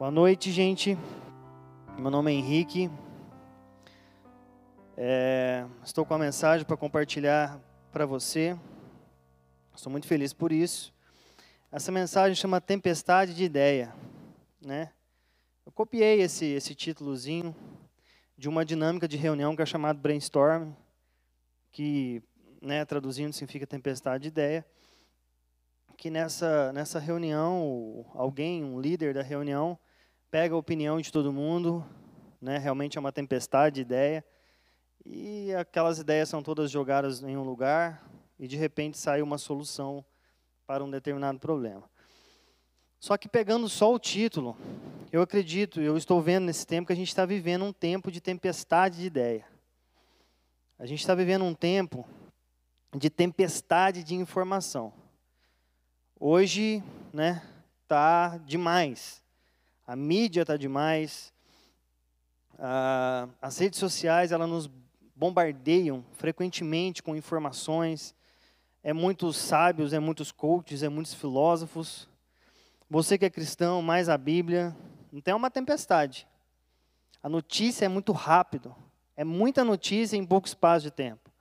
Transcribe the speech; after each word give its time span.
Boa 0.00 0.10
noite, 0.10 0.50
gente. 0.50 0.96
Meu 1.98 2.10
nome 2.10 2.32
é 2.32 2.34
Henrique. 2.34 2.90
É, 4.96 5.66
estou 5.84 6.06
com 6.06 6.14
uma 6.14 6.24
mensagem 6.24 6.64
para 6.64 6.74
compartilhar 6.74 7.60
para 7.92 8.06
você. 8.06 8.58
Estou 9.76 9.92
muito 9.92 10.06
feliz 10.06 10.32
por 10.32 10.52
isso. 10.52 10.90
Essa 11.70 11.92
mensagem 11.92 12.34
chama 12.34 12.62
Tempestade 12.62 13.34
de 13.34 13.44
Ideia, 13.44 13.94
né? 14.58 14.90
Eu 15.66 15.72
copiei 15.72 16.22
esse 16.22 16.46
esse 16.46 16.74
títulozinho 16.74 17.54
de 18.38 18.48
uma 18.48 18.64
dinâmica 18.64 19.06
de 19.06 19.18
reunião 19.18 19.54
que 19.54 19.60
é 19.60 19.66
chamado 19.66 20.00
brainstorm, 20.00 20.72
que, 21.70 22.22
né, 22.62 22.86
traduzindo 22.86 23.34
significa 23.34 23.66
tempestade 23.66 24.22
de 24.22 24.28
ideia. 24.28 24.64
Que 25.98 26.08
nessa 26.08 26.72
nessa 26.72 26.98
reunião, 26.98 28.06
alguém, 28.14 28.64
um 28.64 28.80
líder 28.80 29.12
da 29.12 29.22
reunião, 29.22 29.78
pega 30.30 30.54
a 30.54 30.58
opinião 30.58 31.00
de 31.00 31.10
todo 31.10 31.32
mundo, 31.32 31.84
né? 32.40 32.56
Realmente 32.56 32.96
é 32.96 33.00
uma 33.00 33.12
tempestade 33.12 33.76
de 33.76 33.80
ideia. 33.80 34.24
E 35.04 35.52
aquelas 35.54 35.98
ideias 35.98 36.28
são 36.28 36.42
todas 36.42 36.70
jogadas 36.70 37.22
em 37.22 37.36
um 37.36 37.42
lugar 37.42 38.08
e 38.38 38.46
de 38.46 38.56
repente 38.56 38.96
sai 38.96 39.22
uma 39.22 39.38
solução 39.38 40.04
para 40.66 40.84
um 40.84 40.90
determinado 40.90 41.38
problema. 41.38 41.90
Só 43.00 43.16
que 43.16 43.28
pegando 43.28 43.68
só 43.68 43.92
o 43.92 43.98
título, 43.98 44.56
eu 45.10 45.22
acredito, 45.22 45.80
eu 45.80 45.96
estou 45.96 46.20
vendo 46.20 46.44
nesse 46.44 46.66
tempo 46.66 46.86
que 46.86 46.92
a 46.92 46.96
gente 46.96 47.08
está 47.08 47.26
vivendo 47.26 47.64
um 47.64 47.72
tempo 47.72 48.10
de 48.10 48.20
tempestade 48.20 48.98
de 48.98 49.06
ideia. 49.06 49.46
A 50.78 50.86
gente 50.86 51.00
está 51.00 51.14
vivendo 51.14 51.44
um 51.44 51.54
tempo 51.54 52.06
de 52.94 53.10
tempestade 53.10 54.04
de 54.04 54.14
informação. 54.14 54.92
Hoje, 56.18 56.82
né, 57.12 57.42
tá 57.88 58.38
demais. 58.38 59.19
A 59.90 59.96
mídia 59.96 60.42
está 60.42 60.56
demais. 60.56 61.34
As 63.42 63.58
redes 63.58 63.80
sociais, 63.80 64.30
elas 64.30 64.48
nos 64.48 64.70
bombardeiam 65.16 66.04
frequentemente 66.12 67.02
com 67.02 67.16
informações. 67.16 68.14
É 68.84 68.92
muitos 68.92 69.36
sábios, 69.36 69.92
é 69.92 69.98
muitos 69.98 70.30
coaches, 70.30 70.84
é 70.84 70.88
muitos 70.88 71.12
filósofos. 71.12 72.08
Você 72.88 73.18
que 73.18 73.24
é 73.24 73.30
cristão, 73.30 73.82
mais 73.82 74.08
a 74.08 74.16
Bíblia, 74.16 74.76
então 75.12 75.32
é 75.32 75.36
uma 75.36 75.50
tempestade. 75.50 76.24
A 77.20 77.28
notícia 77.28 77.84
é 77.84 77.88
muito 77.88 78.12
rápido. 78.12 78.72
É 79.16 79.24
muita 79.24 79.64
notícia 79.64 80.16
em 80.16 80.24
pouco 80.24 80.46
espaço 80.46 80.84
de 80.84 80.92
tempo. 80.92 81.32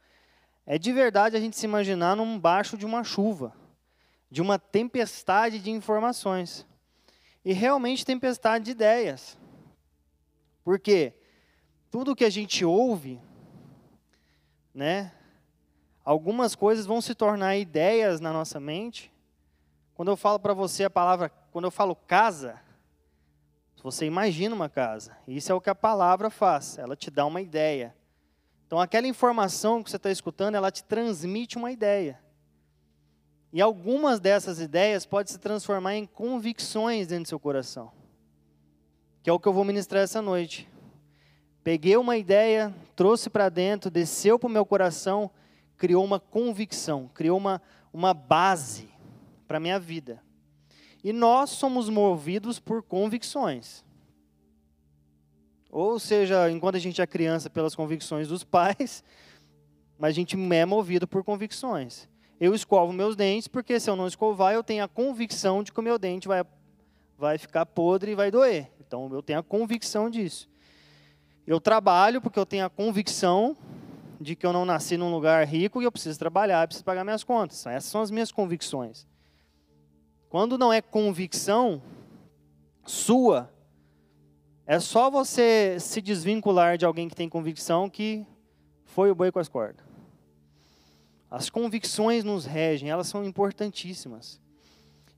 É 0.66 0.80
de 0.80 0.92
verdade 0.92 1.38
a 1.38 1.40
gente 1.40 1.56
se 1.56 1.68
imaginar 1.68 2.16
num 2.16 2.40
baixo 2.40 2.76
de 2.76 2.86
uma 2.88 3.04
chuva, 3.04 3.54
de 4.32 4.42
uma 4.42 4.58
tempestade 4.58 5.60
de 5.60 5.70
informações. 5.70 6.66
E 7.50 7.52
realmente 7.52 8.06
tempestade 8.06 8.66
de 8.66 8.72
ideias. 8.74 9.36
Porque 10.64 11.16
tudo 11.90 12.16
que 12.16 12.24
a 12.24 12.30
gente 12.30 12.64
ouve, 12.64 13.20
né, 14.72 15.12
algumas 16.06 16.54
coisas 16.54 16.86
vão 16.86 17.02
se 17.02 17.16
tornar 17.16 17.58
ideias 17.58 18.20
na 18.20 18.32
nossa 18.32 18.60
mente. 18.60 19.12
Quando 19.96 20.12
eu 20.12 20.16
falo 20.16 20.38
para 20.38 20.54
você 20.54 20.84
a 20.84 20.92
palavra, 20.92 21.30
quando 21.52 21.66
eu 21.66 21.72
falo 21.72 21.96
casa, 21.96 22.62
você 23.82 24.06
imagina 24.06 24.54
uma 24.54 24.70
casa. 24.70 25.18
Isso 25.28 25.52
é 25.52 25.56
o 25.56 25.60
que 25.60 25.72
a 25.72 25.76
palavra 25.76 26.30
faz, 26.30 26.78
ela 26.78 26.96
te 26.96 27.10
dá 27.10 27.26
uma 27.26 27.42
ideia. 27.42 27.96
Então, 28.68 28.80
aquela 28.80 29.08
informação 29.08 29.82
que 29.82 29.90
você 29.90 29.98
está 29.98 30.12
escutando, 30.12 30.54
ela 30.54 30.70
te 30.70 30.84
transmite 30.84 31.58
uma 31.58 31.72
ideia. 31.72 32.22
E 33.52 33.62
algumas 33.62 34.20
dessas 34.20 34.60
ideias 34.60 35.06
podem 35.06 35.32
se 35.32 35.40
transformar 35.40 35.96
em 35.96 36.06
convicções 36.06 37.08
dentro 37.08 37.24
do 37.24 37.30
seu 37.30 37.40
coração. 37.40 37.92
Que 39.24 39.30
é 39.30 39.34
o 39.34 39.40
que 39.40 39.48
eu 39.48 39.54
vou 39.54 39.66
ministrar 39.66 40.04
essa 40.04 40.22
noite. 40.22 40.70
Peguei 41.64 41.98
uma 41.98 42.16
ideia, 42.16 42.74
trouxe 42.96 43.30
para 43.30 43.50
dentro, 43.50 43.90
desceu 43.90 44.38
para 44.38 44.48
o 44.48 44.52
meu 44.52 44.66
coração, 44.66 45.30
criou 45.78 46.04
uma 46.04 46.20
convicção, 46.20 47.10
criou 47.14 47.38
uma, 47.38 47.62
uma 47.92 48.14
base 48.14 48.90
para 49.48 49.58
a 49.58 49.60
minha 49.60 49.80
vida. 49.80 50.22
E 51.04 51.12
nós 51.12 51.50
somos 51.50 51.90
movidos 51.90 52.60
por 52.60 52.84
convicções. 52.84 53.84
Ou 55.72 56.00
seja, 56.00 56.50
enquanto 56.52 56.76
a 56.76 56.80
gente 56.80 57.02
é 57.02 57.08
criança, 57.08 57.50
pelas 57.50 57.76
convicções 57.76 58.28
dos 58.28 58.44
pais, 58.44 59.04
mas 59.98 60.10
a 60.10 60.14
gente 60.14 60.38
é 60.54 60.66
movido 60.66 61.08
por 61.08 61.24
convicções. 61.24 62.08
Eu 62.40 62.56
escovo 62.56 62.94
meus 62.94 63.16
dentes, 63.16 63.48
porque 63.48 63.80
se 63.80 63.90
eu 63.90 63.96
não 63.96 64.08
escovar, 64.08 64.54
eu 64.54 64.64
tenho 64.64 64.84
a 64.84 64.88
convicção 64.88 65.62
de 65.62 65.74
que 65.74 65.80
o 65.80 65.84
meu 65.84 66.00
dente 66.00 66.28
vai, 66.28 66.46
vai 67.18 67.38
ficar 67.38 67.66
podre 67.66 68.12
e 68.12 68.16
vai 68.16 68.32
doer. 68.32 68.72
Então, 68.80 69.10
eu 69.12 69.22
tenho 69.22 69.40
a 69.40 69.44
convicção 69.44 70.10
disso. 70.10 70.50
Eu 71.46 71.60
trabalho 71.60 72.22
porque 72.22 72.40
eu 72.40 72.46
tenho 72.46 72.66
a 72.66 72.70
convicção 72.70 73.58
de 74.22 74.36
que 74.36 74.46
eu 74.46 74.54
não 74.54 74.66
nasci 74.66 74.96
num 74.96 75.12
lugar 75.12 75.46
rico 75.46 75.82
e 75.82 75.86
eu 75.86 75.92
preciso 75.92 76.18
trabalhar, 76.18 76.68
preciso 76.68 76.86
pagar 76.86 77.04
minhas 77.04 77.24
contas. 77.24 77.66
Essas 77.66 77.90
são 77.90 78.02
as 78.02 78.12
minhas 78.12 78.32
convicções. 78.32 79.06
Quando 80.30 80.58
não 80.58 80.72
é 80.72 80.82
convicção 80.82 81.82
sua, 82.86 83.52
é 84.66 84.80
só 84.80 85.10
você 85.10 85.78
se 85.80 86.02
desvincular 86.02 86.78
de 86.78 86.86
alguém 86.86 87.10
que 87.10 87.16
tem 87.16 87.28
convicção 87.28 87.90
que 87.90 88.26
foi 88.86 89.10
o 89.10 89.16
boi 89.16 89.32
com 89.32 89.40
as 89.40 89.50
cordas. 89.50 89.89
As 91.32 91.50
convicções 91.50 92.24
nos 92.24 92.46
regem, 92.46 92.90
elas 92.90 93.08
são 93.08 93.24
importantíssimas. 93.24 94.40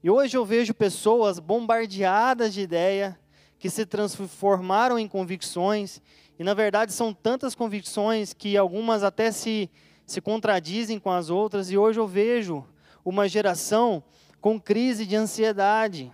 E 0.04 0.10
hoje 0.10 0.36
eu 0.36 0.44
vejo 0.44 0.74
pessoas 0.74 1.40
bombardeadas 1.40 2.54
de 2.54 2.62
ideia 2.62 3.18
que 3.58 3.70
se 3.70 3.86
transformaram 3.86 5.00
em 5.00 5.08
convicções, 5.08 6.02
e 6.38 6.44
na 6.44 6.54
verdade 6.54 6.92
são 6.92 7.14
tantas 7.14 7.56
convicções 7.56 8.34
que 8.34 8.58
algumas 8.58 9.04
até 9.04 9.32
se, 9.32 9.70
se 10.06 10.20
contradizem 10.20 11.00
com 11.00 11.12
as 11.12 11.30
outras, 11.30 11.72
e 11.72 11.78
hoje 11.78 12.00
eu 12.00 12.08
vejo 12.08 12.66
uma 13.06 13.28
geração 13.30 14.04
com 14.42 14.60
crise 14.60 15.06
de 15.06 15.16
ansiedade. 15.16 16.12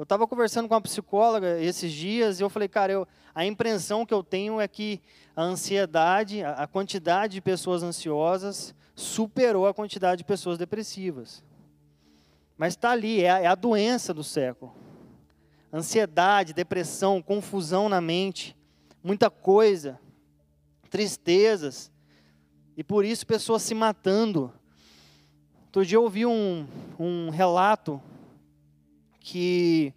Eu 0.00 0.04
estava 0.04 0.26
conversando 0.26 0.66
com 0.66 0.72
uma 0.72 0.80
psicóloga 0.80 1.60
esses 1.60 1.92
dias 1.92 2.40
e 2.40 2.42
eu 2.42 2.48
falei, 2.48 2.68
cara, 2.68 2.90
eu, 2.90 3.06
a 3.34 3.44
impressão 3.44 4.06
que 4.06 4.14
eu 4.14 4.24
tenho 4.24 4.58
é 4.58 4.66
que 4.66 4.98
a 5.36 5.42
ansiedade, 5.42 6.42
a, 6.42 6.52
a 6.52 6.66
quantidade 6.66 7.34
de 7.34 7.42
pessoas 7.42 7.82
ansiosas 7.82 8.74
superou 8.94 9.66
a 9.66 9.74
quantidade 9.74 10.20
de 10.20 10.24
pessoas 10.24 10.56
depressivas. 10.56 11.44
Mas 12.56 12.72
está 12.72 12.92
ali, 12.92 13.22
é 13.22 13.30
a, 13.30 13.40
é 13.40 13.46
a 13.46 13.54
doença 13.54 14.14
do 14.14 14.24
século. 14.24 14.74
Ansiedade, 15.70 16.54
depressão, 16.54 17.20
confusão 17.20 17.86
na 17.86 18.00
mente, 18.00 18.56
muita 19.04 19.28
coisa, 19.28 20.00
tristezas, 20.88 21.92
e 22.74 22.82
por 22.82 23.04
isso 23.04 23.26
pessoas 23.26 23.60
se 23.60 23.74
matando. 23.74 24.50
Outro 25.66 25.84
dia 25.84 25.98
eu 25.98 26.04
ouvi 26.04 26.24
um, 26.24 26.66
um 26.98 27.28
relato 27.28 28.00
que 29.20 29.94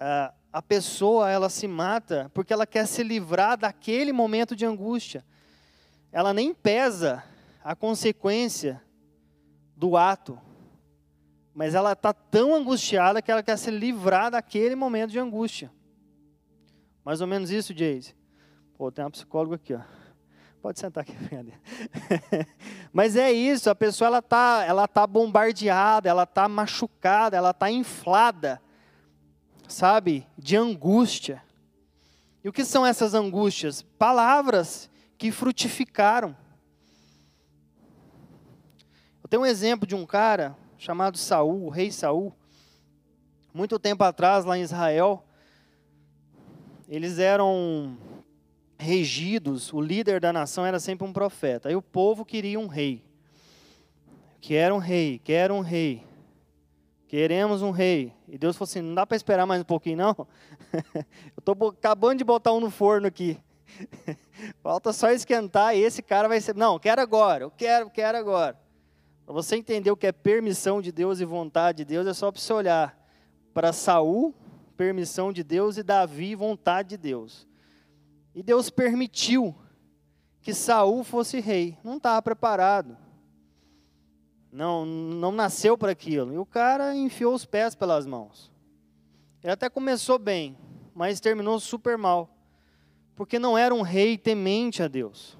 a, 0.00 0.34
a 0.52 0.62
pessoa 0.62 1.30
ela 1.30 1.48
se 1.48 1.68
mata 1.68 2.30
porque 2.34 2.52
ela 2.52 2.66
quer 2.66 2.86
se 2.86 3.02
livrar 3.02 3.58
daquele 3.58 4.12
momento 4.12 4.56
de 4.56 4.64
angústia. 4.64 5.24
Ela 6.10 6.32
nem 6.32 6.54
pesa 6.54 7.22
a 7.62 7.76
consequência 7.76 8.82
do 9.76 9.96
ato, 9.96 10.40
mas 11.54 11.74
ela 11.74 11.92
está 11.92 12.12
tão 12.12 12.54
angustiada 12.54 13.20
que 13.20 13.30
ela 13.30 13.42
quer 13.42 13.58
se 13.58 13.70
livrar 13.70 14.30
daquele 14.30 14.74
momento 14.74 15.10
de 15.10 15.18
angústia. 15.18 15.70
Mais 17.04 17.20
ou 17.20 17.26
menos 17.26 17.50
isso, 17.50 17.74
Jace. 17.74 18.16
Pô, 18.76 18.90
tem 18.90 19.04
uma 19.04 19.10
psicóloga 19.10 19.56
aqui, 19.56 19.74
ó. 19.74 19.95
Pode 20.62 20.80
sentar 20.80 21.02
aqui, 21.02 21.14
Mas 22.92 23.16
é 23.16 23.30
isso, 23.30 23.70
a 23.70 23.74
pessoa 23.74 24.08
ela 24.08 24.22
tá, 24.22 24.64
ela 24.66 24.88
tá 24.88 25.06
bombardeada, 25.06 26.08
ela 26.08 26.26
tá 26.26 26.48
machucada, 26.48 27.36
ela 27.36 27.52
tá 27.52 27.70
inflada, 27.70 28.60
sabe, 29.68 30.26
de 30.36 30.56
angústia. 30.56 31.42
E 32.42 32.48
o 32.48 32.52
que 32.52 32.64
são 32.64 32.84
essas 32.84 33.14
angústias? 33.14 33.82
Palavras 33.82 34.90
que 35.18 35.30
frutificaram. 35.30 36.36
Eu 39.22 39.28
tenho 39.28 39.42
um 39.42 39.46
exemplo 39.46 39.86
de 39.86 39.94
um 39.94 40.06
cara 40.06 40.56
chamado 40.78 41.18
Saul, 41.18 41.64
o 41.64 41.68
rei 41.68 41.90
Saul. 41.90 42.32
Muito 43.52 43.78
tempo 43.78 44.04
atrás, 44.04 44.44
lá 44.44 44.56
em 44.56 44.62
Israel, 44.62 45.24
eles 46.88 47.18
eram 47.18 47.98
regidos, 48.78 49.72
o 49.72 49.80
líder 49.80 50.20
da 50.20 50.32
nação 50.32 50.64
era 50.64 50.78
sempre 50.78 51.06
um 51.06 51.12
profeta. 51.12 51.68
Aí 51.68 51.76
o 51.76 51.82
povo 51.82 52.24
queria 52.24 52.58
um 52.58 52.66
rei. 52.66 53.02
Quer 54.40 54.72
um 54.72 54.78
rei, 54.78 55.18
quer 55.18 55.50
um 55.50 55.60
rei. 55.60 56.04
Queremos 57.08 57.62
um 57.62 57.70
rei. 57.70 58.12
E 58.28 58.36
Deus 58.36 58.56
falou 58.56 58.68
assim: 58.68 58.80
não 58.80 58.94
dá 58.94 59.06
para 59.06 59.16
esperar 59.16 59.46
mais 59.46 59.60
um 59.60 59.64
pouquinho, 59.64 59.96
não? 59.98 60.28
Eu 60.94 61.40
estou 61.40 61.68
acabando 61.68 62.18
de 62.18 62.24
botar 62.24 62.52
um 62.52 62.60
no 62.60 62.70
forno 62.70 63.06
aqui. 63.06 63.38
Falta 64.62 64.92
só 64.92 65.10
esquentar 65.10 65.76
e 65.76 65.80
esse 65.80 66.02
cara 66.02 66.28
vai 66.28 66.40
ser. 66.40 66.54
Não, 66.54 66.78
quero 66.78 67.00
agora, 67.00 67.44
eu 67.44 67.50
quero, 67.50 67.90
quero 67.90 68.16
agora. 68.16 68.58
Para 69.24 69.34
você 69.34 69.56
entender 69.56 69.90
o 69.90 69.96
que 69.96 70.06
é 70.06 70.12
permissão 70.12 70.80
de 70.80 70.92
Deus 70.92 71.20
e 71.20 71.24
vontade 71.24 71.78
de 71.78 71.84
Deus, 71.84 72.06
é 72.06 72.14
só 72.14 72.30
para 72.30 72.40
você 72.40 72.52
olhar 72.52 73.08
para 73.52 73.72
Saul, 73.72 74.34
permissão 74.76 75.32
de 75.32 75.42
Deus, 75.42 75.76
e 75.76 75.82
Davi, 75.82 76.34
vontade 76.34 76.90
de 76.90 76.96
Deus. 76.96 77.46
E 78.36 78.42
Deus 78.42 78.68
permitiu 78.68 79.56
que 80.42 80.52
Saul 80.52 81.02
fosse 81.02 81.40
rei. 81.40 81.78
Não 81.82 81.96
estava 81.96 82.20
preparado. 82.20 82.94
Não, 84.52 84.84
não 84.84 85.32
nasceu 85.32 85.78
para 85.78 85.92
aquilo. 85.92 86.34
E 86.34 86.38
o 86.38 86.44
cara 86.44 86.94
enfiou 86.94 87.34
os 87.34 87.46
pés 87.46 87.74
pelas 87.74 88.04
mãos. 88.04 88.52
Ele 89.42 89.54
até 89.54 89.70
começou 89.70 90.18
bem, 90.18 90.54
mas 90.94 91.18
terminou 91.18 91.58
super 91.58 91.96
mal. 91.96 92.28
Porque 93.14 93.38
não 93.38 93.56
era 93.56 93.74
um 93.74 93.80
rei 93.80 94.18
temente 94.18 94.82
a 94.82 94.88
Deus. 94.88 95.38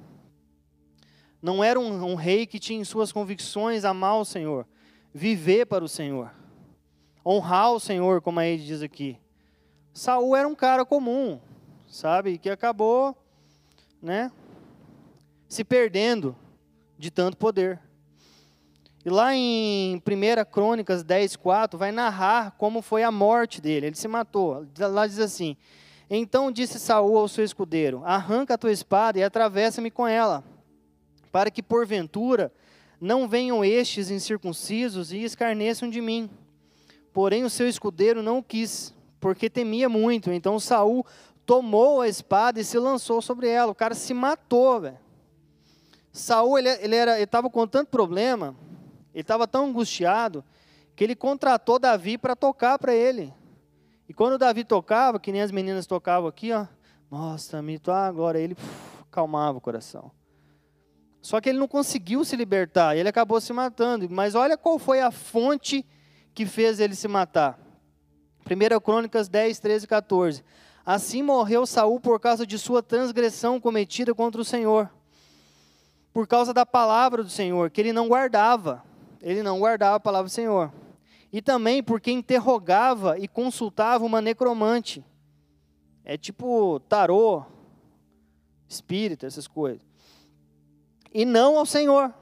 Não 1.43 1.63
era 1.63 1.79
um, 1.79 2.13
um 2.13 2.15
rei 2.15 2.47
que 2.47 2.59
tinha 2.59 2.81
em 2.81 2.85
suas 2.85 3.13
convicções 3.13 3.85
amar 3.85 4.17
o 4.19 4.25
Senhor, 4.25 4.67
viver 5.13 5.67
para 5.67 5.85
o 5.85 5.89
Senhor, 5.89 6.33
honrar 7.25 7.73
o 7.73 7.79
Senhor, 7.79 8.23
como 8.23 8.41
a 8.41 8.47
ele 8.47 8.65
diz 8.65 8.81
aqui. 8.81 9.21
Saul 9.93 10.35
era 10.35 10.49
um 10.49 10.55
cara 10.55 10.85
comum, 10.85 11.39
sabe, 11.89 12.39
que 12.39 12.51
acabou, 12.51 13.17
né, 14.01 14.31
se 15.49 15.65
perdendo 15.65 16.37
de 16.99 17.11
tanto 17.11 17.37
poder. 17.37 17.81
E 19.05 19.11
lá 19.11 19.35
em 19.35 19.97
1 19.97 20.01
Crônicas 20.51 21.05
10, 21.05 21.37
4, 21.37 21.79
vai 21.79 21.93
narrar 21.93 22.53
como 22.59 22.83
foi 22.83 23.05
a 23.05 23.11
morte 23.13 23.61
dele. 23.61 23.87
Ele 23.87 23.97
se 23.97 24.09
matou. 24.09 24.67
Lá 24.79 25.07
diz 25.07 25.21
assim: 25.21 25.57
Então 26.11 26.51
disse 26.51 26.81
Saul 26.81 27.17
ao 27.17 27.29
seu 27.29 27.45
escudeiro: 27.45 28.03
Arranca 28.05 28.55
a 28.55 28.59
tua 28.59 28.73
espada 28.73 29.19
e 29.19 29.23
atravessa-me 29.23 29.93
com 29.93 30.09
ela 30.09 30.43
para 31.37 31.51
que 31.51 31.63
porventura 31.63 32.51
não 32.99 33.29
venham 33.29 33.63
estes 33.63 34.11
incircuncisos 34.11 35.13
e 35.13 35.23
escarneçam 35.23 35.91
de 35.91 36.01
mim. 36.01 36.31
Porém 37.13 37.45
o 37.45 37.51
seu 37.51 37.69
escudeiro 37.69 38.23
não 38.23 38.43
quis, 38.43 38.95
porque 39.21 39.51
temia 39.51 39.87
muito. 39.87 40.33
Então 40.33 40.59
Saul 40.59 41.05
tomou 41.47 42.01
a 42.01 42.09
espada 42.09 42.61
e 42.61 42.65
se 42.65 42.79
lançou 42.79 43.23
sobre 43.23 43.49
ela. 43.49 43.71
O 43.71 43.75
cara 43.75 43.95
se 43.95 44.13
matou, 44.13 44.81
velho. 44.81 44.99
Saul 46.13 46.59
ele, 46.59 46.69
ele 46.69 46.97
era, 46.97 47.21
estava 47.21 47.49
com 47.49 47.67
tanto 47.67 47.91
problema, 47.91 48.57
ele 49.15 49.23
estava 49.23 49.47
tão 49.47 49.67
angustiado 49.67 50.45
que 50.97 51.05
ele 51.05 51.15
contratou 51.15 51.79
Davi 51.79 52.19
para 52.19 52.35
tocar 52.35 52.79
para 52.79 52.95
ele. 52.95 53.33
E 54.09 54.15
quando 54.15 54.39
Davi 54.39 54.65
tocava, 54.65 55.21
que 55.21 55.31
nem 55.31 55.43
as 55.43 55.51
meninas 55.51 55.87
tocavam 55.87 56.29
aqui, 56.29 56.53
ó, 56.53 56.67
mostra-me 57.11 57.79
tua 57.79 58.07
agora, 58.07 58.41
ele 58.41 58.55
puf, 58.55 59.03
acalmava 59.03 59.59
o 59.59 59.61
coração. 59.61 60.11
Só 61.21 61.41
que 61.41 61.49
ele 61.49 61.59
não 61.59 61.69
conseguiu 61.69 62.25
se 62.25 62.35
libertar, 62.37 62.97
ele 62.97 63.09
acabou 63.09 63.41
se 63.41 63.53
matando. 63.53 64.09
Mas 64.09 64.35
olha 64.35 64.57
qual 64.57 64.79
foi 64.79 65.01
a 65.01 65.11
fonte 65.11 65.85
que 66.33 66.47
fez 66.47 66.81
ele 66.81 66.95
se 66.95 67.09
matar. 67.09 67.59
1 68.49 68.81
Crônicas 68.81 69.29
10, 69.29 69.59
13 69.59 69.85
e 69.85 69.89
14. 69.89 70.45
Assim 70.87 71.23
morreu 71.23 71.67
Saul 71.67 71.99
por 71.99 72.21
causa 72.21 72.47
de 72.47 72.57
sua 72.59 72.83
transgressão 72.83 73.61
cometida 73.61 74.15
contra 74.15 74.41
o 74.41 74.45
Senhor. 74.45 74.89
Por 76.13 76.27
causa 76.29 76.55
da 76.55 76.65
palavra 76.65 77.25
do 77.25 77.29
Senhor, 77.29 77.69
que 77.71 77.81
ele 77.81 77.93
não 77.93 78.09
guardava. 78.09 78.85
Ele 79.21 79.43
não 79.43 79.59
guardava 79.59 79.97
a 79.97 80.01
palavra 80.01 80.29
do 80.29 80.33
Senhor. 80.33 80.73
E 81.33 81.43
também 81.43 81.83
porque 81.83 82.13
interrogava 82.13 83.19
e 83.19 83.27
consultava 83.27 84.05
uma 84.05 84.21
necromante. 84.21 85.05
É 86.05 86.17
tipo 86.17 86.79
tarô, 86.89 87.45
espírito, 88.69 89.27
essas 89.27 89.49
coisas 89.49 89.85
e 91.17 91.25
não 91.25 91.57
ao 91.57 91.65
Senhor, 91.65 92.13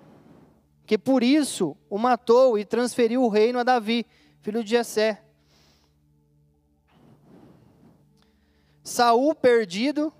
que 0.86 0.96
por 0.96 1.24
isso 1.24 1.76
o 1.90 1.98
matou 1.98 2.56
e 2.56 2.64
transferiu 2.64 3.24
o 3.24 3.28
reino 3.28 3.58
a 3.58 3.64
Davi, 3.64 4.06
filho 4.40 4.62
de 4.62 4.70
Jessé. 4.70 5.23
Saul 8.84 9.34
perdido, 9.34 10.12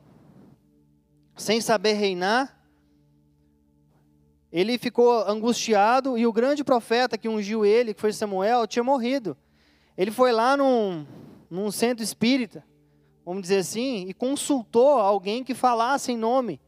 sem 1.36 1.60
saber 1.60 1.92
reinar, 1.92 2.58
ele 4.50 4.78
ficou 4.78 5.28
angustiado 5.28 6.18
e 6.18 6.26
o 6.26 6.32
grande 6.32 6.64
profeta 6.64 7.16
que 7.16 7.28
ungiu 7.28 7.64
ele, 7.64 7.94
que 7.94 8.00
foi 8.00 8.12
Samuel, 8.12 8.66
tinha 8.66 8.82
morrido. 8.82 9.36
Ele 9.96 10.10
foi 10.10 10.32
lá 10.32 10.56
num, 10.56 11.06
num 11.48 11.70
centro 11.70 12.02
espírita, 12.02 12.64
vamos 13.24 13.42
dizer 13.42 13.58
assim, 13.58 14.06
e 14.08 14.14
consultou 14.14 14.98
alguém 14.98 15.44
que 15.44 15.54
falasse 15.54 16.10
em 16.10 16.16
nome 16.16 16.60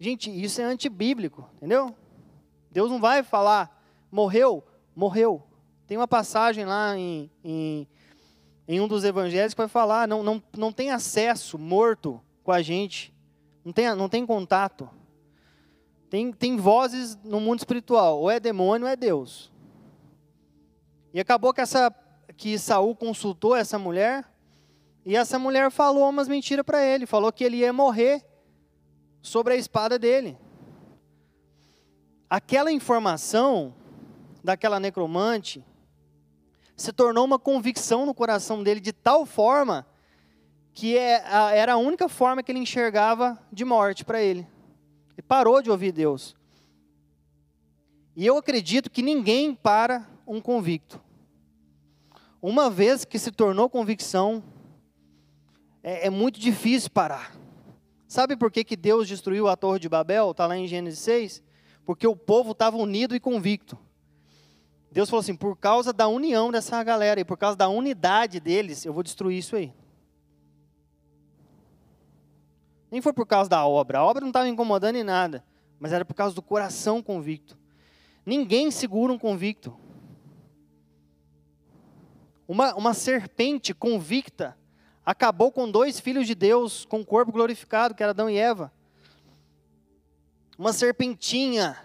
Gente, 0.00 0.30
isso 0.30 0.60
é 0.60 0.64
antibíblico, 0.64 1.48
entendeu? 1.56 1.94
Deus 2.70 2.88
não 2.88 3.00
vai 3.00 3.24
falar, 3.24 3.82
morreu, 4.12 4.64
morreu. 4.94 5.42
Tem 5.88 5.96
uma 5.96 6.06
passagem 6.06 6.64
lá 6.64 6.96
em, 6.96 7.28
em, 7.42 7.88
em 8.68 8.82
um 8.82 8.86
dos 8.86 9.02
evangelhos 9.02 9.54
vai 9.54 9.66
falar, 9.66 10.06
não, 10.06 10.22
não, 10.22 10.42
não 10.54 10.70
tem 10.70 10.90
acesso 10.90 11.58
morto 11.58 12.20
com 12.44 12.52
a 12.52 12.60
gente, 12.60 13.14
não 13.64 13.72
tem, 13.72 13.94
não 13.94 14.10
tem 14.10 14.26
contato. 14.26 14.90
Tem, 16.10 16.30
tem 16.30 16.56
vozes 16.58 17.18
no 17.24 17.40
mundo 17.40 17.60
espiritual, 17.60 18.20
ou 18.20 18.30
é 18.30 18.38
demônio 18.38 18.86
ou 18.86 18.92
é 18.92 18.94
Deus. 18.94 19.50
E 21.14 21.18
acabou 21.18 21.54
que, 21.54 21.62
essa, 21.62 21.90
que 22.36 22.58
Saul 22.58 22.94
consultou 22.94 23.56
essa 23.56 23.78
mulher, 23.78 24.30
e 25.04 25.16
essa 25.16 25.38
mulher 25.38 25.70
falou 25.70 26.06
umas 26.06 26.28
mentiras 26.28 26.64
para 26.64 26.84
ele, 26.84 27.06
falou 27.06 27.32
que 27.32 27.44
ele 27.44 27.58
ia 27.58 27.72
morrer 27.72 28.22
sobre 29.22 29.54
a 29.54 29.56
espada 29.56 29.98
dele. 29.98 30.36
Aquela 32.28 32.70
informação 32.70 33.74
daquela 34.44 34.78
necromante 34.78 35.64
se 36.78 36.92
tornou 36.92 37.24
uma 37.24 37.40
convicção 37.40 38.06
no 38.06 38.14
coração 38.14 38.62
dele 38.62 38.78
de 38.78 38.92
tal 38.92 39.26
forma 39.26 39.84
que 40.72 40.96
é, 40.96 41.24
era 41.52 41.72
a 41.72 41.76
única 41.76 42.08
forma 42.08 42.40
que 42.40 42.52
ele 42.52 42.60
enxergava 42.60 43.36
de 43.52 43.64
morte 43.64 44.04
para 44.04 44.22
ele. 44.22 44.46
Ele 45.14 45.22
parou 45.26 45.60
de 45.60 45.72
ouvir 45.72 45.90
Deus. 45.90 46.36
E 48.14 48.24
eu 48.24 48.36
acredito 48.36 48.88
que 48.88 49.02
ninguém 49.02 49.56
para 49.56 50.08
um 50.24 50.40
convicto. 50.40 51.00
Uma 52.40 52.70
vez 52.70 53.04
que 53.04 53.18
se 53.18 53.32
tornou 53.32 53.68
convicção, 53.68 54.40
é, 55.82 56.06
é 56.06 56.10
muito 56.10 56.38
difícil 56.38 56.90
parar. 56.90 57.36
Sabe 58.06 58.36
por 58.36 58.52
que, 58.52 58.62
que 58.62 58.76
Deus 58.76 59.08
destruiu 59.08 59.48
a 59.48 59.56
Torre 59.56 59.80
de 59.80 59.88
Babel? 59.88 60.30
Está 60.30 60.46
lá 60.46 60.56
em 60.56 60.68
Gênesis 60.68 61.00
6. 61.00 61.42
Porque 61.84 62.06
o 62.06 62.14
povo 62.14 62.52
estava 62.52 62.76
unido 62.76 63.16
e 63.16 63.20
convicto. 63.20 63.76
Deus 64.98 65.08
falou 65.08 65.20
assim: 65.20 65.36
por 65.36 65.56
causa 65.56 65.92
da 65.92 66.08
união 66.08 66.50
dessa 66.50 66.82
galera 66.82 67.20
e 67.20 67.24
por 67.24 67.38
causa 67.38 67.56
da 67.56 67.68
unidade 67.68 68.40
deles, 68.40 68.84
eu 68.84 68.92
vou 68.92 69.04
destruir 69.04 69.38
isso 69.38 69.54
aí. 69.54 69.72
Nem 72.90 73.00
foi 73.00 73.12
por 73.12 73.24
causa 73.24 73.48
da 73.48 73.64
obra. 73.64 74.00
A 74.00 74.04
obra 74.04 74.22
não 74.22 74.30
estava 74.30 74.48
incomodando 74.48 74.96
em 74.96 75.04
nada. 75.04 75.44
Mas 75.78 75.92
era 75.92 76.04
por 76.04 76.14
causa 76.14 76.34
do 76.34 76.42
coração 76.42 77.00
convicto. 77.00 77.56
Ninguém 78.26 78.72
segura 78.72 79.12
um 79.12 79.18
convicto. 79.20 79.72
Uma, 82.48 82.74
uma 82.74 82.92
serpente 82.92 83.72
convicta 83.72 84.58
acabou 85.06 85.52
com 85.52 85.70
dois 85.70 86.00
filhos 86.00 86.26
de 86.26 86.34
Deus 86.34 86.84
com 86.84 87.02
o 87.02 87.06
corpo 87.06 87.30
glorificado, 87.30 87.94
que 87.94 88.02
era 88.02 88.10
Adão 88.10 88.28
e 88.28 88.36
Eva. 88.36 88.72
Uma 90.58 90.72
serpentinha 90.72 91.78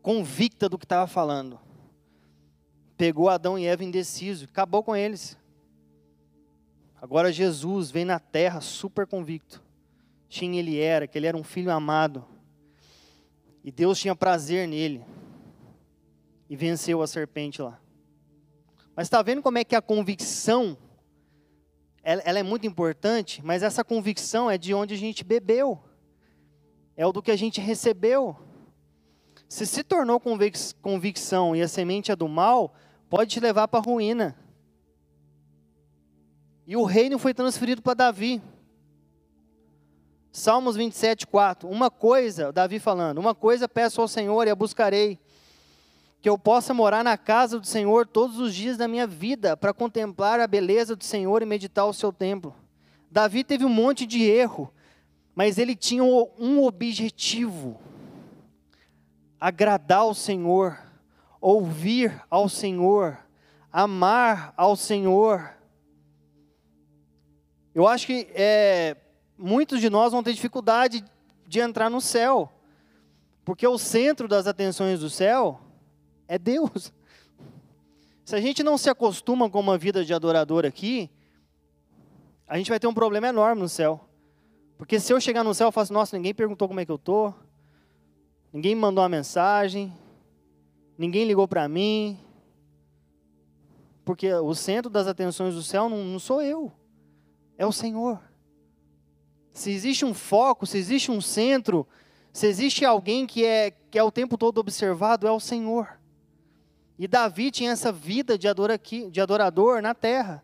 convicta 0.00 0.70
do 0.70 0.78
que 0.78 0.86
estava 0.86 1.06
falando. 1.06 1.67
Pegou 2.98 3.30
Adão 3.30 3.58
e 3.58 3.64
Eva 3.64 3.82
indeciso, 3.82 4.44
acabou 4.44 4.82
com 4.82 4.94
eles. 4.94 5.38
Agora 7.00 7.32
Jesus 7.32 7.90
vem 7.90 8.04
na 8.04 8.18
terra 8.18 8.60
super 8.60 9.06
convicto. 9.06 9.62
Quem 10.28 10.58
ele 10.58 10.78
era, 10.78 11.06
que 11.06 11.16
ele 11.16 11.26
era 11.26 11.36
um 11.36 11.44
filho 11.44 11.70
amado. 11.70 12.26
E 13.64 13.72
Deus 13.72 13.98
tinha 13.98 14.14
prazer 14.14 14.68
nele. 14.68 15.02
E 16.50 16.56
venceu 16.56 17.00
a 17.00 17.06
serpente 17.06 17.62
lá. 17.62 17.80
Mas 18.94 19.06
está 19.06 19.22
vendo 19.22 19.40
como 19.40 19.56
é 19.56 19.64
que 19.64 19.74
a 19.74 19.80
convicção 19.80 20.76
ela, 22.02 22.22
ela 22.24 22.38
é 22.38 22.42
muito 22.42 22.66
importante, 22.66 23.44
mas 23.44 23.62
essa 23.62 23.84
convicção 23.84 24.50
é 24.50 24.56
de 24.56 24.72
onde 24.72 24.94
a 24.94 24.96
gente 24.96 25.22
bebeu, 25.22 25.78
é 26.96 27.06
o 27.06 27.12
do 27.12 27.22
que 27.22 27.30
a 27.30 27.36
gente 27.36 27.60
recebeu. 27.60 28.34
Se 29.46 29.66
se 29.66 29.82
tornou 29.82 30.18
convic 30.18 30.58
convicção 30.80 31.54
e 31.54 31.60
a 31.60 31.68
semente 31.68 32.10
é 32.10 32.16
do 32.16 32.26
mal, 32.26 32.74
pode 33.08 33.30
te 33.30 33.40
levar 33.40 33.68
para 33.68 33.80
a 33.80 33.82
ruína. 33.82 34.36
E 36.66 36.76
o 36.76 36.84
reino 36.84 37.18
foi 37.18 37.32
transferido 37.32 37.80
para 37.80 37.94
Davi. 37.94 38.42
Salmos 40.30 40.76
27, 40.76 41.26
4. 41.26 41.68
Uma 41.68 41.90
coisa, 41.90 42.52
Davi 42.52 42.78
falando, 42.78 43.18
uma 43.18 43.34
coisa 43.34 43.66
peço 43.66 44.00
ao 44.00 44.06
Senhor 44.06 44.46
e 44.46 44.50
a 44.50 44.54
buscarei, 44.54 45.18
que 46.20 46.28
eu 46.28 46.38
possa 46.38 46.74
morar 46.74 47.02
na 47.02 47.16
casa 47.16 47.58
do 47.58 47.66
Senhor 47.66 48.06
todos 48.06 48.38
os 48.38 48.54
dias 48.54 48.76
da 48.76 48.86
minha 48.86 49.06
vida, 49.06 49.56
para 49.56 49.72
contemplar 49.72 50.40
a 50.40 50.46
beleza 50.46 50.94
do 50.94 51.04
Senhor 51.04 51.42
e 51.42 51.46
meditar 51.46 51.86
o 51.86 51.94
seu 51.94 52.12
templo. 52.12 52.54
Davi 53.10 53.42
teve 53.42 53.64
um 53.64 53.70
monte 53.70 54.04
de 54.04 54.22
erro, 54.22 54.72
mas 55.34 55.56
ele 55.56 55.74
tinha 55.74 56.04
um 56.04 56.62
objetivo: 56.62 57.80
agradar 59.40 60.00
ao 60.00 60.12
Senhor, 60.12 60.78
ouvir 61.40 62.22
ao 62.28 62.48
Senhor, 62.48 63.18
amar 63.72 64.52
ao 64.56 64.76
Senhor. 64.76 65.50
Eu 67.74 67.86
acho 67.86 68.06
que 68.06 68.28
é, 68.34 68.96
muitos 69.36 69.80
de 69.80 69.88
nós 69.88 70.12
vão 70.12 70.22
ter 70.22 70.32
dificuldade 70.32 71.04
de 71.46 71.60
entrar 71.60 71.88
no 71.88 72.00
céu, 72.00 72.52
porque 73.44 73.66
o 73.66 73.78
centro 73.78 74.28
das 74.28 74.46
atenções 74.46 75.00
do 75.00 75.08
céu 75.08 75.60
é 76.26 76.38
Deus. 76.38 76.92
Se 78.24 78.36
a 78.36 78.40
gente 78.40 78.62
não 78.62 78.76
se 78.76 78.90
acostuma 78.90 79.48
com 79.48 79.58
uma 79.58 79.78
vida 79.78 80.04
de 80.04 80.12
adorador 80.12 80.66
aqui, 80.66 81.10
a 82.46 82.58
gente 82.58 82.68
vai 82.68 82.78
ter 82.78 82.86
um 82.86 82.94
problema 82.94 83.28
enorme 83.28 83.62
no 83.62 83.68
céu. 83.68 84.06
Porque 84.76 85.00
se 85.00 85.12
eu 85.12 85.20
chegar 85.20 85.42
no 85.42 85.54
céu 85.54 85.70
e 85.70 85.72
falar 85.72 85.84
assim, 85.84 85.94
nossa, 85.94 86.16
ninguém 86.16 86.34
perguntou 86.34 86.68
como 86.68 86.78
é 86.78 86.84
que 86.84 86.90
eu 86.90 86.96
estou, 86.96 87.34
ninguém 88.52 88.74
me 88.74 88.80
mandou 88.80 89.02
uma 89.02 89.08
mensagem, 89.08 89.92
ninguém 90.98 91.24
ligou 91.24 91.46
para 91.46 91.68
mim, 91.68 92.18
porque 94.04 94.32
o 94.32 94.54
centro 94.54 94.90
das 94.90 95.06
atenções 95.06 95.54
do 95.54 95.62
céu 95.62 95.88
não, 95.88 96.02
não 96.02 96.18
sou 96.18 96.42
eu, 96.42 96.72
é 97.56 97.64
o 97.64 97.72
Senhor. 97.72 98.20
Se 99.52 99.70
existe 99.70 100.04
um 100.04 100.12
foco, 100.12 100.66
se 100.66 100.76
existe 100.76 101.10
um 101.10 101.20
centro, 101.20 101.86
se 102.32 102.46
existe 102.46 102.84
alguém 102.84 103.26
que 103.26 103.44
é, 103.44 103.70
que 103.70 103.98
é 103.98 104.02
o 104.02 104.10
tempo 104.10 104.36
todo 104.36 104.58
observado, 104.58 105.26
é 105.26 105.30
o 105.30 105.40
Senhor. 105.40 105.98
E 106.98 107.06
Davi 107.06 107.50
tinha 107.50 107.70
essa 107.70 107.92
vida 107.92 108.36
de, 108.36 108.48
de 109.10 109.20
adorador 109.20 109.80
na 109.80 109.94
terra, 109.94 110.42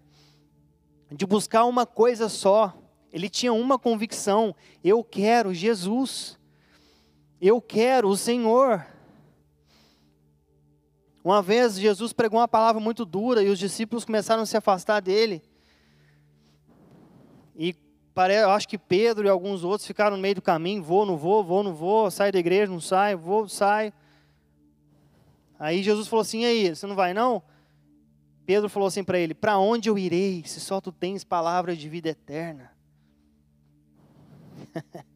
de 1.11 1.27
buscar 1.27 1.65
uma 1.65 1.85
coisa 1.85 2.29
só. 2.29 2.77
Ele 3.13 3.29
tinha 3.29 3.53
uma 3.53 3.79
convicção: 3.79 4.55
eu 4.83 5.03
quero 5.03 5.53
Jesus, 5.53 6.39
eu 7.41 7.61
quero 7.61 8.09
o 8.09 8.17
Senhor. 8.17 8.87
Uma 11.25 11.41
vez 11.41 11.79
Jesus 11.79 12.13
pregou 12.13 12.39
uma 12.39 12.47
palavra 12.47 12.79
muito 12.79 13.07
dura 13.07 13.43
e 13.43 13.49
os 13.49 13.59
discípulos 13.59 14.05
começaram 14.05 14.43
a 14.43 14.47
se 14.47 14.59
afastar 14.59 15.01
dele. 15.01 15.43
E 17.57 17.75
eu 18.43 18.51
acho 18.51 18.69
que 18.69 18.77
Pedro 18.77 19.27
e 19.27 19.31
alguns 19.31 19.65
outros 19.65 19.87
ficaram 19.87 20.17
no 20.17 20.23
meio 20.23 20.35
do 20.35 20.43
caminho: 20.43 20.83
vou, 20.83 21.07
não 21.07 21.17
vou, 21.17 21.43
vou, 21.43 21.63
não 21.63 21.73
vou, 21.73 22.11
saio 22.11 22.31
da 22.31 22.39
igreja, 22.39 22.71
não 22.71 22.81
saio, 22.81 23.17
vou, 23.17 23.49
saio. 23.49 23.91
Aí 25.59 25.83
Jesus 25.83 26.09
falou 26.09 26.21
assim: 26.21 26.45
aí, 26.45 26.77
você 26.77 26.87
não 26.87 26.95
vai 26.95 27.15
não? 27.15 27.43
Pedro 28.45 28.69
falou 28.69 28.87
assim 28.87 29.03
para 29.03 29.19
ele: 29.19 29.33
Para 29.33 29.59
onde 29.59 29.89
eu 29.89 29.97
irei, 29.97 30.45
se 30.45 30.61
só 30.61 30.79
tu 30.79 30.93
tens 30.93 31.25
palavras 31.25 31.79
de 31.79 31.89
vida 31.89 32.11
eterna? 32.11 32.71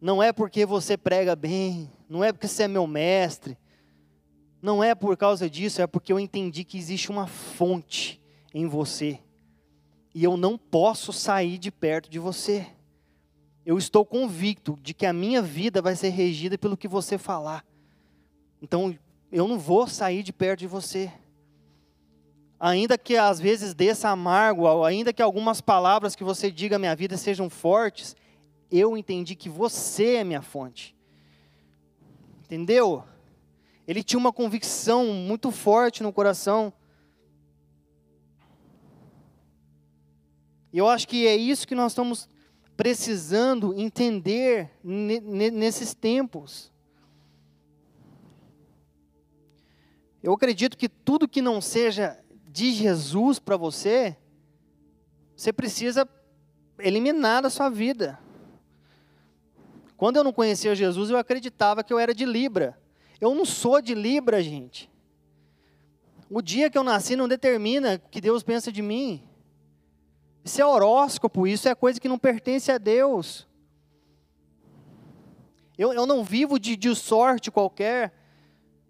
não 0.00 0.20
é 0.20 0.32
porque 0.32 0.66
você 0.66 0.96
prega 0.96 1.36
bem, 1.36 1.88
não 2.08 2.24
é 2.24 2.32
porque 2.32 2.48
você 2.48 2.64
é 2.64 2.68
meu 2.68 2.88
mestre, 2.88 3.56
não 4.62 4.82
é 4.82 4.94
por 4.94 5.16
causa 5.16 5.50
disso, 5.50 5.82
é 5.82 5.86
porque 5.86 6.12
eu 6.12 6.20
entendi 6.20 6.62
que 6.62 6.78
existe 6.78 7.10
uma 7.10 7.26
fonte 7.26 8.22
em 8.54 8.66
você 8.66 9.18
e 10.14 10.22
eu 10.22 10.36
não 10.36 10.56
posso 10.56 11.12
sair 11.12 11.58
de 11.58 11.70
perto 11.70 12.08
de 12.08 12.18
você. 12.18 12.66
Eu 13.64 13.78
estou 13.78 14.04
convicto 14.04 14.78
de 14.82 14.92
que 14.92 15.06
a 15.06 15.12
minha 15.12 15.40
vida 15.40 15.80
vai 15.80 15.96
ser 15.96 16.10
regida 16.10 16.58
pelo 16.58 16.76
que 16.76 16.86
você 16.86 17.16
falar. 17.16 17.64
Então, 18.60 18.96
eu 19.30 19.48
não 19.48 19.58
vou 19.58 19.86
sair 19.86 20.22
de 20.22 20.32
perto 20.32 20.60
de 20.60 20.66
você. 20.66 21.10
Ainda 22.60 22.98
que 22.98 23.16
às 23.16 23.40
vezes 23.40 23.74
desça 23.74 24.10
amargo, 24.10 24.84
ainda 24.84 25.12
que 25.12 25.22
algumas 25.22 25.60
palavras 25.60 26.14
que 26.14 26.22
você 26.22 26.50
diga 26.50 26.76
à 26.76 26.78
minha 26.78 26.94
vida 26.94 27.16
sejam 27.16 27.48
fortes, 27.48 28.14
eu 28.70 28.96
entendi 28.96 29.34
que 29.34 29.48
você 29.48 30.16
é 30.16 30.24
minha 30.24 30.42
fonte. 30.42 30.94
Entendeu? 32.44 33.02
Ele 33.86 34.02
tinha 34.02 34.18
uma 34.18 34.32
convicção 34.32 35.06
muito 35.06 35.50
forte 35.50 36.02
no 36.02 36.12
coração. 36.12 36.72
E 40.72 40.78
eu 40.78 40.88
acho 40.88 41.06
que 41.06 41.26
é 41.26 41.36
isso 41.36 41.66
que 41.66 41.74
nós 41.74 41.92
estamos 41.92 42.28
precisando 42.76 43.78
entender 43.78 44.70
nesses 44.82 45.94
tempos. 45.94 46.72
Eu 50.22 50.32
acredito 50.32 50.76
que 50.76 50.88
tudo 50.88 51.28
que 51.28 51.42
não 51.42 51.60
seja 51.60 52.18
de 52.46 52.72
Jesus 52.72 53.38
para 53.38 53.56
você, 53.56 54.16
você 55.36 55.52
precisa 55.52 56.08
eliminar 56.78 57.42
da 57.42 57.50
sua 57.50 57.68
vida. 57.68 58.18
Quando 59.96 60.16
eu 60.16 60.24
não 60.24 60.32
conhecia 60.32 60.74
Jesus, 60.74 61.10
eu 61.10 61.16
acreditava 61.16 61.82
que 61.82 61.92
eu 61.92 61.98
era 61.98 62.14
de 62.14 62.24
Libra. 62.24 62.80
Eu 63.22 63.36
não 63.36 63.44
sou 63.44 63.80
de 63.80 63.94
Libra, 63.94 64.42
gente. 64.42 64.90
O 66.28 66.42
dia 66.42 66.68
que 66.68 66.76
eu 66.76 66.82
nasci 66.82 67.14
não 67.14 67.28
determina 67.28 67.94
o 68.04 68.08
que 68.08 68.20
Deus 68.20 68.42
pensa 68.42 68.72
de 68.72 68.82
mim. 68.82 69.22
Isso 70.44 70.60
é 70.60 70.66
horóscopo, 70.66 71.46
isso 71.46 71.68
é 71.68 71.74
coisa 71.76 72.00
que 72.00 72.08
não 72.08 72.18
pertence 72.18 72.72
a 72.72 72.78
Deus. 72.78 73.46
Eu, 75.78 75.92
eu 75.92 76.04
não 76.04 76.24
vivo 76.24 76.58
de, 76.58 76.76
de 76.76 76.92
sorte 76.96 77.48
qualquer. 77.48 78.12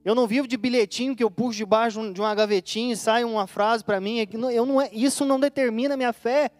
Eu 0.02 0.14
não 0.14 0.26
vivo 0.26 0.48
de 0.48 0.56
bilhetinho 0.56 1.14
que 1.14 1.22
eu 1.22 1.30
puxo 1.30 1.58
debaixo 1.58 2.10
de 2.10 2.18
uma 2.18 2.34
gavetinha 2.34 2.94
e 2.94 2.96
sai 2.96 3.24
uma 3.24 3.46
frase 3.46 3.84
para 3.84 4.00
mim. 4.00 4.26
Eu 4.50 4.64
não 4.64 4.80
é, 4.80 4.88
isso 4.94 5.26
não 5.26 5.38
determina 5.38 5.92
a 5.92 5.96
minha 5.98 6.12
fé. 6.14 6.50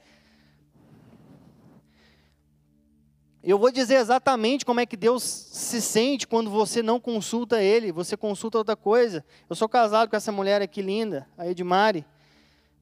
Eu 3.45 3.59
vou 3.59 3.73
dizer 3.73 3.97
exatamente 3.97 4.65
como 4.65 4.79
é 4.79 4.87
que 4.87 4.97
Deus 4.97 5.25
se 5.25 5.83
sente 5.83 6.29
quando 6.29 6.49
você 6.49 6.81
não 6.81 7.01
consulta 7.01 7.61
Ele, 7.61 7.91
você 7.91 8.17
consulta 8.17 8.59
outra 8.59 8.77
coisa. 8.77 9.25
Eu 9.51 9.57
sou 9.57 9.69
casado 9.69 10.09
com 10.09 10.15
essa 10.15 10.31
mulher 10.31 10.63
aqui 10.63 10.81
linda, 10.81 11.29
a 11.37 11.49
Edmari. 11.49 12.07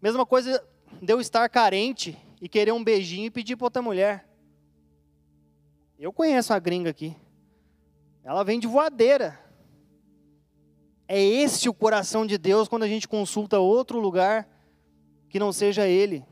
Mesma 0.02 0.26
coisa 0.26 0.62
de 1.00 1.11
eu 1.11 1.19
estar 1.19 1.49
carente 1.49 2.19
e 2.43 2.49
querer 2.49 2.73
um 2.73 2.85
beijinho 2.85 3.26
e 3.26 3.31
pedir 3.31 3.57
para 3.57 3.67
outra 3.67 3.81
mulher. 3.81 4.29
Eu 5.99 6.12
conheço 6.12 6.52
a 6.52 6.59
gringa 6.59 6.90
aqui. 6.90 7.17
Ela 8.23 8.45
vem 8.45 8.61
de 8.61 8.67
voadeira. 8.67 9.40
É 11.09 11.23
esse 11.23 11.71
o 11.71 11.75
coração 11.75 12.26
de 12.26 12.37
Deus 12.37 12.69
quando 12.69 12.83
a 12.83 12.88
gente 12.88 13.09
consulta 13.09 13.59
outro 13.59 13.99
lugar 13.99 14.47
que 15.31 15.38
não 15.38 15.55
seja 15.55 15.88
Ele. 15.88 16.23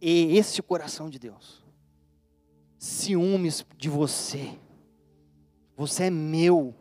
É 0.00 0.08
esse 0.08 0.58
o 0.58 0.64
coração 0.64 1.08
de 1.08 1.18
Deus. 1.18 1.65
Ciúmes 2.86 3.66
de 3.76 3.90
você. 3.90 4.56
Você 5.76 6.04
é 6.04 6.10
meu. 6.10 6.72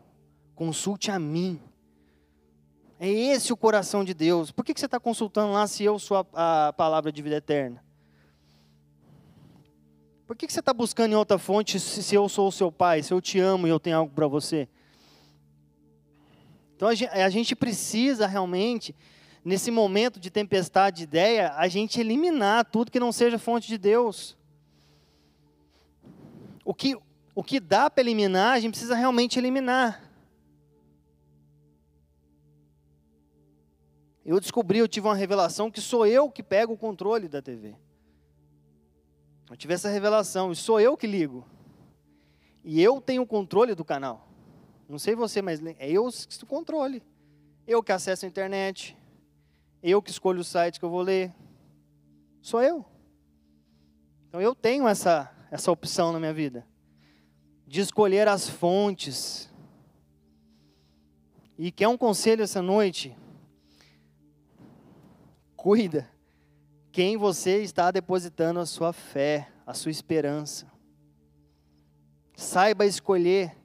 Consulte 0.54 1.10
a 1.10 1.18
mim. 1.18 1.60
É 3.00 3.10
esse 3.10 3.52
o 3.52 3.58
coração 3.58 4.06
de 4.06 4.14
Deus. 4.14 4.52
Por 4.52 4.64
que 4.64 4.80
você 4.80 4.86
está 4.86 5.00
consultando 5.00 5.54
lá 5.54 5.66
se 5.66 5.84
eu 5.84 5.98
sou 5.98 6.24
a, 6.32 6.72
palavra 6.78 7.12
de 7.12 7.24
vida 7.24 7.38
eterna? 7.38 7.84
Por 10.28 10.36
que 10.36 10.48
você 10.48 10.60
está 10.60 10.72
buscando 10.72 11.14
em 11.14 11.16
outra 11.16 11.40
fonte 11.40 11.80
se 11.80 12.14
eu 12.14 12.30
sou 12.30 12.50
o 12.50 12.52
seu 12.52 12.72
pai, 12.72 13.02
se 13.02 13.12
eu 13.12 13.20
te 13.20 13.40
amo 13.40 13.66
e 13.66 13.72
eu 13.72 13.80
tenho 13.80 13.98
algo 13.98 14.14
para 14.14 14.28
você? 14.28 14.70
Então 16.76 16.88
a 16.88 17.30
gente 17.32 17.56
precisa 17.56 18.28
realmente, 18.28 18.96
nesse 19.44 19.72
momento 19.72 20.20
de 20.20 20.30
tempestade 20.30 20.98
de 20.98 21.04
ideia, 21.04 21.52
a 21.56 21.68
gente 21.68 22.00
eliminar 22.00 22.64
tudo 22.66 22.92
que 22.92 23.00
não 23.00 23.12
seja 23.12 23.40
fonte 23.40 23.68
de 23.68 23.80
Deus. 23.80 24.38
O 26.66 26.74
que, 26.74 26.98
o 27.36 27.44
que 27.44 27.60
dá 27.60 27.90
para 27.90 28.02
eliminar, 28.02 28.54
a 28.54 28.60
gente 28.60 28.72
precisa 28.72 28.96
realmente 28.96 29.38
eliminar. 29.38 30.02
Eu 34.26 34.40
descobri, 34.40 34.80
eu 34.80 34.88
tive 34.88 35.08
uma 35.08 35.16
revelação 35.16 35.70
que 35.70 35.80
sou 35.80 36.08
eu 36.08 36.32
que 36.32 36.42
pego 36.42 36.74
o 36.74 36.78
controle 36.78 37.30
da 37.30 37.44
TV. 37.44 37.76
Eu 39.48 39.56
tive 39.56 39.76
essa 39.76 39.88
revelação, 39.88 40.52
e 40.52 40.56
sou 40.56 40.80
eu 40.82 40.98
que 40.98 41.06
ligo. 41.06 41.46
E 42.64 42.82
eu 42.82 43.00
tenho 43.00 43.22
o 43.22 43.28
controle 43.28 43.76
do 43.76 43.86
canal. 43.86 44.28
Não 44.90 44.98
sei 44.98 45.14
você, 45.14 45.44
mas 45.44 45.64
é 45.64 45.92
eu 45.92 46.10
que 46.10 46.46
controle. 46.48 47.04
Eu 47.68 47.84
que 47.84 47.92
acesso 47.92 48.26
a 48.26 48.28
internet. 48.28 48.98
Eu 49.84 50.02
que 50.02 50.10
escolho 50.10 50.40
os 50.40 50.48
sites 50.48 50.80
que 50.80 50.86
eu 50.86 50.90
vou 50.90 51.04
ler. 51.04 51.32
Sou 52.42 52.64
eu. 52.64 52.84
Então 54.28 54.42
eu 54.42 54.56
tenho 54.56 54.88
essa, 54.88 55.32
essa 55.52 55.72
opção 55.72 56.12
na 56.12 56.20
minha 56.20 56.34
vida. 56.34 56.66
De 57.68 57.82
escolher 57.82 58.28
as 58.28 58.50
fontes. 58.50 59.52
E 61.58 61.72
quer 61.72 61.88
um 61.88 61.98
conselho 61.98 62.44
essa 62.44 62.62
noite? 62.62 63.16
Cuida 65.56 66.10
quem 66.92 67.18
você 67.18 67.62
está 67.62 67.92
depositando 67.92 68.60
a 68.60 68.66
sua 68.66 68.94
fé, 68.94 69.50
a 69.66 69.74
sua 69.74 69.92
esperança. 69.92 70.72
Saiba 72.36 72.86
escolher 72.86 73.56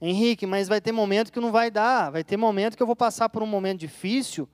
Henrique, 0.00 0.46
mas 0.46 0.66
vai 0.66 0.80
ter 0.80 0.92
momento 0.92 1.30
que 1.30 1.40
não 1.40 1.52
vai 1.52 1.70
dar, 1.70 2.10
vai 2.10 2.24
ter 2.24 2.36
momento 2.36 2.76
que 2.76 2.82
eu 2.82 2.86
vou 2.86 2.96
passar 2.96 3.28
por 3.28 3.42
um 3.42 3.46
momento 3.46 3.80
difícil 3.80 4.48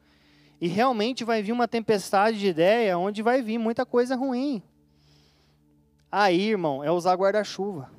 e 0.61 0.67
realmente 0.67 1.23
vai 1.23 1.43
vir 1.43 1.53
uma 1.53 1.69
tempestade 1.69 2.39
de 2.39 2.49
ideia 2.49 2.99
onde 2.99 3.23
vai 3.23 3.41
vir 3.43 3.59
muita 3.59 3.87
coisa 3.87 4.17
ruim. 4.17 4.63
Aí, 6.19 6.49
irmão, 6.49 6.83
é 6.83 6.91
usar 6.91 7.15
guarda-chuva. 7.15 7.91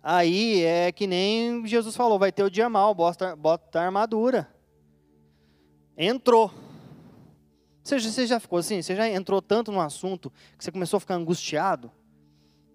Aí 0.00 0.62
é 0.62 0.92
que 0.92 1.08
nem 1.08 1.66
Jesus 1.66 1.96
falou, 1.96 2.20
vai 2.20 2.30
ter 2.30 2.44
o 2.44 2.50
dia 2.50 2.68
mal, 2.68 2.94
bota, 2.94 3.34
bota 3.34 3.80
a 3.80 3.84
armadura. 3.86 4.48
Entrou. 5.98 6.52
Você, 7.82 7.98
você 7.98 8.28
já 8.28 8.38
ficou 8.38 8.60
assim? 8.60 8.80
Você 8.80 8.94
já 8.94 9.08
entrou 9.08 9.42
tanto 9.42 9.72
no 9.72 9.80
assunto 9.80 10.32
que 10.56 10.62
você 10.62 10.70
começou 10.70 10.98
a 10.98 11.00
ficar 11.00 11.16
angustiado? 11.16 11.90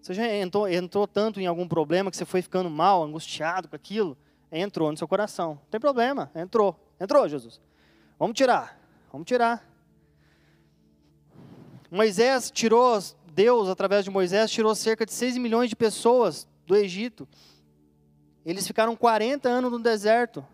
Você 0.02 0.12
já 0.12 0.30
entrou, 0.30 0.68
entrou 0.68 1.06
tanto 1.06 1.40
em 1.40 1.46
algum 1.46 1.66
problema 1.66 2.10
que 2.10 2.16
você 2.18 2.26
foi 2.26 2.42
ficando 2.42 2.68
mal, 2.68 3.02
angustiado 3.02 3.70
com 3.70 3.76
aquilo? 3.76 4.18
Entrou 4.52 4.90
no 4.90 4.98
seu 4.98 5.08
coração. 5.08 5.54
Não 5.54 5.70
tem 5.70 5.80
problema, 5.80 6.30
entrou. 6.34 6.78
Entrou, 7.00 7.26
Jesus. 7.26 7.58
Vamos 8.18 8.36
tirar. 8.36 8.78
Vamos 9.10 9.26
tirar. 9.26 9.66
Moisés 11.90 12.50
tirou, 12.50 12.98
Deus, 13.32 13.68
através 13.68 14.04
de 14.04 14.10
Moisés, 14.10 14.50
tirou 14.50 14.74
cerca 14.74 15.06
de 15.06 15.12
6 15.12 15.38
milhões 15.38 15.70
de 15.70 15.76
pessoas 15.76 16.46
do 16.66 16.76
Egito. 16.76 17.26
Eles 18.44 18.66
ficaram 18.66 18.94
40 18.94 19.48
anos 19.48 19.72
no 19.72 19.78
deserto. 19.78 20.44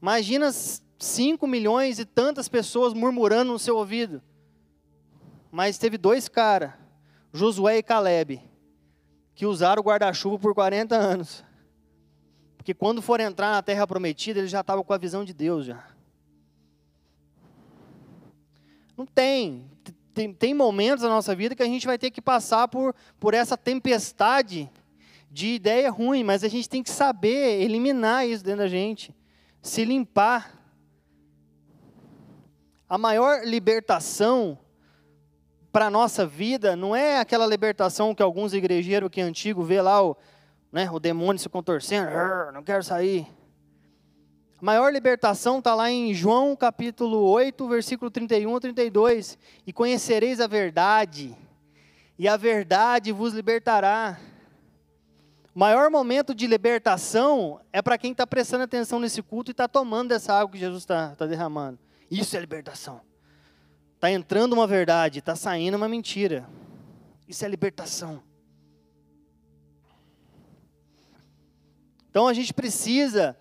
Imagina 0.00 0.50
5 0.52 1.46
milhões 1.46 1.98
e 1.98 2.04
tantas 2.04 2.48
pessoas 2.48 2.94
murmurando 2.94 3.52
no 3.52 3.58
seu 3.58 3.76
ouvido. 3.76 4.22
Mas 5.50 5.78
teve 5.78 5.98
dois 5.98 6.28
caras, 6.28 6.72
Josué 7.32 7.78
e 7.78 7.82
Caleb, 7.82 8.40
que 9.34 9.46
usaram 9.46 9.80
o 9.80 9.84
guarda-chuva 9.84 10.38
por 10.38 10.54
40 10.54 10.96
anos. 10.96 11.44
Porque 12.56 12.72
quando 12.72 13.02
for 13.02 13.18
entrar 13.18 13.50
na 13.50 13.62
terra 13.62 13.86
prometida, 13.86 14.38
eles 14.38 14.50
já 14.50 14.60
estavam 14.60 14.84
com 14.84 14.92
a 14.92 14.98
visão 14.98 15.24
de 15.24 15.32
Deus 15.32 15.66
já. 15.66 15.84
Não 18.96 19.04
tem. 19.04 19.71
Tem. 20.12 20.32
Tem 20.32 20.54
momentos 20.54 21.02
na 21.02 21.10
nossa 21.10 21.34
vida 21.34 21.54
que 21.54 21.62
a 21.62 21.66
gente 21.66 21.86
vai 21.86 21.98
ter 21.98 22.10
que 22.10 22.20
passar 22.20 22.68
por, 22.68 22.94
por 23.18 23.34
essa 23.34 23.56
tempestade 23.56 24.70
de 25.30 25.54
ideia 25.54 25.90
ruim, 25.90 26.22
mas 26.22 26.44
a 26.44 26.48
gente 26.48 26.68
tem 26.68 26.82
que 26.82 26.90
saber 26.90 27.62
eliminar 27.62 28.26
isso 28.26 28.44
dentro 28.44 28.60
da 28.60 28.68
gente, 28.68 29.14
se 29.62 29.84
limpar. 29.84 30.58
A 32.88 32.98
maior 32.98 33.42
libertação 33.44 34.58
para 35.72 35.86
a 35.86 35.90
nossa 35.90 36.26
vida 36.26 36.76
não 36.76 36.94
é 36.94 37.18
aquela 37.18 37.46
libertação 37.46 38.14
que 38.14 38.22
alguns 38.22 38.52
igrejeiros 38.52 39.08
que 39.08 39.22
é 39.22 39.24
antigo 39.24 39.62
vê 39.62 39.80
lá 39.80 40.04
o, 40.04 40.14
né, 40.70 40.90
o 40.90 41.00
demônio 41.00 41.40
se 41.40 41.48
contorcendo, 41.48 42.10
não 42.52 42.62
quero 42.62 42.84
sair. 42.84 43.26
Maior 44.64 44.92
libertação 44.92 45.58
está 45.58 45.74
lá 45.74 45.90
em 45.90 46.14
João 46.14 46.54
capítulo 46.54 47.18
8, 47.18 47.66
versículo 47.66 48.08
31 48.12 48.54
a 48.54 48.60
32. 48.60 49.36
E 49.66 49.72
conhecereis 49.72 50.40
a 50.40 50.46
verdade, 50.46 51.36
e 52.16 52.28
a 52.28 52.36
verdade 52.36 53.10
vos 53.10 53.34
libertará. 53.34 54.20
O 55.52 55.58
maior 55.58 55.90
momento 55.90 56.32
de 56.32 56.46
libertação 56.46 57.60
é 57.72 57.82
para 57.82 57.98
quem 57.98 58.12
está 58.12 58.24
prestando 58.24 58.62
atenção 58.62 59.00
nesse 59.00 59.20
culto 59.20 59.50
e 59.50 59.52
está 59.52 59.66
tomando 59.66 60.10
dessa 60.10 60.32
água 60.32 60.52
que 60.52 60.58
Jesus 60.60 60.84
está 60.84 61.16
tá 61.16 61.26
derramando. 61.26 61.76
Isso 62.08 62.36
é 62.36 62.38
libertação. 62.38 63.00
Está 63.96 64.12
entrando 64.12 64.52
uma 64.52 64.68
verdade, 64.68 65.18
está 65.18 65.34
saindo 65.34 65.76
uma 65.76 65.88
mentira. 65.88 66.48
Isso 67.26 67.44
é 67.44 67.48
libertação. 67.48 68.22
Então 72.08 72.28
a 72.28 72.32
gente 72.32 72.54
precisa 72.54 73.36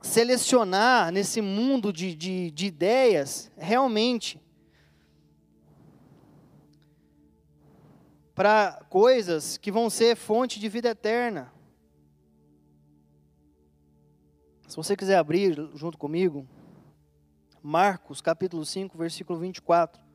selecionar 0.00 1.12
nesse 1.12 1.40
mundo 1.40 1.92
de, 1.92 2.14
de, 2.14 2.50
de 2.50 2.66
ideias 2.66 3.50
realmente 3.56 4.40
para 8.34 8.84
coisas 8.88 9.56
que 9.56 9.72
vão 9.72 9.90
ser 9.90 10.16
fonte 10.16 10.60
de 10.60 10.68
vida 10.68 10.90
eterna. 10.90 11.52
Se 14.68 14.76
você 14.76 14.96
quiser 14.96 15.16
abrir 15.16 15.56
junto 15.74 15.98
comigo, 15.98 16.46
Marcos 17.60 18.20
capítulo 18.20 18.64
5, 18.64 18.96
versículo 18.96 19.38
24. 19.40 20.07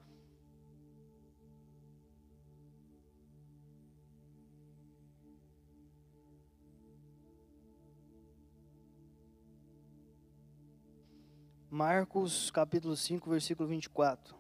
Marcos 11.74 12.52
capítulo 12.52 12.96
5, 12.96 13.28
versículo 13.28 13.68
24. 13.68 14.36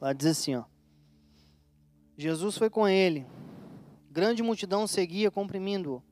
Lá 0.00 0.14
diz 0.14 0.28
assim, 0.28 0.56
ó. 0.56 0.64
Jesus 2.16 2.56
foi 2.56 2.70
com 2.70 2.88
ele. 2.88 3.26
Grande 4.10 4.42
multidão 4.42 4.86
seguia, 4.86 5.30
comprimindo-o. 5.30 6.02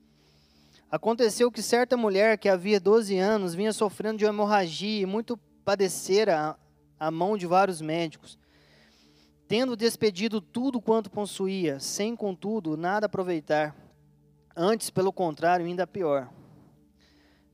Aconteceu 0.91 1.51
que 1.51 1.63
certa 1.63 1.97
mulher 1.97 2.37
que 2.37 2.51
havia 2.51 2.79
12 2.79 3.17
anos 3.17 3.55
vinha 3.55 3.73
sofrendo 3.73 4.19
de 4.19 4.27
hemorragia 4.27 5.01
e 5.01 5.07
muito 5.07 5.39
padecera 5.65 6.55
a 7.01 7.11
mão 7.11 7.39
de 7.39 7.47
vários 7.47 7.81
médicos, 7.81 8.39
tendo 9.49 9.75
despedido 9.75 10.39
tudo 10.39 10.83
quanto 10.83 11.11
possuía, 11.11 11.81
sem 11.81 12.15
contudo 12.15 12.77
nada 12.77 13.07
aproveitar. 13.07 13.75
Antes, 14.55 14.91
pelo 14.91 15.15
contrário, 15.15 15.65
ainda 15.65 15.87
pior. 15.87 16.31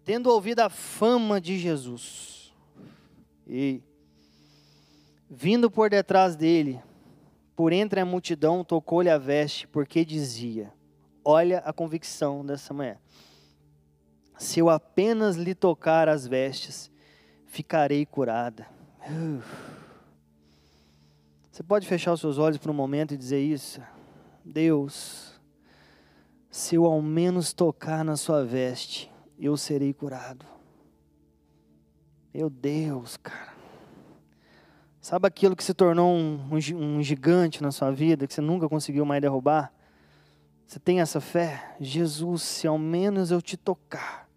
Tendo 0.05 0.31
ouvido 0.31 0.61
a 0.61 0.69
fama 0.69 1.41
de 1.41 1.59
Jesus 1.59 2.53
e 3.47 3.83
vindo 5.31 5.71
por 5.71 5.89
detrás 5.89 6.35
dele, 6.35 6.83
por 7.55 7.73
entre 7.73 8.01
a 8.01 8.05
multidão, 8.05 8.65
tocou-lhe 8.65 9.09
a 9.09 9.19
veste, 9.19 9.69
porque 9.69 10.05
dizia: 10.05 10.73
Olha 11.25 11.59
a 11.59 11.73
convicção 11.73 12.45
dessa 12.45 12.75
mulher. 12.75 13.01
Se 14.37 14.59
eu 14.59 14.69
apenas 14.69 15.37
lhe 15.37 15.55
tocar 15.55 16.09
as 16.09 16.27
vestes, 16.27 16.91
ficarei 17.47 18.05
curada. 18.05 18.67
Você 21.51 21.63
pode 21.63 21.87
fechar 21.87 22.13
os 22.13 22.21
seus 22.21 22.39
olhos 22.39 22.59
por 22.59 22.71
um 22.71 22.75
momento 22.75 23.15
e 23.15 23.17
dizer 23.17 23.41
isso? 23.41 23.81
Deus, 24.45 25.39
se 26.51 26.75
eu 26.75 26.87
ao 26.87 27.01
menos 27.01 27.53
tocar 27.53 28.05
na 28.05 28.17
sua 28.17 28.45
veste, 28.45 29.12
eu 29.47 29.57
serei 29.57 29.93
curado. 29.93 30.47
Meu 32.33 32.49
Deus, 32.49 33.17
cara. 33.17 33.53
Sabe 35.01 35.27
aquilo 35.27 35.57
que 35.57 35.65
se 35.65 35.75
tornou 35.75 36.15
um, 36.15 36.49
um, 36.53 36.77
um 36.77 37.03
gigante 37.03 37.61
na 37.61 37.73
sua 37.73 37.91
vida, 37.91 38.27
que 38.27 38.33
você 38.33 38.41
nunca 38.41 38.69
conseguiu 38.69 39.05
mais 39.05 39.21
derrubar? 39.21 39.73
Você 40.65 40.79
tem 40.79 41.01
essa 41.01 41.21
fé? 41.21 41.77
Jesus, 41.81 42.43
se 42.43 42.67
ao 42.69 42.79
menos 42.79 43.33
eu 43.33 43.43
te 43.43 43.57
tocar, 43.57 44.29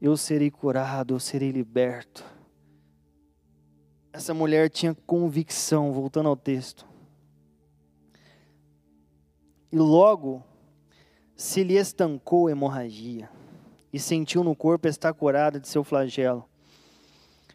eu 0.00 0.16
serei 0.16 0.50
curado, 0.50 1.14
eu 1.14 1.20
serei 1.20 1.50
liberto. 1.50 2.24
Essa 4.12 4.32
mulher 4.32 4.70
tinha 4.70 4.94
convicção, 5.06 5.92
voltando 5.92 6.30
ao 6.30 6.36
texto. 6.36 6.86
E 9.70 9.76
logo 9.76 10.42
se 11.36 11.62
lhe 11.62 11.76
estancou 11.76 12.48
a 12.48 12.50
hemorragia 12.50 13.28
e 13.92 13.98
sentiu 13.98 14.44
no 14.44 14.54
corpo 14.54 14.88
estar 14.88 15.12
curada 15.12 15.58
de 15.58 15.68
seu 15.68 15.82
flagelo. 15.82 16.44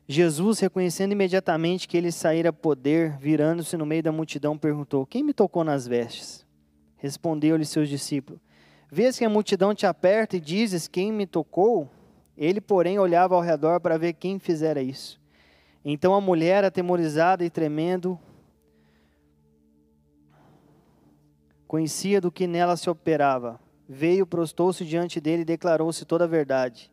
Jesus, 0.08 0.60
reconhecendo 0.60 1.14
imediatamente 1.14 1.88
que 1.88 1.98
ele 1.98 2.12
saíra 2.12 2.54
poder, 2.54 3.18
virando-se 3.18 3.76
no 3.76 3.86
meio 3.86 4.04
da 4.04 4.12
multidão, 4.12 4.58
perguntou: 4.58 5.06
Quem 5.06 5.24
me 5.24 5.34
tocou 5.34 5.64
nas 5.64 5.88
vestes? 5.88 6.46
Respondeu-lhe 6.98 7.66
seus 7.66 7.90
discípulos: 7.90 8.40
Vês 8.92 9.18
que 9.18 9.26
a 9.26 9.30
multidão 9.30 9.74
te 9.74 9.88
aperta 9.88 10.38
e 10.38 10.40
dizes: 10.40 10.88
Quem 10.88 11.12
me 11.12 11.26
tocou? 11.26 11.90
Ele, 12.38 12.62
porém, 12.62 13.00
olhava 13.00 13.34
ao 13.34 13.42
redor 13.42 13.80
para 13.80 13.98
ver 13.98 14.14
quem 14.14 14.38
fizera 14.38 14.82
isso. 14.82 15.20
Então 15.84 16.14
a 16.14 16.22
mulher, 16.22 16.64
atemorizada 16.64 17.44
e 17.44 17.50
tremendo, 17.50 18.20
conhecia 21.68 22.22
do 22.22 22.32
que 22.32 22.46
nela 22.46 22.78
se 22.78 22.90
operava. 22.90 23.60
Veio, 23.88 24.26
prostou-se 24.26 24.84
diante 24.84 25.22
dele 25.22 25.44
e 25.44 25.46
declarou-se 25.46 26.04
toda 26.06 26.24
a 26.24 26.28
verdade. 26.28 26.92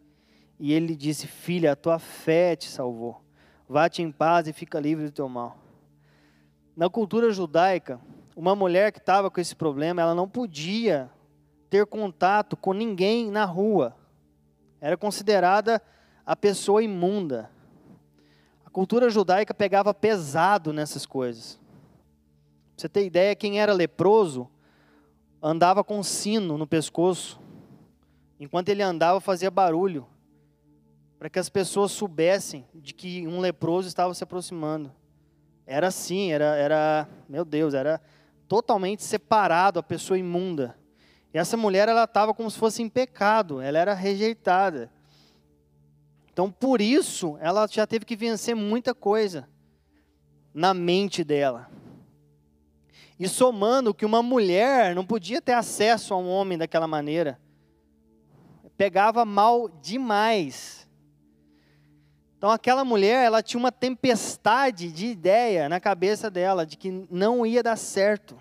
E 0.59 0.73
ele 0.73 0.89
lhe 0.89 0.97
disse: 0.97 1.27
Filha, 1.27 1.73
a 1.73 1.77
tua 1.77 1.99
fé 1.99 2.55
te 2.55 2.69
salvou. 2.69 3.23
Vá-te 3.69 4.03
em 4.03 4.13
paz 4.13 4.47
e 4.47 4.53
fica 4.53 4.79
livre 4.79 5.07
do 5.07 5.13
teu 5.13 5.29
mal. 5.29 5.57
Na 6.77 6.91
cultura 6.91 7.33
judaica, 7.33 8.01
uma 8.37 8.55
mulher 8.55 8.93
que 8.93 8.99
estava 8.99 9.31
com 9.31 9.41
esse 9.41 9.57
problema, 9.57 10.03
ela 10.03 10.15
não 10.15 10.29
podia 10.29 11.11
ter 11.71 11.87
contato 11.87 12.57
com 12.57 12.73
ninguém 12.73 13.31
na 13.31 13.45
rua 13.45 13.97
era 14.83 14.97
considerada 14.97 15.81
a 16.27 16.35
pessoa 16.35 16.83
imunda. 16.83 17.49
A 18.67 18.71
cultura 18.71 19.09
judaica 19.09 19.55
pegava 19.55 19.95
pesado 19.95 20.73
nessas 20.73 21.07
coisas. 21.07 21.55
Pra 21.55 22.83
você 22.83 22.89
ter 22.89 23.07
ideia, 23.07 23.37
quem 23.37 23.61
era 23.61 23.73
leproso 23.73 24.51
andava 25.43 25.83
com 25.83 25.99
um 25.99 26.03
sino 26.03 26.57
no 26.57 26.67
pescoço. 26.67 27.41
Enquanto 28.39 28.69
ele 28.69 28.83
andava, 28.83 29.21
fazia 29.21 29.51
barulho. 29.51 30.07
Para 31.19 31.29
que 31.29 31.39
as 31.39 31.49
pessoas 31.49 31.91
soubessem 31.91 32.65
de 32.75 32.95
que 32.95 33.27
um 33.27 33.41
leproso 33.41 33.89
estava 33.89 34.15
se 34.15 34.23
aproximando. 34.23 34.93
Era 35.67 35.89
assim, 35.89 36.33
era, 36.33 36.57
era, 36.57 37.09
meu 37.29 37.45
Deus, 37.45 37.75
era 37.75 38.01
totalmente 38.49 39.03
separado 39.03 39.79
a 39.79 39.83
pessoa 39.83 40.19
imunda. 40.19 40.77
E 41.33 41.39
essa 41.39 41.57
mulher, 41.57 41.89
ela 41.89 42.05
estava 42.05 42.35
como 42.35 42.51
se 42.51 42.59
fosse 42.59 42.83
em 42.83 42.89
pecado, 42.89 43.61
ela 43.61 43.79
era 43.79 43.95
rejeitada. 43.95 44.91
Então, 46.33 46.51
por 46.51 46.81
isso, 46.81 47.39
ela 47.41 47.67
já 47.67 47.87
teve 47.87 48.05
que 48.05 48.17
vencer 48.17 48.55
muita 48.55 48.95
coisa 48.95 49.49
na 50.53 50.75
mente 50.75 51.23
dela. 51.25 51.71
E 53.19 53.29
somando 53.29 53.95
que 53.95 54.07
uma 54.07 54.23
mulher 54.23 54.95
não 54.95 55.05
podia 55.05 55.41
ter 55.41 55.53
acesso 55.53 56.15
a 56.15 56.17
um 56.17 56.29
homem 56.29 56.59
daquela 56.59 56.87
maneira, 56.87 57.39
pegava 58.77 59.25
mal 59.25 59.69
demais. 59.69 60.89
Então 62.37 62.51
aquela 62.51 62.85
mulher, 62.85 63.25
ela 63.25 63.43
tinha 63.43 63.61
uma 63.61 63.71
tempestade 63.71 64.91
de 64.91 65.07
ideia 65.07 65.69
na 65.69 65.79
cabeça 65.79 66.29
dela 66.29 66.67
de 66.67 66.77
que 66.77 67.07
não 67.09 67.47
ia 67.47 67.63
dar 67.63 67.77
certo. 67.77 68.37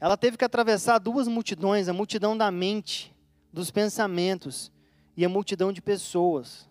Ela 0.00 0.16
teve 0.16 0.36
que 0.38 0.44
atravessar 0.44 0.98
duas 0.98 1.28
multidões, 1.28 1.88
a 1.88 1.92
multidão 1.92 2.36
da 2.36 2.50
mente, 2.50 3.14
dos 3.52 3.70
pensamentos 3.70 4.72
e 5.16 5.24
a 5.24 5.28
multidão 5.28 5.72
de 5.72 5.82
pessoas. 5.82 6.68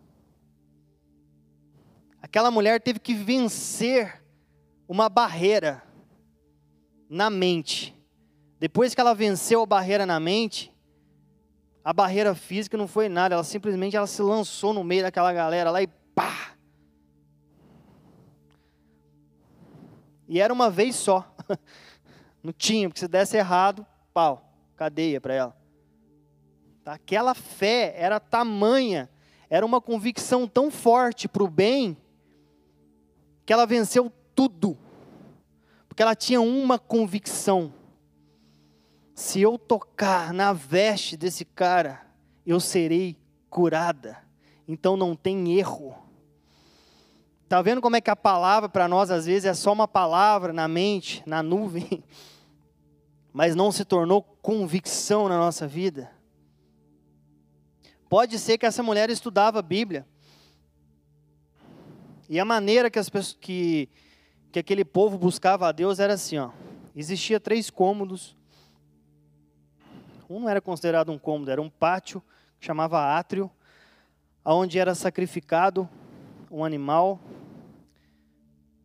Aquela 2.21 2.49
mulher 2.49 2.81
teve 2.81 2.99
que 2.99 3.13
vencer 3.13 4.23
uma 4.87 5.09
barreira 5.09 5.83
na 7.09 7.29
mente. 7.29 7.95
Depois 8.59 8.93
que 8.93 9.01
ela 9.01 9.13
venceu 9.13 9.61
a 9.61 9.65
barreira 9.65 10.05
na 10.05 10.19
mente, 10.19 10.73
a 11.83 11.93
barreira 11.93 12.35
física 12.35 12.77
não 12.77 12.87
foi 12.87 13.07
nada, 13.07 13.35
ela 13.35 13.43
simplesmente 13.43 13.95
ela 13.95 14.07
se 14.07 14.21
lançou 14.21 14.73
no 14.73 14.83
meio 14.83 15.03
daquela 15.03 15.31
galera 15.31 15.71
lá 15.71 15.81
e 15.81 15.87
pá! 15.87 16.53
E 20.27 20.41
era 20.41 20.51
uma 20.51 20.69
vez 20.69 20.95
só. 20.95 21.33
Não 22.43 22.51
tinha, 22.51 22.89
porque 22.89 22.99
se 22.99 23.07
desse 23.07 23.37
errado, 23.37 23.85
pau, 24.13 24.53
cadeia 24.75 25.21
para 25.21 25.33
ela. 25.33 25.57
Aquela 26.85 27.33
fé 27.33 27.93
era 27.97 28.19
tamanha, 28.19 29.09
era 29.49 29.65
uma 29.65 29.79
convicção 29.81 30.47
tão 30.47 30.69
forte 30.69 31.27
para 31.27 31.43
o 31.43 31.47
bem, 31.47 31.97
que 33.45 33.53
ela 33.53 33.65
venceu 33.65 34.11
tudo. 34.35 34.77
Porque 35.97 36.03
ela 36.03 36.15
tinha 36.15 36.39
uma 36.39 36.77
convicção: 36.77 37.73
se 39.15 39.41
eu 39.41 39.57
tocar 39.57 40.31
na 40.31 40.53
veste 40.53 41.17
desse 41.17 41.43
cara, 41.43 42.05
eu 42.45 42.60
serei 42.60 43.17
curada. 43.49 44.15
Então 44.67 44.95
não 44.95 45.15
tem 45.15 45.57
erro. 45.57 45.97
Tá 47.49 47.63
vendo 47.63 47.81
como 47.81 47.95
é 47.95 48.01
que 48.01 48.12
a 48.12 48.15
palavra 48.15 48.69
para 48.69 48.88
nós 48.88 49.10
às 49.10 49.25
vezes 49.25 49.45
é 49.45 49.55
só 49.55 49.73
uma 49.73 49.88
palavra 49.88 50.53
na 50.53 50.67
mente, 50.67 51.23
na 51.25 51.41
nuvem, 51.41 52.03
mas 53.33 53.55
não 53.55 53.71
se 53.71 53.83
tornou 53.83 54.21
convicção 54.21 55.27
na 55.27 55.39
nossa 55.39 55.67
vida? 55.67 56.12
Pode 58.07 58.38
ser 58.38 58.60
que 58.60 58.67
essa 58.67 58.83
mulher 58.83 59.10
estudava 59.10 59.57
a 59.57 59.63
Bíblia. 59.63 60.05
E 62.29 62.39
a 62.39 62.45
maneira 62.45 62.88
que, 62.88 62.99
as 62.99 63.10
pessoas, 63.10 63.36
que, 63.41 63.89
que 64.57 64.59
aquele 64.59 64.83
povo 64.83 65.19
buscava 65.19 65.67
a 65.67 65.71
Deus 65.71 65.99
era 65.99 66.13
assim, 66.13 66.39
ó. 66.39 66.49
Existia 66.95 67.39
três 67.39 67.69
cômodos 67.69 68.35
um 70.27 70.39
não 70.39 70.49
era 70.49 70.59
considerado 70.59 71.11
um 71.11 71.17
cômodo, 71.19 71.51
era 71.51 71.61
um 71.61 71.69
pátio 71.69 72.23
que 72.59 72.65
chamava 72.65 72.99
átrio, 72.99 73.51
onde 74.43 74.79
era 74.79 74.95
sacrificado 74.95 75.87
um 76.49 76.65
animal. 76.65 77.19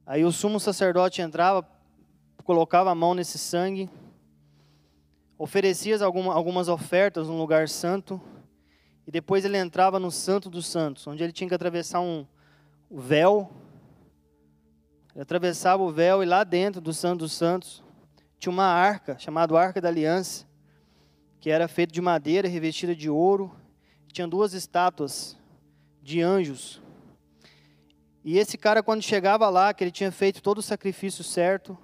Aí 0.06 0.26
o 0.26 0.30
sumo 0.30 0.60
sacerdote 0.60 1.22
entrava, 1.22 1.66
colocava 2.44 2.90
a 2.90 2.94
mão 2.94 3.14
nesse 3.14 3.38
sangue, 3.38 3.88
oferecia 5.38 5.96
algumas 6.04 6.68
ofertas 6.68 7.28
no 7.28 7.38
lugar 7.38 7.66
santo, 7.66 8.20
e 9.06 9.10
depois 9.10 9.42
ele 9.42 9.56
entrava 9.56 9.98
no 9.98 10.10
Santo 10.10 10.50
dos 10.50 10.66
Santos, 10.66 11.06
onde 11.06 11.24
ele 11.24 11.32
tinha 11.32 11.48
que 11.48 11.54
atravessar 11.54 12.02
um 12.02 12.26
véu. 12.90 13.61
Ele 15.14 15.22
atravessava 15.22 15.82
o 15.82 15.92
véu 15.92 16.22
e 16.22 16.26
lá 16.26 16.44
dentro 16.44 16.80
do 16.80 16.92
Santo 16.92 17.20
dos 17.20 17.32
Santos 17.32 17.82
tinha 18.38 18.52
uma 18.52 18.66
arca, 18.66 19.18
chamada 19.18 19.58
Arca 19.58 19.80
da 19.80 19.88
Aliança 19.88 20.46
que 21.42 21.50
era 21.50 21.66
feito 21.66 21.92
de 21.92 22.00
madeira 22.00 22.46
revestida 22.46 22.94
de 22.94 23.10
ouro. 23.10 23.52
Tinha 24.12 24.28
duas 24.28 24.54
estátuas 24.54 25.36
de 26.00 26.22
anjos. 26.22 26.80
E 28.24 28.38
esse 28.38 28.56
cara, 28.56 28.80
quando 28.80 29.02
chegava 29.02 29.50
lá, 29.50 29.74
que 29.74 29.82
ele 29.82 29.90
tinha 29.90 30.12
feito 30.12 30.40
todo 30.40 30.58
o 30.58 30.62
sacrifício 30.62 31.24
certo, 31.24 31.76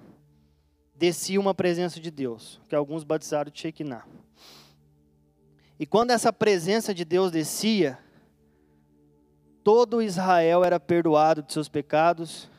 descia 0.95 1.37
uma 1.37 1.53
presença 1.53 1.99
de 1.99 2.09
Deus, 2.09 2.61
que 2.69 2.75
alguns 2.75 3.03
batizaram 3.03 3.51
de 3.51 3.59
Shekinah. 3.59 4.05
E 5.77 5.85
quando 5.85 6.11
essa 6.11 6.31
presença 6.31 6.93
de 6.93 7.03
Deus 7.03 7.29
descia, 7.29 7.99
todo 9.61 10.01
Israel 10.01 10.63
era 10.63 10.79
perdoado 10.79 11.43
de 11.43 11.51
seus 11.51 11.67
pecados 11.67 12.49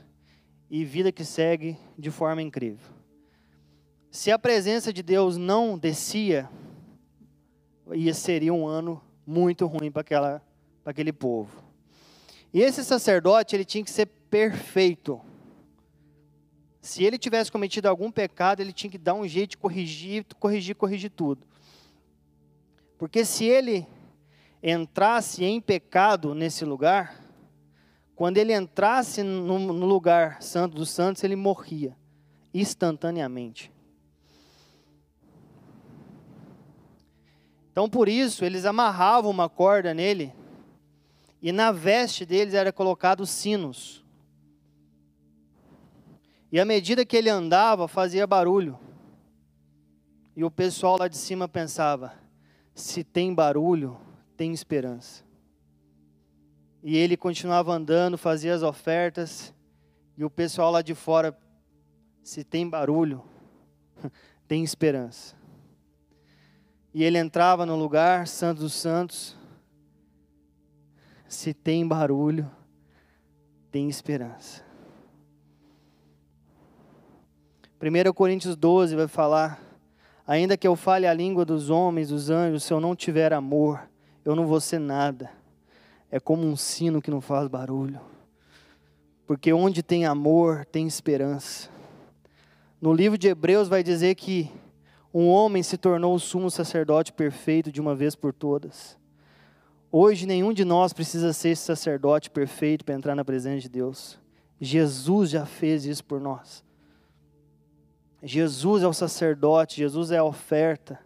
e 0.70 0.84
vida 0.84 1.10
que 1.10 1.24
segue 1.24 1.76
de 1.98 2.10
forma 2.10 2.40
incrível. 2.40 2.86
Se 4.10 4.30
a 4.30 4.38
presença 4.38 4.92
de 4.92 5.02
Deus 5.02 5.36
não 5.36 5.76
descia, 5.76 6.48
ia 7.92 8.14
seria 8.14 8.54
um 8.54 8.66
ano 8.66 9.02
muito 9.26 9.66
ruim 9.66 9.90
para 9.90 10.02
aquela 10.02 10.42
para 10.82 10.92
aquele 10.92 11.12
povo. 11.12 11.62
E 12.52 12.60
esse 12.60 12.84
sacerdote, 12.84 13.54
ele 13.54 13.64
tinha 13.64 13.84
que 13.84 13.90
ser 13.90 14.06
perfeito. 14.06 15.20
Se 16.80 17.04
ele 17.04 17.18
tivesse 17.18 17.52
cometido 17.52 17.88
algum 17.88 18.10
pecado, 18.10 18.60
ele 18.60 18.72
tinha 18.72 18.90
que 18.90 18.98
dar 18.98 19.14
um 19.14 19.26
jeito 19.28 19.50
de 19.50 19.58
corrigir, 19.58 20.24
corrigir, 20.38 20.74
corrigir 20.74 21.10
tudo. 21.10 21.46
Porque 22.98 23.24
se 23.24 23.44
ele 23.44 23.86
entrasse 24.62 25.44
em 25.44 25.60
pecado 25.60 26.34
nesse 26.34 26.64
lugar, 26.64 27.19
quando 28.20 28.36
ele 28.36 28.54
entrasse 28.54 29.22
no, 29.22 29.56
lugar 29.86 30.42
santo 30.42 30.76
dos 30.76 30.90
santos, 30.90 31.24
ele 31.24 31.34
morria 31.34 31.96
instantaneamente. 32.52 33.72
Então, 37.72 37.88
por 37.88 38.10
isso, 38.10 38.44
eles 38.44 38.66
amarravam 38.66 39.30
uma 39.30 39.48
corda 39.48 39.94
nele, 39.94 40.34
e 41.40 41.50
na 41.50 41.72
veste 41.72 42.26
deles 42.26 42.52
era 42.52 42.70
colocado 42.70 43.24
sinos. 43.24 44.04
E 46.52 46.60
à 46.60 46.64
medida 46.66 47.06
que 47.06 47.16
ele 47.16 47.30
andava, 47.30 47.88
fazia 47.88 48.26
barulho. 48.26 48.78
E 50.36 50.44
o 50.44 50.50
pessoal 50.50 50.98
lá 50.98 51.08
de 51.08 51.16
cima 51.16 51.48
pensava: 51.48 52.12
se 52.74 53.02
tem 53.02 53.34
barulho, 53.34 53.96
tem 54.36 54.52
esperança. 54.52 55.29
E 56.82 56.96
ele 56.96 57.16
continuava 57.16 57.72
andando, 57.72 58.16
fazia 58.16 58.54
as 58.54 58.62
ofertas, 58.62 59.54
e 60.16 60.24
o 60.24 60.30
pessoal 60.30 60.70
lá 60.70 60.82
de 60.82 60.94
fora: 60.94 61.36
se 62.22 62.42
tem 62.42 62.68
barulho, 62.68 63.22
tem 64.48 64.64
esperança. 64.64 65.36
E 66.92 67.04
ele 67.04 67.18
entrava 67.18 67.64
no 67.64 67.76
lugar 67.76 68.26
santo 68.26 68.60
dos 68.60 68.72
santos. 68.72 69.36
Se 71.28 71.54
tem 71.54 71.86
barulho, 71.86 72.50
tem 73.70 73.88
esperança. 73.88 74.64
1 77.80 78.12
Coríntios 78.12 78.56
12 78.56 78.96
vai 78.96 79.06
falar: 79.06 79.62
Ainda 80.26 80.56
que 80.56 80.66
eu 80.66 80.74
fale 80.74 81.06
a 81.06 81.14
língua 81.14 81.44
dos 81.44 81.70
homens, 81.70 82.08
dos 82.08 82.30
anjos, 82.30 82.64
se 82.64 82.72
eu 82.72 82.80
não 82.80 82.96
tiver 82.96 83.32
amor, 83.32 83.88
eu 84.24 84.34
não 84.34 84.46
vou 84.46 84.60
ser 84.60 84.78
nada. 84.78 85.39
É 86.10 86.18
como 86.18 86.46
um 86.46 86.56
sino 86.56 87.00
que 87.00 87.10
não 87.10 87.20
faz 87.20 87.46
barulho. 87.48 88.00
Porque 89.26 89.52
onde 89.52 89.82
tem 89.82 90.06
amor, 90.06 90.64
tem 90.64 90.86
esperança. 90.86 91.68
No 92.80 92.92
livro 92.92 93.16
de 93.16 93.28
Hebreus 93.28 93.68
vai 93.68 93.82
dizer 93.82 94.14
que 94.16 94.50
um 95.12 95.28
homem 95.28 95.62
se 95.62 95.76
tornou 95.76 96.14
o 96.14 96.20
sumo 96.20 96.50
sacerdote 96.50 97.12
perfeito 97.12 97.70
de 97.70 97.80
uma 97.80 97.94
vez 97.94 98.14
por 98.14 98.32
todas. 98.32 98.98
Hoje, 99.92 100.24
nenhum 100.24 100.52
de 100.52 100.64
nós 100.64 100.92
precisa 100.92 101.32
ser 101.32 101.56
sacerdote 101.56 102.30
perfeito 102.30 102.84
para 102.84 102.94
entrar 102.94 103.14
na 103.14 103.24
presença 103.24 103.60
de 103.60 103.68
Deus. 103.68 104.18
Jesus 104.60 105.30
já 105.30 105.44
fez 105.44 105.84
isso 105.84 106.04
por 106.04 106.20
nós. 106.20 106.64
Jesus 108.22 108.82
é 108.82 108.86
o 108.86 108.92
sacerdote, 108.92 109.78
Jesus 109.78 110.10
é 110.10 110.18
a 110.18 110.24
oferta. 110.24 110.98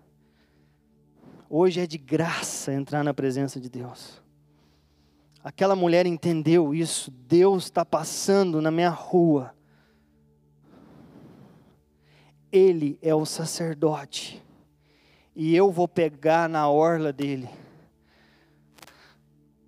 Hoje 1.48 1.80
é 1.80 1.86
de 1.86 1.96
graça 1.96 2.72
entrar 2.72 3.04
na 3.04 3.14
presença 3.14 3.60
de 3.60 3.70
Deus. 3.70 4.23
Aquela 5.44 5.76
mulher 5.76 6.06
entendeu 6.06 6.74
isso. 6.74 7.12
Deus 7.12 7.64
está 7.64 7.84
passando 7.84 8.60
na 8.60 8.72
minha 8.72 8.90
rua 8.90 9.54
ele 12.54 12.96
é 13.02 13.12
o 13.12 13.26
sacerdote. 13.26 14.40
E 15.34 15.56
eu 15.56 15.72
vou 15.72 15.88
pegar 15.88 16.48
na 16.48 16.68
orla 16.68 17.12
dele. 17.12 17.48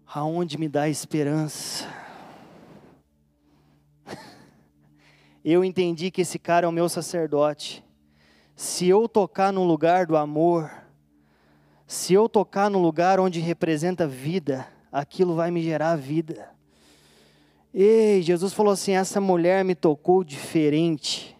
Aonde 0.06 0.56
me 0.56 0.68
dá 0.68 0.88
esperança. 0.88 1.84
Eu 5.44 5.64
entendi 5.64 6.12
que 6.12 6.22
esse 6.22 6.38
cara 6.38 6.64
é 6.64 6.68
o 6.68 6.72
meu 6.72 6.88
sacerdote. 6.88 7.84
se 8.54 8.88
eu 8.88 9.06
tocar 9.06 9.52
no 9.52 9.64
lugar 9.64 10.06
do 10.06 10.16
amor, 10.16 10.70
se 11.86 12.14
eu 12.14 12.26
tocar 12.26 12.70
no 12.70 12.78
lugar 12.78 13.20
onde 13.20 13.38
representa 13.38 14.08
vida, 14.08 14.66
aquilo 14.90 15.34
vai 15.34 15.50
me 15.50 15.62
gerar 15.62 15.96
vida. 15.96 16.50
Ei, 17.72 18.22
Jesus 18.22 18.52
falou 18.52 18.72
assim: 18.72 18.92
essa 18.92 19.20
mulher 19.20 19.64
me 19.64 19.74
tocou 19.74 20.24
diferente. 20.24 21.36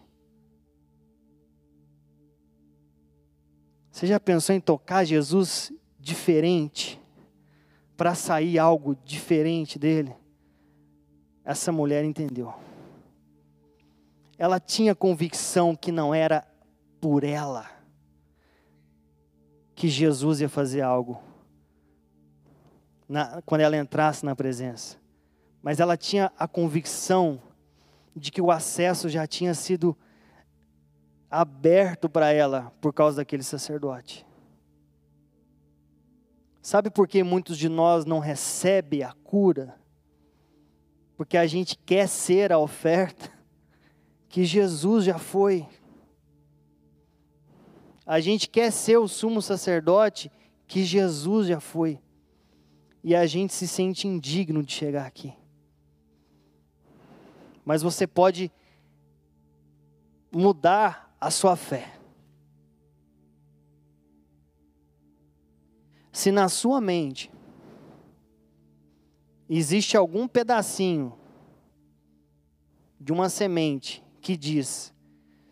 Você 3.91 4.05
já 4.05 4.19
pensou 4.19 4.55
em 4.55 4.59
tocar 4.59 5.03
Jesus 5.03 5.71
diferente? 5.99 7.01
Para 7.95 8.13
sair 8.13 8.59
algo 8.59 8.95
diferente 9.03 9.79
dele? 9.79 10.13
Essa 11.43 11.71
mulher 11.71 12.05
entendeu. 12.05 12.53
Ela 14.37 14.59
tinha 14.59 14.93
convicção 14.93 15.75
que 15.75 15.91
não 15.91 16.13
era 16.13 16.47
por 17.01 17.23
ela 17.23 17.77
que 19.73 19.87
Jesus 19.87 20.41
ia 20.41 20.49
fazer 20.49 20.81
algo 20.81 21.21
na, 23.07 23.41
quando 23.43 23.61
ela 23.61 23.77
entrasse 23.77 24.25
na 24.25 24.35
presença. 24.35 24.97
Mas 25.61 25.79
ela 25.79 25.97
tinha 25.97 26.31
a 26.37 26.47
convicção 26.47 27.41
de 28.15 28.31
que 28.31 28.41
o 28.41 28.51
acesso 28.51 29.09
já 29.09 29.27
tinha 29.27 29.53
sido 29.53 29.97
aberto 31.29 32.09
para 32.09 32.31
ela 32.31 32.71
por 32.81 32.93
causa 32.93 33.17
daquele 33.17 33.43
sacerdote. 33.43 34.25
Sabe 36.61 36.89
por 36.89 37.07
que 37.07 37.23
muitos 37.23 37.57
de 37.57 37.69
nós 37.69 38.05
não 38.05 38.19
recebem 38.19 39.03
a 39.03 39.13
cura? 39.23 39.79
Porque 41.15 41.37
a 41.37 41.47
gente 41.47 41.77
quer 41.77 42.07
ser 42.07 42.51
a 42.51 42.59
oferta 42.59 43.31
que 44.27 44.43
Jesus 44.43 45.05
já 45.05 45.17
foi. 45.17 45.65
A 48.05 48.19
gente 48.19 48.49
quer 48.49 48.71
ser 48.71 48.97
o 48.97 49.07
sumo 49.07 49.41
sacerdote 49.41 50.31
que 50.67 50.83
Jesus 50.83 51.47
já 51.47 51.59
foi. 51.59 51.99
E 53.07 53.15
a 53.15 53.25
gente 53.25 53.53
se 53.53 53.65
sente 53.65 54.05
indigno 54.05 54.61
de 54.61 54.73
chegar 54.73 55.05
aqui. 55.05 55.33
Mas 57.63 57.81
você 57.81 58.05
pode 58.05 58.51
mudar 60.29 61.15
a 61.17 61.31
sua 61.31 61.55
fé. 61.55 61.97
Se 66.11 66.33
na 66.33 66.49
sua 66.49 66.81
mente 66.81 67.31
existe 69.49 69.95
algum 69.95 70.27
pedacinho 70.27 71.17
de 72.99 73.13
uma 73.13 73.29
semente 73.29 74.03
que 74.19 74.35
diz: 74.35 74.93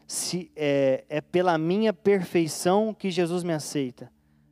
se 0.06 0.52
é, 0.58 1.06
é 1.08 1.22
pela 1.22 1.58
minha 1.58 1.94
perfeição 1.94 2.94
que 2.94 3.10
Jesus 3.10 3.46
me 3.46 3.54
aceita, 3.54 4.12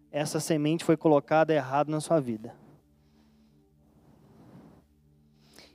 essa 0.10 0.40
semente 0.40 0.86
foi 0.86 0.96
colocada 0.96 1.54
errado 1.54 1.92
na 1.92 2.00
sua 2.00 2.22
vida. 2.22 2.63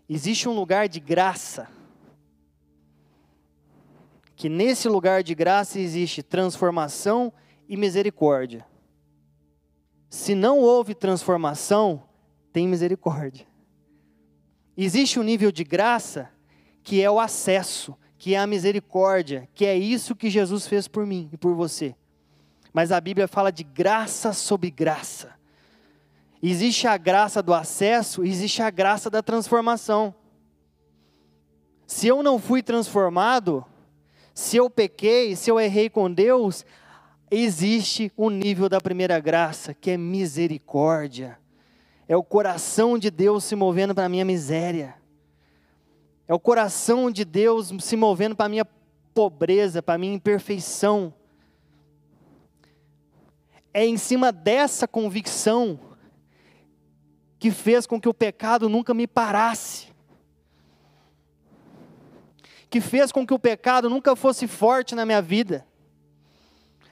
Existe 0.09 0.49
um 0.49 0.53
lugar 0.53 0.89
de 0.89 1.01
graça, 1.01 1.69
que 4.35 4.49
nesse 4.49 4.89
lugar 4.89 5.23
de 5.23 5.35
graça 5.35 5.79
existe 5.79 6.23
transformação 6.23 7.33
e 7.69 7.77
misericórdia. 7.77 8.65
Se 10.09 10.35
não 10.35 10.61
houve 10.61 10.95
transformação, 10.95 12.03
tem 12.53 12.67
misericórdia. 12.67 13.47
Existe 14.77 15.21
um 15.21 15.23
nível 15.23 15.53
de 15.53 15.65
graça 15.65 16.31
que 16.83 17.03
é 17.03 17.11
o 17.11 17.21
acesso, 17.21 17.95
que 18.17 18.35
é 18.35 18.39
a 18.39 18.47
misericórdia, 18.47 19.49
que 19.55 19.67
é 19.67 19.77
isso 19.77 20.17
que 20.17 20.31
Jesus 20.31 20.67
fez 20.67 20.89
por 20.89 21.05
mim 21.05 21.29
e 21.33 21.37
por 21.37 21.55
você. 21.55 21.95
Mas 22.73 22.91
a 22.91 23.01
Bíblia 23.01 23.29
fala 23.29 23.51
de 23.51 23.63
graça 23.63 24.33
sobre 24.33 24.71
graça. 24.71 25.38
Existe 26.43 26.87
a 26.87 26.97
graça 26.97 27.43
do 27.43 27.53
acesso, 27.53 28.25
existe 28.25 28.63
a 28.63 28.71
graça 28.71 29.11
da 29.11 29.23
transformação. 29.23 30.15
Se 31.87 32.07
eu 32.07 32.23
não 32.23 32.39
fui 32.39 32.63
transformado, 32.63 33.65
se 34.33 34.57
eu 34.57 34.71
pequei, 34.71 35.35
se 35.35 35.51
eu 35.51 35.59
errei 35.59 35.91
com 35.91 36.13
Deus, 36.13 36.65
existe 37.29 38.13
um 38.17 38.31
nível 38.31 38.69
da 38.69 38.81
primeira 38.81 39.19
graça, 39.19 39.75
que 39.75 39.91
é 39.91 39.97
misericórdia. 39.97 41.39
É 42.07 42.17
o 42.17 42.23
coração 42.23 42.97
de 42.97 43.11
Deus 43.11 43.43
se 43.43 43.57
movendo 43.57 43.95
para 43.95 44.05
a 44.05 44.09
minha 44.09 44.25
miséria. 44.25 44.95
É 46.29 46.35
o 46.35 46.39
coração 46.39 47.11
de 47.11 47.25
Deus 47.25 47.73
se 47.81 47.97
movendo 47.97 48.37
para 48.37 48.47
a 48.47 48.51
minha 48.51 48.65
pobreza, 49.13 49.83
para 49.83 49.97
a 49.97 49.99
minha 49.99 50.15
imperfeição. 50.15 51.13
É 53.75 53.85
em 53.85 53.97
cima 53.97 54.31
dessa 54.31 54.87
convicção 54.87 55.88
que 57.39 57.51
fez 57.51 57.87
com 57.87 58.01
que 58.01 58.09
o 58.09 58.15
pecado 58.15 58.69
nunca 58.69 58.93
me 58.93 59.07
parasse. 59.07 59.89
Que 62.69 62.81
fez 62.81 63.13
com 63.13 63.27
que 63.27 63.33
o 63.33 63.39
pecado 63.39 63.89
nunca 63.89 64.17
fosse 64.17 64.47
forte 64.47 64.95
na 64.95 65.07
minha 65.07 65.23
vida. 65.23 65.67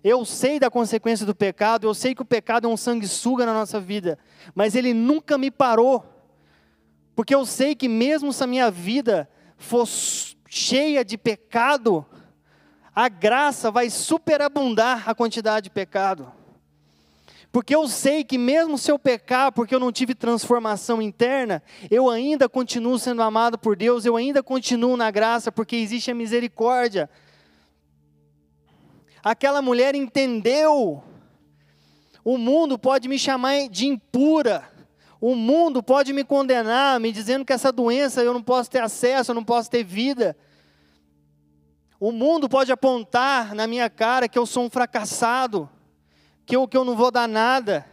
Eu 0.02 0.24
sei 0.24 0.60
da 0.60 0.70
consequência 0.70 1.26
do 1.26 1.34
pecado, 1.34 1.86
eu 1.86 1.92
sei 1.92 2.14
que 2.14 2.22
o 2.22 2.24
pecado 2.24 2.68
é 2.68 2.70
um 2.70 2.76
sanguessuga 2.76 3.44
na 3.44 3.52
nossa 3.52 3.80
vida, 3.80 4.18
mas 4.54 4.76
ele 4.76 4.94
nunca 4.94 5.36
me 5.36 5.50
parou. 5.50 6.04
Porque 7.14 7.34
eu 7.34 7.44
sei 7.44 7.74
que 7.74 7.88
mesmo 7.88 8.32
se 8.32 8.44
a 8.44 8.46
minha 8.46 8.70
vida 8.70 9.28
for 9.56 9.84
cheia 10.48 11.04
de 11.04 11.18
pecado, 11.18 12.06
a 12.94 13.08
graça 13.08 13.70
vai 13.70 13.90
superabundar 13.90 15.08
a 15.08 15.14
quantidade 15.14 15.64
de 15.64 15.70
pecado. 15.70 16.32
Porque 17.56 17.74
eu 17.74 17.88
sei 17.88 18.22
que 18.22 18.36
mesmo 18.36 18.76
se 18.76 18.92
eu 18.92 18.98
pecar, 18.98 19.50
porque 19.50 19.74
eu 19.74 19.80
não 19.80 19.90
tive 19.90 20.14
transformação 20.14 21.00
interna, 21.00 21.62
eu 21.90 22.10
ainda 22.10 22.50
continuo 22.50 22.98
sendo 22.98 23.22
amado 23.22 23.56
por 23.56 23.74
Deus, 23.74 24.04
eu 24.04 24.14
ainda 24.14 24.42
continuo 24.42 24.94
na 24.94 25.10
graça, 25.10 25.50
porque 25.50 25.74
existe 25.74 26.10
a 26.10 26.14
misericórdia. 26.14 27.08
Aquela 29.24 29.62
mulher 29.62 29.94
entendeu. 29.94 31.02
O 32.22 32.36
mundo 32.36 32.78
pode 32.78 33.08
me 33.08 33.18
chamar 33.18 33.70
de 33.70 33.86
impura, 33.86 34.70
o 35.18 35.34
mundo 35.34 35.82
pode 35.82 36.12
me 36.12 36.24
condenar, 36.24 37.00
me 37.00 37.10
dizendo 37.10 37.42
que 37.42 37.54
essa 37.54 37.72
doença 37.72 38.22
eu 38.22 38.34
não 38.34 38.42
posso 38.42 38.70
ter 38.70 38.82
acesso, 38.82 39.30
eu 39.30 39.34
não 39.34 39.42
posso 39.42 39.70
ter 39.70 39.82
vida. 39.82 40.36
O 41.98 42.12
mundo 42.12 42.50
pode 42.50 42.70
apontar 42.70 43.54
na 43.54 43.66
minha 43.66 43.88
cara 43.88 44.28
que 44.28 44.38
eu 44.38 44.44
sou 44.44 44.62
um 44.62 44.68
fracassado, 44.68 45.70
que 46.46 46.56
eu, 46.56 46.66
que 46.68 46.76
eu 46.76 46.84
não 46.84 46.96
vou 46.96 47.10
dar 47.10 47.28
nada. 47.28 47.84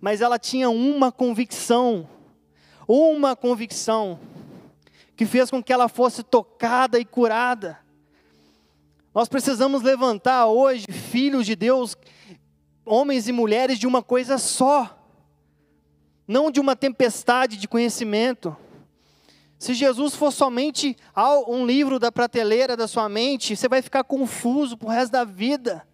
Mas 0.00 0.20
ela 0.20 0.38
tinha 0.38 0.70
uma 0.70 1.12
convicção, 1.12 2.08
uma 2.88 3.36
convicção, 3.36 4.18
que 5.14 5.26
fez 5.26 5.50
com 5.50 5.62
que 5.62 5.72
ela 5.72 5.88
fosse 5.88 6.22
tocada 6.22 6.98
e 6.98 7.04
curada. 7.04 7.78
Nós 9.14 9.28
precisamos 9.28 9.82
levantar 9.82 10.46
hoje 10.46 10.86
filhos 10.90 11.44
de 11.44 11.54
Deus, 11.54 11.94
homens 12.84 13.28
e 13.28 13.32
mulheres 13.32 13.78
de 13.78 13.86
uma 13.86 14.02
coisa 14.02 14.38
só 14.38 14.96
não 16.30 16.48
de 16.48 16.60
uma 16.60 16.76
tempestade 16.76 17.56
de 17.56 17.66
conhecimento. 17.66 18.56
Se 19.58 19.74
Jesus 19.74 20.14
for 20.14 20.30
somente 20.30 20.96
um 21.48 21.66
livro 21.66 21.98
da 21.98 22.12
prateleira 22.12 22.76
da 22.76 22.86
sua 22.86 23.08
mente, 23.08 23.56
você 23.56 23.68
vai 23.68 23.82
ficar 23.82 24.04
confuso 24.04 24.76
para 24.76 24.86
o 24.86 24.90
resto 24.90 25.10
da 25.10 25.24
vida. 25.24 25.84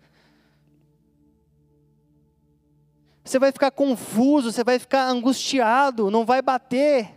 Você 3.27 3.39
vai 3.39 3.53
ficar 3.53 3.71
confuso, 3.71 4.51
você 4.51 4.65
vai 4.65 4.79
ficar 4.79 5.09
angustiado, 5.09 6.11
não 6.11 6.25
vai 6.25 6.41
bater. 6.41 7.13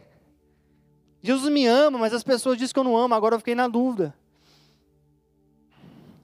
Jesus 1.22 1.52
me 1.52 1.66
ama, 1.66 1.98
mas 1.98 2.14
as 2.14 2.24
pessoas 2.24 2.58
dizem 2.58 2.74
que 2.74 2.80
eu 2.80 2.84
não 2.84 2.98
amo, 2.98 3.16
agora 3.16 3.36
eu 3.36 3.40
fiquei 3.40 3.56
na 3.56 3.68
dúvida. 3.68 4.14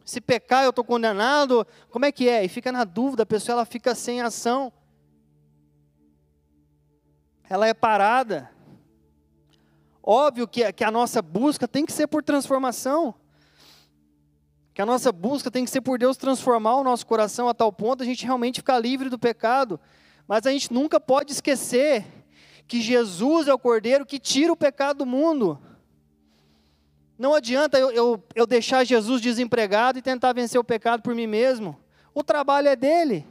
Se 0.04 0.20
pecar, 0.20 0.64
eu 0.64 0.72
estou 0.72 0.84
condenado, 0.84 1.66
como 1.90 2.06
é 2.06 2.12
que 2.12 2.28
é? 2.28 2.44
E 2.44 2.50
fica 2.50 2.72
na 2.72 2.84
dúvida, 2.84 3.24
a 3.24 3.26
pessoa 3.26 3.54
ela 3.54 3.66
fica 3.66 3.96
sem 3.96 4.22
ação 4.22 4.74
ela 7.50 7.68
é 7.68 7.74
parada. 7.74 8.50
Óbvio 10.02 10.48
que, 10.48 10.72
que 10.74 10.84
a 10.84 10.92
nossa 10.92 11.22
busca 11.22 11.68
tem 11.68 11.86
que 11.86 11.94
ser 11.94 12.08
por 12.08 12.24
transformação. 12.24 13.14
Que 14.76 14.82
a 14.82 14.86
nossa 14.86 15.10
busca 15.10 15.50
tem 15.50 15.64
que 15.64 15.72
ser 15.72 15.80
por 15.80 15.98
Deus 15.98 16.18
transformar 16.18 16.76
o 16.76 16.84
nosso 16.84 17.08
coração 17.08 17.48
a 17.48 17.54
tal 17.54 17.72
ponto 17.72 18.04
a 18.04 18.06
gente 18.06 18.26
realmente 18.26 18.58
ficar 18.58 18.78
livre 18.78 19.08
do 19.10 19.18
pecado. 19.18 19.80
Mas 20.28 20.46
a 20.46 20.52
gente 20.52 20.72
nunca 20.74 21.00
pode 21.00 21.32
esquecer 21.32 22.06
que 22.68 22.82
Jesus 22.82 23.48
é 23.48 23.54
o 23.54 23.58
Cordeiro 23.58 24.06
que 24.06 24.20
tira 24.20 24.52
o 24.52 24.58
pecado 24.58 24.98
do 24.98 25.06
mundo. 25.06 25.58
Não 27.18 27.34
adianta 27.34 27.80
eu, 27.80 27.90
eu, 27.92 28.24
eu 28.36 28.46
deixar 28.46 28.84
Jesus 28.84 29.22
desempregado 29.22 29.98
e 29.98 30.02
tentar 30.02 30.34
vencer 30.34 30.60
o 30.60 30.64
pecado 30.64 31.02
por 31.02 31.16
mim 31.16 31.26
mesmo. 31.26 31.80
O 32.14 32.22
trabalho 32.22 32.68
é 32.68 32.76
dele. 32.76 33.26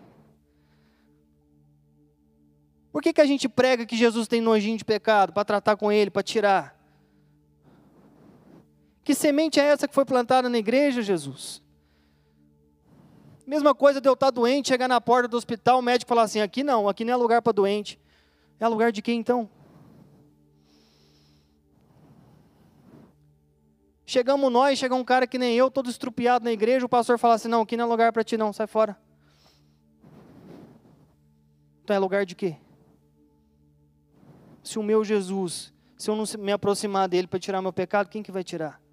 Por 2.90 3.02
que, 3.02 3.12
que 3.12 3.20
a 3.20 3.26
gente 3.26 3.50
prega 3.50 3.84
que 3.84 3.98
Jesus 3.98 4.26
tem 4.26 4.40
nojinho 4.40 4.78
de 4.78 4.84
pecado? 4.84 5.34
Para 5.34 5.44
tratar 5.44 5.76
com 5.76 5.92
ele, 5.92 6.10
para 6.10 6.22
tirar. 6.22 6.73
Que 9.04 9.14
semente 9.14 9.60
é 9.60 9.64
essa 9.64 9.86
que 9.86 9.94
foi 9.94 10.06
plantada 10.06 10.48
na 10.48 10.56
igreja, 10.56 11.02
Jesus? 11.02 11.62
Mesma 13.46 13.74
coisa 13.74 14.00
de 14.00 14.08
eu 14.08 14.14
estar 14.14 14.30
doente, 14.30 14.68
chegar 14.68 14.88
na 14.88 14.98
porta 14.98 15.28
do 15.28 15.36
hospital, 15.36 15.78
o 15.78 15.82
médico 15.82 16.08
falar 16.08 16.22
assim: 16.22 16.40
aqui 16.40 16.64
não, 16.64 16.88
aqui 16.88 17.04
não 17.04 17.12
é 17.12 17.16
lugar 17.16 17.42
para 17.42 17.52
doente. 17.52 18.00
É 18.58 18.66
lugar 18.66 18.90
de 18.90 19.02
quem 19.02 19.20
então? 19.20 19.50
Chegamos 24.06 24.50
nós, 24.50 24.78
chega 24.78 24.94
um 24.94 25.04
cara 25.04 25.26
que 25.26 25.36
nem 25.36 25.54
eu, 25.54 25.70
todo 25.70 25.90
estrupiado 25.90 26.44
na 26.44 26.52
igreja, 26.52 26.86
o 26.86 26.88
pastor 26.88 27.18
fala 27.18 27.34
assim: 27.34 27.48
não, 27.48 27.60
aqui 27.60 27.76
não 27.76 27.84
é 27.84 27.88
lugar 27.88 28.10
para 28.10 28.24
ti, 28.24 28.38
não, 28.38 28.54
sai 28.54 28.66
fora. 28.66 28.96
Então 31.82 31.94
é 31.94 31.98
lugar 31.98 32.24
de 32.24 32.34
quê? 32.34 32.56
Se 34.62 34.78
o 34.78 34.82
meu 34.82 35.04
Jesus, 35.04 35.70
se 35.98 36.08
eu 36.08 36.16
não 36.16 36.24
me 36.38 36.52
aproximar 36.52 37.06
dele 37.06 37.26
para 37.26 37.38
tirar 37.38 37.60
meu 37.60 37.72
pecado, 37.72 38.08
quem 38.08 38.22
que 38.22 38.32
vai 38.32 38.42
tirar? 38.42 38.83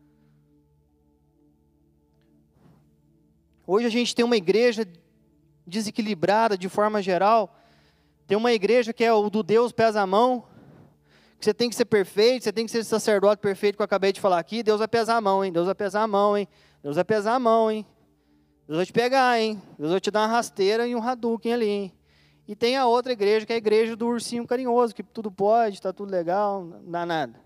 Hoje 3.73 3.87
a 3.87 3.89
gente 3.89 4.13
tem 4.13 4.25
uma 4.25 4.35
igreja 4.35 4.85
desequilibrada 5.65 6.57
de 6.57 6.67
forma 6.67 7.01
geral. 7.01 7.55
Tem 8.27 8.37
uma 8.37 8.51
igreja 8.51 8.91
que 8.91 9.01
é 9.01 9.13
o 9.13 9.29
do 9.29 9.41
Deus 9.41 9.71
pesa 9.71 10.01
a 10.01 10.05
mão, 10.05 10.43
que 11.39 11.45
você 11.45 11.53
tem 11.53 11.69
que 11.69 11.75
ser 11.77 11.85
perfeito, 11.85 12.43
você 12.43 12.51
tem 12.51 12.65
que 12.65 12.71
ser 12.71 12.83
sacerdote 12.83 13.41
perfeito 13.41 13.77
que 13.77 13.81
eu 13.81 13.85
acabei 13.85 14.11
de 14.11 14.19
falar 14.19 14.39
aqui. 14.39 14.61
Deus 14.61 14.79
vai 14.79 14.89
pesar 14.89 15.15
a 15.15 15.21
mão, 15.21 15.45
hein? 15.45 15.53
Deus 15.53 15.67
vai 15.67 15.73
pesar 15.73 16.01
a 16.01 16.07
mão, 16.07 16.37
hein? 16.37 16.49
Deus 16.83 16.95
vai 16.95 17.05
pesar 17.05 17.35
a 17.35 17.39
mão, 17.39 17.71
hein? 17.71 17.85
Deus 18.67 18.75
vai 18.75 18.85
te 18.85 18.91
pegar, 18.91 19.39
hein? 19.39 19.61
Deus 19.79 19.91
vai 19.91 20.01
te 20.01 20.11
dar 20.11 20.23
uma 20.23 20.27
rasteira 20.27 20.85
e 20.85 20.93
um 20.93 21.01
Hadouken 21.01 21.53
ali, 21.53 21.69
hein? 21.69 21.93
E 22.49 22.57
tem 22.57 22.75
a 22.75 22.85
outra 22.85 23.13
igreja, 23.13 23.45
que 23.45 23.53
é 23.53 23.55
a 23.55 23.57
igreja 23.57 23.95
do 23.95 24.05
ursinho 24.05 24.45
carinhoso, 24.45 24.93
que 24.93 25.01
tudo 25.01 25.31
pode, 25.31 25.75
está 25.75 25.93
tudo 25.93 26.11
legal, 26.11 26.61
não 26.65 26.91
dá 26.91 27.05
nada. 27.05 27.39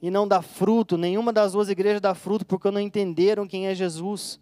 E 0.00 0.10
não 0.10 0.28
dá 0.28 0.40
fruto, 0.40 0.96
nenhuma 0.96 1.32
das 1.32 1.52
duas 1.52 1.68
igrejas 1.68 2.00
dá 2.00 2.14
fruto, 2.14 2.46
porque 2.46 2.70
não 2.70 2.80
entenderam 2.80 3.46
quem 3.46 3.66
é 3.66 3.74
Jesus. 3.74 4.38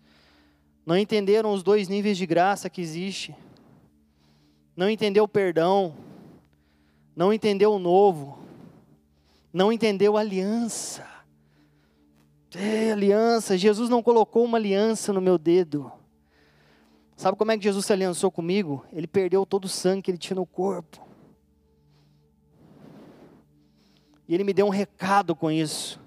Não 0.85 0.97
entenderam 0.97 1.53
os 1.53 1.63
dois 1.63 1.89
níveis 1.89 2.19
de 2.19 2.27
graça 2.27 2.69
que 2.69 2.81
existe. 2.81 3.35
Não 4.77 4.91
entendeu 4.91 5.25
o 5.25 5.29
perdão. 5.29 5.95
Não 7.15 7.33
entendeu 7.33 7.73
o 7.73 7.79
novo. 7.79 8.39
Não 9.53 9.73
entendeu 9.73 10.17
a 10.17 10.21
aliança. 10.21 11.07
É, 12.55 12.93
aliança. 12.93 13.57
Jesus 13.57 13.89
não 13.89 14.03
colocou 14.03 14.45
uma 14.45 14.59
aliança 14.59 15.13
no 15.13 15.21
meu 15.21 15.39
dedo. 15.39 15.91
Sabe 17.17 17.39
como 17.39 17.51
é 17.51 17.57
que 17.57 17.65
Jesus 17.65 17.87
se 17.87 17.93
aliançou 17.93 18.31
comigo? 18.31 18.85
Ele 18.93 19.07
perdeu 19.07 19.47
todo 19.47 19.65
o 19.65 19.69
sangue 19.69 20.03
que 20.03 20.11
ele 20.11 20.19
tinha 20.19 20.35
no 20.35 20.45
corpo. 20.45 21.06
E 24.29 24.35
ele 24.35 24.45
me 24.45 24.53
deu 24.53 24.67
um 24.67 24.71
recado 24.71 25.35
com 25.35 25.51
isso. 25.51 26.01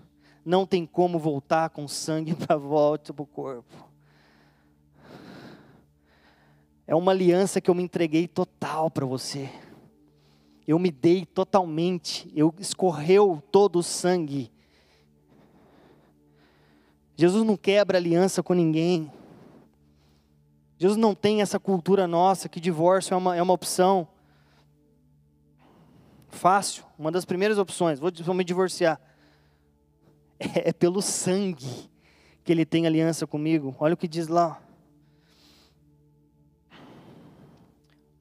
Não 0.46 0.66
tem 0.66 0.86
como 0.86 1.20
voltar 1.20 1.70
com 1.70 1.88
sangue 1.88 2.34
para 2.36 2.56
volta 2.56 3.14
para 3.14 3.24
o 3.24 3.28
corpo. 3.28 3.90
É 6.86 6.96
uma 6.96 7.12
aliança 7.12 7.62
que 7.62 7.70
eu 7.70 7.76
me 7.76 7.84
entreguei 7.84 8.28
total 8.28 8.90
para 8.90 9.06
você. 9.06 9.50
Eu 10.68 10.80
me 10.80 10.92
dei 10.92 11.26
totalmente. 11.26 12.32
Eu 12.36 12.54
escorreu 12.60 13.42
todo 13.52 13.80
o 13.80 13.84
sangue 13.84 14.52
Jesus 17.20 17.44
não 17.44 17.58
quebra 17.58 17.98
aliança 17.98 18.42
com 18.42 18.54
ninguém. 18.54 19.12
Jesus 20.78 20.98
não 20.98 21.14
tem 21.14 21.42
essa 21.42 21.60
cultura 21.60 22.08
nossa 22.08 22.48
que 22.48 22.62
divórcio 22.62 23.14
é 23.14 23.18
uma, 23.18 23.36
é 23.36 23.42
uma 23.42 23.52
opção. 23.52 24.08
Fácil, 26.30 26.84
uma 26.98 27.12
das 27.12 27.26
primeiras 27.26 27.58
opções, 27.58 28.00
vou, 28.00 28.12
vou 28.24 28.36
me 28.36 28.44
divorciar. 28.44 29.00
É, 30.42 30.70
é 30.70 30.72
pelo 30.72 31.02
sangue 31.02 31.90
que 32.46 32.52
ele 32.54 32.66
tem 32.66 32.88
aliança 32.88 33.28
comigo. 33.28 33.76
Olha 33.78 33.94
o 33.94 33.98
que 33.98 34.08
diz 34.08 34.30
lá. 34.30 34.62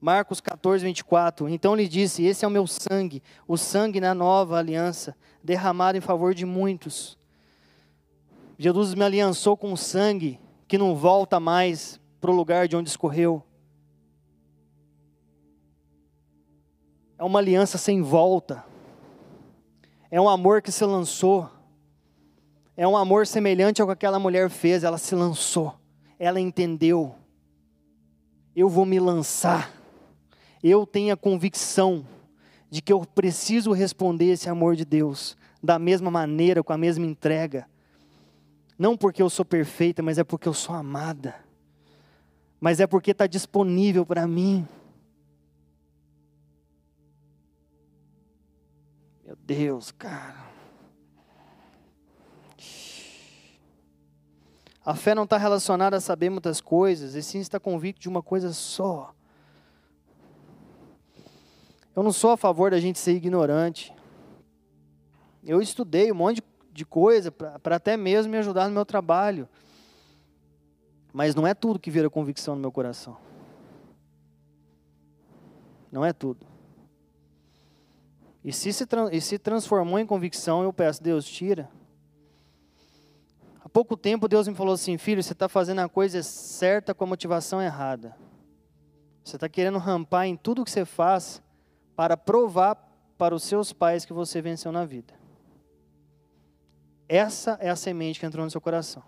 Marcos 0.00 0.40
14, 0.40 0.84
24. 0.84 1.48
Então 1.48 1.74
lhe 1.74 1.88
disse: 1.88 2.24
Esse 2.24 2.44
é 2.44 2.48
o 2.48 2.50
meu 2.50 2.66
sangue, 2.66 3.22
o 3.46 3.56
sangue 3.56 4.00
na 4.00 4.14
nova 4.14 4.58
aliança, 4.58 5.16
derramado 5.42 5.96
em 5.96 6.00
favor 6.00 6.34
de 6.34 6.44
muitos. 6.44 7.16
Jesus 8.58 8.94
me 8.94 9.04
aliançou 9.04 9.56
com 9.56 9.76
sangue 9.76 10.40
que 10.66 10.76
não 10.76 10.94
volta 10.94 11.38
mais 11.38 12.00
para 12.20 12.30
o 12.30 12.34
lugar 12.34 12.68
de 12.68 12.76
onde 12.76 12.88
escorreu. 12.88 13.42
É 17.18 17.24
uma 17.24 17.40
aliança 17.40 17.76
sem 17.76 18.00
volta. 18.00 18.64
É 20.10 20.20
um 20.20 20.28
amor 20.28 20.62
que 20.62 20.70
se 20.70 20.84
lançou. 20.84 21.50
É 22.76 22.86
um 22.86 22.96
amor 22.96 23.26
semelhante 23.26 23.82
ao 23.82 23.88
que 23.88 23.92
aquela 23.92 24.20
mulher 24.20 24.48
fez. 24.48 24.84
Ela 24.84 24.98
se 24.98 25.14
lançou. 25.16 25.74
Ela 26.16 26.38
entendeu. 26.38 27.14
Eu 28.54 28.68
vou 28.68 28.86
me 28.86 29.00
lançar. 29.00 29.72
Eu 30.62 30.86
tenho 30.86 31.12
a 31.12 31.16
convicção 31.16 32.06
de 32.70 32.80
que 32.80 32.92
eu 32.92 33.00
preciso 33.00 33.72
responder 33.72 34.26
esse 34.26 34.48
amor 34.48 34.76
de 34.76 34.84
Deus 34.84 35.36
da 35.62 35.78
mesma 35.78 36.10
maneira, 36.10 36.62
com 36.62 36.72
a 36.72 36.78
mesma 36.78 37.04
entrega. 37.04 37.66
Não 38.78 38.96
porque 38.96 39.20
eu 39.20 39.28
sou 39.28 39.44
perfeita, 39.44 40.02
mas 40.02 40.18
é 40.18 40.24
porque 40.24 40.48
eu 40.48 40.54
sou 40.54 40.74
amada. 40.74 41.34
Mas 42.60 42.78
é 42.78 42.86
porque 42.86 43.10
está 43.10 43.26
disponível 43.26 44.06
para 44.06 44.26
mim. 44.26 44.66
Deus, 49.48 49.90
cara. 49.90 50.46
A 54.84 54.94
fé 54.94 55.14
não 55.14 55.24
está 55.24 55.38
relacionada 55.38 55.96
a 55.96 56.00
saber 56.02 56.28
muitas 56.28 56.60
coisas, 56.60 57.14
e 57.14 57.22
sim 57.22 57.38
está 57.38 57.58
convicto 57.58 57.98
de 57.98 58.10
uma 58.10 58.22
coisa 58.22 58.52
só. 58.52 59.14
Eu 61.96 62.02
não 62.02 62.12
sou 62.12 62.30
a 62.30 62.36
favor 62.36 62.70
da 62.70 62.78
gente 62.78 62.98
ser 62.98 63.12
ignorante. 63.12 63.94
Eu 65.42 65.62
estudei 65.62 66.12
um 66.12 66.14
monte 66.14 66.42
de 66.70 66.84
coisa 66.84 67.32
para 67.32 67.76
até 67.76 67.96
mesmo 67.96 68.32
me 68.32 68.36
ajudar 68.38 68.68
no 68.68 68.74
meu 68.74 68.84
trabalho. 68.84 69.48
Mas 71.10 71.34
não 71.34 71.46
é 71.46 71.54
tudo 71.54 71.80
que 71.80 71.90
vira 71.90 72.10
convicção 72.10 72.54
no 72.54 72.60
meu 72.60 72.70
coração. 72.70 73.16
Não 75.90 76.04
é 76.04 76.12
tudo. 76.12 76.57
E 78.44 78.52
se 78.52 78.72
se, 78.72 78.86
e 79.12 79.20
se 79.20 79.38
transformou 79.38 79.98
em 79.98 80.06
convicção, 80.06 80.62
eu 80.62 80.72
peço, 80.72 81.02
Deus, 81.02 81.24
tira. 81.24 81.68
Há 83.60 83.68
pouco 83.68 83.96
tempo 83.96 84.28
Deus 84.28 84.48
me 84.48 84.54
falou 84.54 84.74
assim, 84.74 84.96
filho, 84.96 85.22
você 85.22 85.32
está 85.32 85.48
fazendo 85.48 85.80
a 85.80 85.88
coisa 85.88 86.22
certa 86.22 86.94
com 86.94 87.04
a 87.04 87.06
motivação 87.06 87.60
errada. 87.60 88.16
Você 89.22 89.36
está 89.36 89.48
querendo 89.48 89.78
rampar 89.78 90.26
em 90.26 90.36
tudo 90.36 90.64
que 90.64 90.70
você 90.70 90.84
faz 90.84 91.42
para 91.94 92.16
provar 92.16 92.76
para 93.18 93.34
os 93.34 93.42
seus 93.42 93.72
pais 93.72 94.04
que 94.04 94.12
você 94.12 94.40
venceu 94.40 94.72
na 94.72 94.86
vida. 94.86 95.12
Essa 97.08 97.58
é 97.60 97.68
a 97.68 97.76
semente 97.76 98.20
que 98.20 98.24
entrou 98.24 98.44
no 98.44 98.50
seu 98.50 98.60
coração. 98.60 99.02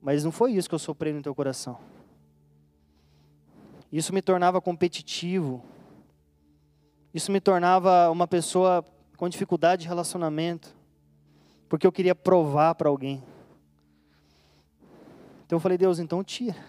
Mas 0.00 0.22
não 0.22 0.30
foi 0.30 0.52
isso 0.52 0.68
que 0.68 0.74
eu 0.74 0.78
soprei 0.78 1.12
no 1.12 1.20
teu 1.20 1.34
coração. 1.34 1.78
Isso 3.90 4.14
me 4.14 4.22
tornava 4.22 4.60
competitivo. 4.60 5.64
Isso 7.16 7.32
me 7.32 7.40
tornava 7.40 8.10
uma 8.10 8.28
pessoa 8.28 8.84
com 9.16 9.26
dificuldade 9.26 9.80
de 9.80 9.88
relacionamento. 9.88 10.76
Porque 11.66 11.86
eu 11.86 11.90
queria 11.90 12.14
provar 12.14 12.74
para 12.74 12.90
alguém. 12.90 13.24
Então 15.46 15.56
eu 15.56 15.60
falei, 15.60 15.78
Deus, 15.78 15.98
então 15.98 16.22
tira. 16.22 16.62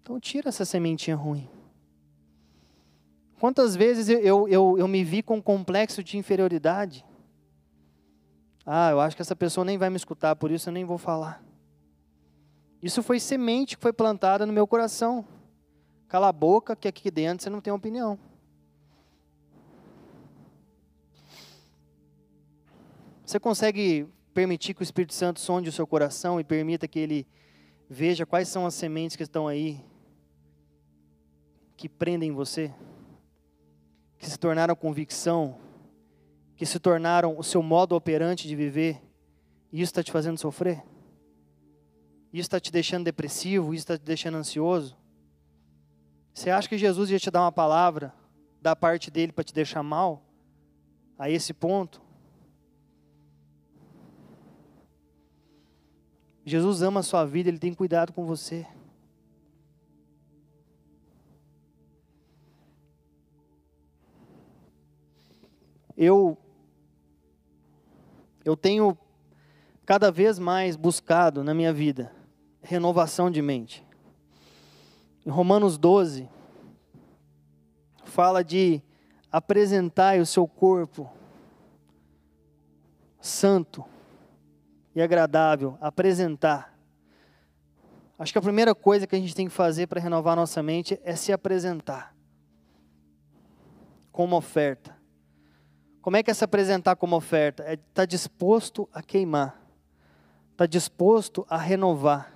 Então 0.00 0.20
tira 0.20 0.48
essa 0.48 0.64
sementinha 0.64 1.16
ruim. 1.16 1.50
Quantas 3.40 3.74
vezes 3.74 4.08
eu, 4.08 4.46
eu, 4.46 4.78
eu 4.78 4.86
me 4.86 5.02
vi 5.02 5.24
com 5.24 5.38
um 5.38 5.42
complexo 5.42 6.04
de 6.04 6.16
inferioridade? 6.16 7.04
Ah, 8.64 8.92
eu 8.92 9.00
acho 9.00 9.16
que 9.16 9.22
essa 9.22 9.34
pessoa 9.34 9.64
nem 9.64 9.76
vai 9.76 9.90
me 9.90 9.96
escutar, 9.96 10.36
por 10.36 10.52
isso 10.52 10.68
eu 10.68 10.72
nem 10.72 10.84
vou 10.84 10.98
falar. 10.98 11.42
Isso 12.80 13.02
foi 13.02 13.18
semente 13.18 13.76
que 13.76 13.82
foi 13.82 13.92
plantada 13.92 14.46
no 14.46 14.52
meu 14.52 14.68
coração. 14.68 15.24
Cala 16.06 16.28
a 16.28 16.32
boca, 16.32 16.76
que 16.76 16.86
aqui 16.86 17.10
dentro 17.10 17.42
você 17.42 17.50
não 17.50 17.60
tem 17.60 17.72
opinião. 17.72 18.29
Você 23.30 23.38
consegue 23.38 24.08
permitir 24.34 24.74
que 24.74 24.82
o 24.82 24.82
Espírito 24.82 25.14
Santo 25.14 25.38
sonde 25.38 25.68
o 25.68 25.72
seu 25.72 25.86
coração 25.86 26.40
e 26.40 26.42
permita 26.42 26.88
que 26.88 26.98
ele 26.98 27.24
veja 27.88 28.26
quais 28.26 28.48
são 28.48 28.66
as 28.66 28.74
sementes 28.74 29.14
que 29.14 29.22
estão 29.22 29.46
aí, 29.46 29.80
que 31.76 31.88
prendem 31.88 32.32
você, 32.32 32.74
que 34.18 34.28
se 34.28 34.36
tornaram 34.36 34.74
convicção 34.74 35.60
que 36.56 36.66
se 36.66 36.80
tornaram 36.80 37.38
o 37.38 37.44
seu 37.44 37.62
modo 37.62 37.94
operante 37.94 38.48
de 38.48 38.56
viver, 38.56 39.00
e 39.72 39.80
isso 39.80 39.90
está 39.90 40.02
te 40.02 40.10
fazendo 40.10 40.36
sofrer? 40.36 40.82
Isso 42.32 42.48
está 42.48 42.58
te 42.58 42.72
deixando 42.72 43.04
depressivo? 43.04 43.72
Isso 43.72 43.82
está 43.82 43.96
te 43.96 44.02
deixando 44.02 44.38
ansioso? 44.38 44.96
Você 46.34 46.50
acha 46.50 46.68
que 46.68 46.76
Jesus 46.76 47.10
ia 47.10 47.20
te 47.20 47.30
dar 47.30 47.42
uma 47.42 47.52
palavra 47.52 48.12
da 48.60 48.74
parte 48.74 49.08
dele 49.08 49.30
para 49.30 49.44
te 49.44 49.54
deixar 49.54 49.84
mal? 49.84 50.20
A 51.16 51.30
esse 51.30 51.54
ponto? 51.54 52.09
Jesus 56.44 56.82
ama 56.82 57.00
a 57.00 57.02
sua 57.02 57.24
vida, 57.24 57.48
Ele 57.48 57.58
tem 57.58 57.74
cuidado 57.74 58.12
com 58.12 58.24
você. 58.24 58.66
Eu, 65.96 66.38
eu 68.44 68.56
tenho 68.56 68.96
cada 69.84 70.10
vez 70.10 70.38
mais 70.38 70.76
buscado 70.76 71.44
na 71.44 71.52
minha 71.52 71.72
vida 71.72 72.10
renovação 72.62 73.30
de 73.30 73.40
mente. 73.42 73.84
Em 75.24 75.30
Romanos 75.30 75.76
12, 75.76 76.28
fala 78.04 78.42
de 78.42 78.82
apresentar 79.30 80.18
o 80.18 80.26
seu 80.26 80.46
corpo 80.46 81.10
santo 83.20 83.84
e 84.94 85.00
agradável, 85.00 85.76
apresentar. 85.80 86.76
Acho 88.18 88.32
que 88.32 88.38
a 88.38 88.42
primeira 88.42 88.74
coisa 88.74 89.06
que 89.06 89.16
a 89.16 89.18
gente 89.18 89.34
tem 89.34 89.46
que 89.46 89.54
fazer 89.54 89.86
para 89.86 90.00
renovar 90.00 90.36
nossa 90.36 90.62
mente 90.62 91.00
é 91.02 91.16
se 91.16 91.32
apresentar 91.32 92.14
como 94.12 94.36
oferta. 94.36 94.94
Como 96.02 96.16
é 96.16 96.22
que 96.22 96.30
é 96.30 96.34
se 96.34 96.44
apresentar 96.44 96.96
como 96.96 97.16
oferta? 97.16 97.62
É 97.62 97.74
estar 97.74 97.84
tá 97.94 98.04
disposto 98.04 98.88
a 98.92 99.02
queimar, 99.02 99.60
está 100.52 100.66
disposto 100.66 101.46
a 101.48 101.56
renovar. 101.56 102.34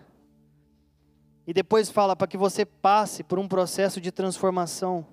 E 1.46 1.52
depois 1.52 1.90
fala 1.90 2.16
para 2.16 2.26
que 2.26 2.36
você 2.36 2.64
passe 2.64 3.22
por 3.22 3.38
um 3.38 3.46
processo 3.46 4.00
de 4.00 4.10
transformação. 4.10 5.06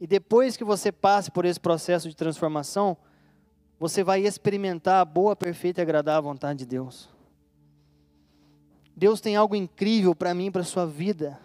E 0.00 0.06
depois 0.06 0.56
que 0.56 0.64
você 0.64 0.90
passe 0.90 1.30
por 1.30 1.44
esse 1.44 1.60
processo 1.60 2.08
de 2.08 2.16
transformação, 2.16 2.96
você 3.78 4.02
vai 4.02 4.22
experimentar 4.22 5.00
a 5.00 5.04
boa, 5.04 5.36
perfeita 5.36 5.80
e 5.80 5.82
agradável 5.82 6.22
vontade 6.30 6.60
de 6.60 6.66
Deus. 6.66 7.08
Deus 8.96 9.20
tem 9.20 9.36
algo 9.36 9.54
incrível 9.54 10.14
para 10.14 10.34
mim, 10.34 10.50
para 10.50 10.64
sua 10.64 10.84
vida. 10.84 11.38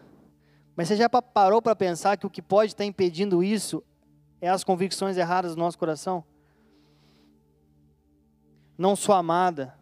Mas 0.75 0.87
você 0.87 0.95
já 0.95 1.07
parou 1.07 1.61
para 1.61 1.75
pensar 1.75 2.17
que 2.17 2.25
o 2.25 2.29
que 2.29 2.41
pode 2.41 2.71
estar 2.71 2.83
impedindo 2.83 3.43
isso 3.43 3.83
é 4.41 4.49
as 4.49 4.63
convicções 4.63 5.17
erradas 5.17 5.53
do 5.53 5.59
nosso 5.59 5.77
coração? 5.77 6.23
Não 8.75 8.95
sou 8.95 9.13
amada. 9.13 9.77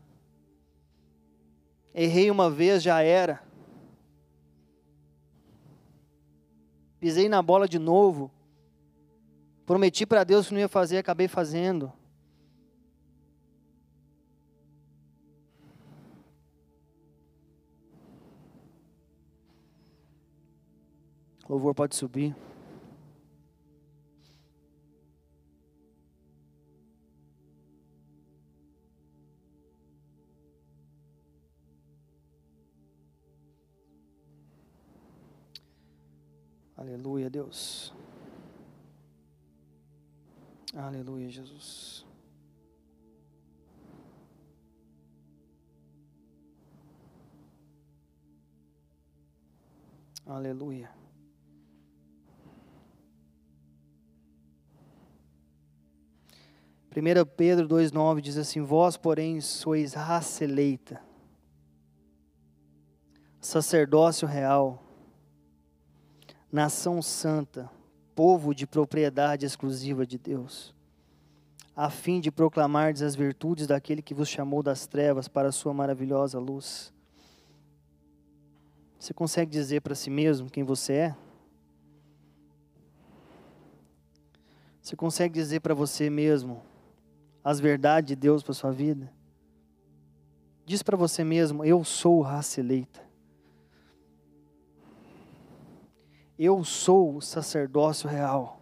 Errei 1.94 2.30
uma 2.30 2.50
vez, 2.50 2.84
já 2.84 3.02
era. 3.02 3.42
Pisei 7.00 7.30
na 7.30 7.42
bola 7.42 7.70
de 7.70 7.80
novo. 7.80 8.30
Prometi 9.66 10.06
para 10.06 10.26
Deus 10.26 10.48
que 10.48 10.54
não 10.54 10.60
ia 10.60 10.68
fazer, 10.68 10.98
acabei 10.98 11.30
fazendo. 11.30 11.94
Louvor 21.52 21.76
pode 21.76 21.94
subir. 21.94 22.34
Aleluia, 36.78 37.30
Deus. 37.30 37.94
Aleluia, 40.74 41.30
Jesus. 41.30 42.06
Aleluia. 50.26 51.01
1 56.94 57.26
Pedro 57.38 57.70
2,9 57.70 58.20
diz 58.20 58.38
assim: 58.38 58.62
Vós, 58.62 58.98
porém, 58.98 59.40
sois 59.40 59.94
raça 59.94 60.44
eleita, 60.44 61.02
sacerdócio 63.40 64.28
real, 64.28 64.84
nação 66.52 67.02
santa, 67.02 67.72
povo 68.14 68.54
de 68.54 68.68
propriedade 68.68 69.46
exclusiva 69.46 70.06
de 70.06 70.18
Deus, 70.18 70.76
a 71.74 71.90
fim 71.90 72.20
de 72.20 72.30
proclamardes 72.30 73.02
as 73.02 73.16
virtudes 73.16 73.68
daquele 73.68 74.02
que 74.02 74.14
vos 74.14 74.28
chamou 74.28 74.62
das 74.62 74.86
trevas 74.86 75.30
para 75.30 75.48
a 75.48 75.54
sua 75.54 75.74
maravilhosa 75.74 76.40
luz. 76.40 76.94
Você 79.00 79.14
consegue 79.14 79.50
dizer 79.50 79.80
para 79.80 79.96
si 79.96 80.10
mesmo 80.10 80.50
quem 80.50 80.66
você 80.66 80.94
é? 80.94 81.16
Você 84.82 84.94
consegue 84.94 85.34
dizer 85.34 85.62
para 85.62 85.74
você 85.74 86.10
mesmo 86.10 86.70
as 87.44 87.60
verdades 87.60 88.10
de 88.10 88.16
Deus 88.16 88.44
para 88.44 88.54
sua 88.54 88.72
vida. 88.72 89.12
Diz 90.66 90.84
para 90.84 90.98
você 90.98 91.24
mesmo: 91.24 91.66
Eu 91.66 91.84
sou 91.84 92.22
raça 92.22 92.60
eleita. 92.60 93.02
Eu 96.38 96.64
sou 96.64 97.18
o 97.18 97.22
sacerdócio 97.22 98.10
real. 98.10 98.60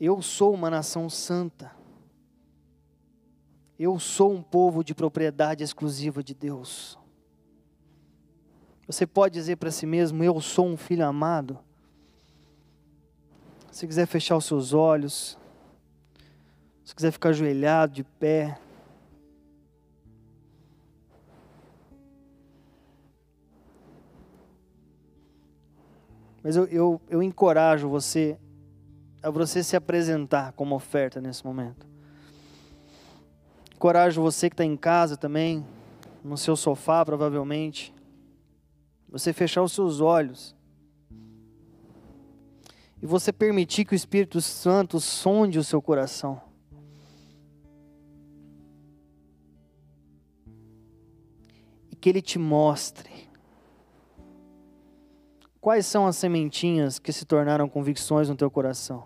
Eu 0.00 0.22
sou 0.22 0.54
uma 0.54 0.70
nação 0.70 1.10
santa. 1.10 1.70
Eu 3.78 3.98
sou 3.98 4.32
um 4.32 4.42
povo 4.42 4.84
de 4.84 4.94
propriedade 4.94 5.62
exclusiva 5.62 6.22
de 6.22 6.34
Deus. 6.34 6.98
Você 8.86 9.06
pode 9.06 9.34
dizer 9.34 9.56
para 9.56 9.70
si 9.70 9.86
mesmo: 9.86 10.22
Eu 10.22 10.40
sou 10.40 10.66
um 10.66 10.76
filho 10.76 11.06
amado. 11.06 11.58
Se 13.70 13.86
quiser 13.86 14.06
fechar 14.06 14.36
os 14.36 14.44
seus 14.44 14.72
olhos, 14.72 15.38
se 16.90 16.94
quiser 16.96 17.12
ficar 17.12 17.28
ajoelhado, 17.28 17.92
de 17.92 18.02
pé. 18.02 18.58
Mas 26.42 26.56
eu, 26.56 26.64
eu, 26.64 27.00
eu 27.08 27.22
encorajo 27.22 27.88
você 27.88 28.36
a 29.22 29.30
você 29.30 29.62
se 29.62 29.76
apresentar 29.76 30.52
como 30.54 30.74
oferta 30.74 31.20
nesse 31.20 31.46
momento. 31.46 31.86
Encorajo 33.72 34.20
você 34.20 34.50
que 34.50 34.54
está 34.54 34.64
em 34.64 34.76
casa 34.76 35.16
também, 35.16 35.64
no 36.24 36.36
seu 36.36 36.56
sofá 36.56 37.04
provavelmente, 37.04 37.94
você 39.08 39.32
fechar 39.32 39.62
os 39.62 39.70
seus 39.70 40.00
olhos 40.00 40.56
e 43.00 43.06
você 43.06 43.32
permitir 43.32 43.84
que 43.84 43.92
o 43.92 43.94
Espírito 43.94 44.40
Santo 44.40 44.98
sonde 44.98 45.56
o 45.56 45.62
seu 45.62 45.80
coração. 45.80 46.49
Que 52.00 52.08
Ele 52.08 52.22
te 52.22 52.38
mostre 52.38 53.28
quais 55.60 55.84
são 55.84 56.06
as 56.06 56.16
sementinhas 56.16 56.98
que 56.98 57.12
se 57.12 57.26
tornaram 57.26 57.68
convicções 57.68 58.28
no 58.28 58.34
teu 58.34 58.50
coração. 58.50 59.04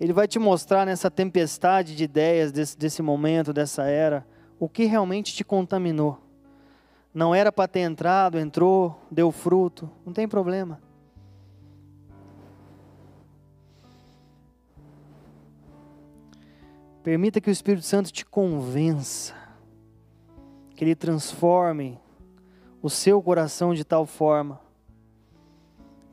Ele 0.00 0.12
vai 0.12 0.26
te 0.26 0.38
mostrar 0.38 0.84
nessa 0.84 1.10
tempestade 1.10 1.94
de 1.94 2.04
ideias 2.04 2.50
desse, 2.50 2.76
desse 2.76 3.02
momento, 3.02 3.52
dessa 3.52 3.84
era, 3.84 4.26
o 4.58 4.68
que 4.68 4.84
realmente 4.84 5.32
te 5.32 5.44
contaminou. 5.44 6.18
Não 7.12 7.34
era 7.34 7.52
para 7.52 7.68
ter 7.68 7.80
entrado, 7.80 8.38
entrou, 8.38 8.98
deu 9.10 9.30
fruto, 9.30 9.90
não 10.04 10.12
tem 10.12 10.26
problema. 10.26 10.80
Permita 17.02 17.40
que 17.40 17.48
o 17.48 17.52
Espírito 17.52 17.84
Santo 17.84 18.12
te 18.12 18.24
convença 18.24 19.39
que 20.80 20.84
Ele 20.84 20.94
transforme 20.94 22.00
o 22.80 22.88
seu 22.88 23.20
coração 23.20 23.74
de 23.74 23.84
tal 23.84 24.06
forma 24.06 24.58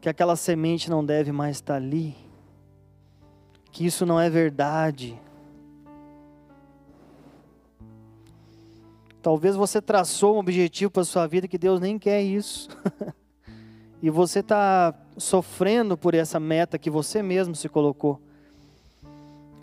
que 0.01 0.09
aquela 0.09 0.35
semente 0.35 0.89
não 0.89 1.05
deve 1.05 1.31
mais 1.31 1.55
estar 1.55 1.75
ali, 1.75 2.13
que 3.71 3.85
isso 3.85 4.05
não 4.05 4.19
é 4.19 4.29
verdade. 4.29 5.17
Talvez 9.21 9.55
você 9.55 9.81
traçou 9.81 10.35
um 10.35 10.39
objetivo 10.39 10.91
para 10.91 11.05
sua 11.05 11.25
vida 11.27 11.47
que 11.47 11.57
Deus 11.57 11.79
nem 11.79 11.97
quer 11.97 12.21
isso. 12.21 12.67
e 14.03 14.09
você 14.09 14.39
está 14.39 14.93
sofrendo 15.15 15.97
por 15.97 16.13
essa 16.13 16.41
meta 16.41 16.77
que 16.77 16.89
você 16.89 17.23
mesmo 17.23 17.55
se 17.55 17.69
colocou. 17.69 18.21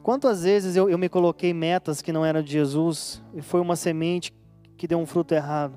Quantas 0.02 0.44
vezes 0.44 0.74
eu, 0.76 0.88
eu 0.88 0.96
me 0.96 1.10
coloquei 1.10 1.52
metas 1.52 2.00
que 2.00 2.10
não 2.10 2.24
eram 2.24 2.42
de 2.42 2.52
Jesus 2.52 3.22
e 3.34 3.42
foi 3.42 3.60
uma 3.60 3.76
semente 3.76 4.32
que 4.76 4.86
deu 4.86 4.98
um 4.98 5.06
fruto 5.06 5.34
errado. 5.34 5.74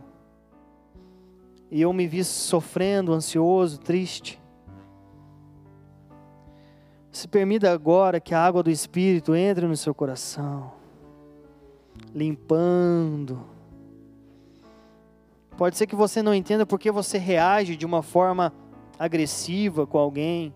E 1.69 1.81
eu 1.81 1.91
me 1.91 2.07
vi 2.07 2.23
sofrendo, 2.23 3.13
ansioso, 3.13 3.79
triste. 3.79 4.39
Se 7.11 7.27
permita 7.27 7.71
agora 7.71 8.19
que 8.19 8.33
a 8.33 8.43
água 8.43 8.63
do 8.63 8.69
Espírito 8.69 9.35
entre 9.35 9.67
no 9.67 9.75
seu 9.75 9.93
coração. 9.93 10.71
limpando. 12.13 13.43
Pode 15.57 15.75
ser 15.75 15.87
que 15.87 15.95
você 15.95 16.21
não 16.21 16.33
entenda 16.33 16.65
porque 16.65 16.91
você 16.91 17.17
reage 17.17 17.75
de 17.75 17.85
uma 17.85 18.03
forma 18.03 18.53
agressiva 18.97 19.87
com 19.87 19.97
alguém. 19.97 20.53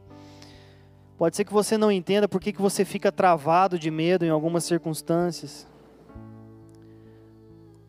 Pode 1.18 1.36
ser 1.36 1.44
que 1.44 1.54
você 1.54 1.78
não 1.78 1.92
entenda 1.92 2.28
porque 2.28 2.54
que 2.54 2.62
você 2.62 2.86
fica 2.86 3.12
travado 3.12 3.78
de 3.78 3.92
medo 3.92 4.26
em 4.26 4.30
algumas 4.30 4.64
circunstâncias. 4.64 5.68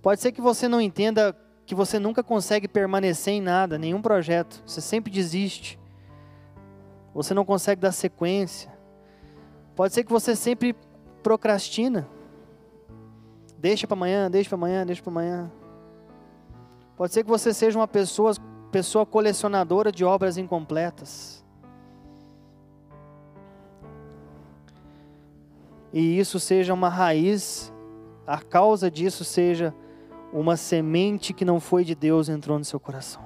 Pode 0.03 0.21
ser 0.21 0.33
que 0.33 0.41
você 0.41 0.67
não 0.67 0.81
entenda 0.81 1.35
que 1.65 1.77
você 1.77 1.99
nunca 2.01 2.25
consegue 2.25 2.67
permanecer 2.67 3.35
em 3.35 3.41
nada, 3.41 3.79
nenhum 3.79 4.03
projeto. 4.03 4.61
Você 4.67 4.81
sempre 4.81 5.13
desiste. 5.13 5.79
Você 7.15 7.33
não 7.33 7.45
consegue 7.45 7.81
dar 7.81 7.93
sequência. 7.93 8.71
Pode 9.77 9.95
ser 9.95 10.03
que 10.03 10.11
você 10.11 10.35
sempre 10.35 10.75
procrastina. 11.23 12.09
Deixa 13.57 13.87
para 13.87 13.97
amanhã, 13.97 14.29
deixa 14.29 14.51
para 14.51 14.57
amanhã, 14.57 14.85
deixa 14.85 15.01
para 15.01 15.13
amanhã. 15.13 15.53
Pode 16.97 17.13
ser 17.13 17.23
que 17.23 17.31
você 17.31 17.55
seja 17.55 17.79
uma 17.79 17.87
pessoa, 17.87 18.35
pessoa 18.73 19.07
colecionadora 19.07 19.93
de 19.93 20.05
obras 20.05 20.37
incompletas. 20.37 21.45
E 25.93 26.19
isso 26.19 26.41
seja 26.41 26.75
uma 26.75 26.89
raiz, 26.89 27.73
a 28.27 28.39
causa 28.39 28.91
disso 28.91 29.25
seja 29.25 29.75
uma 30.33 30.57
semente 30.57 31.33
que 31.33 31.45
não 31.45 31.61
foi 31.61 31.85
de 31.85 31.95
Deus 31.95 32.29
entrou 32.29 32.59
no 32.59 32.65
seu 32.65 32.81
coração. 32.81 33.23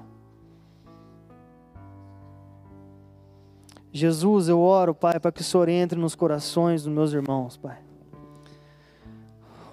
Jesus, 3.93 4.49
eu 4.49 4.61
oro, 4.61 4.95
Pai, 4.95 5.19
para 5.19 5.33
que 5.33 5.41
o 5.41 5.45
Senhor 5.45 5.69
entre 5.69 5.99
nos 5.99 6.15
corações 6.15 6.83
dos 6.83 6.93
meus 6.93 7.13
irmãos, 7.13 7.57
Pai. 7.57 7.79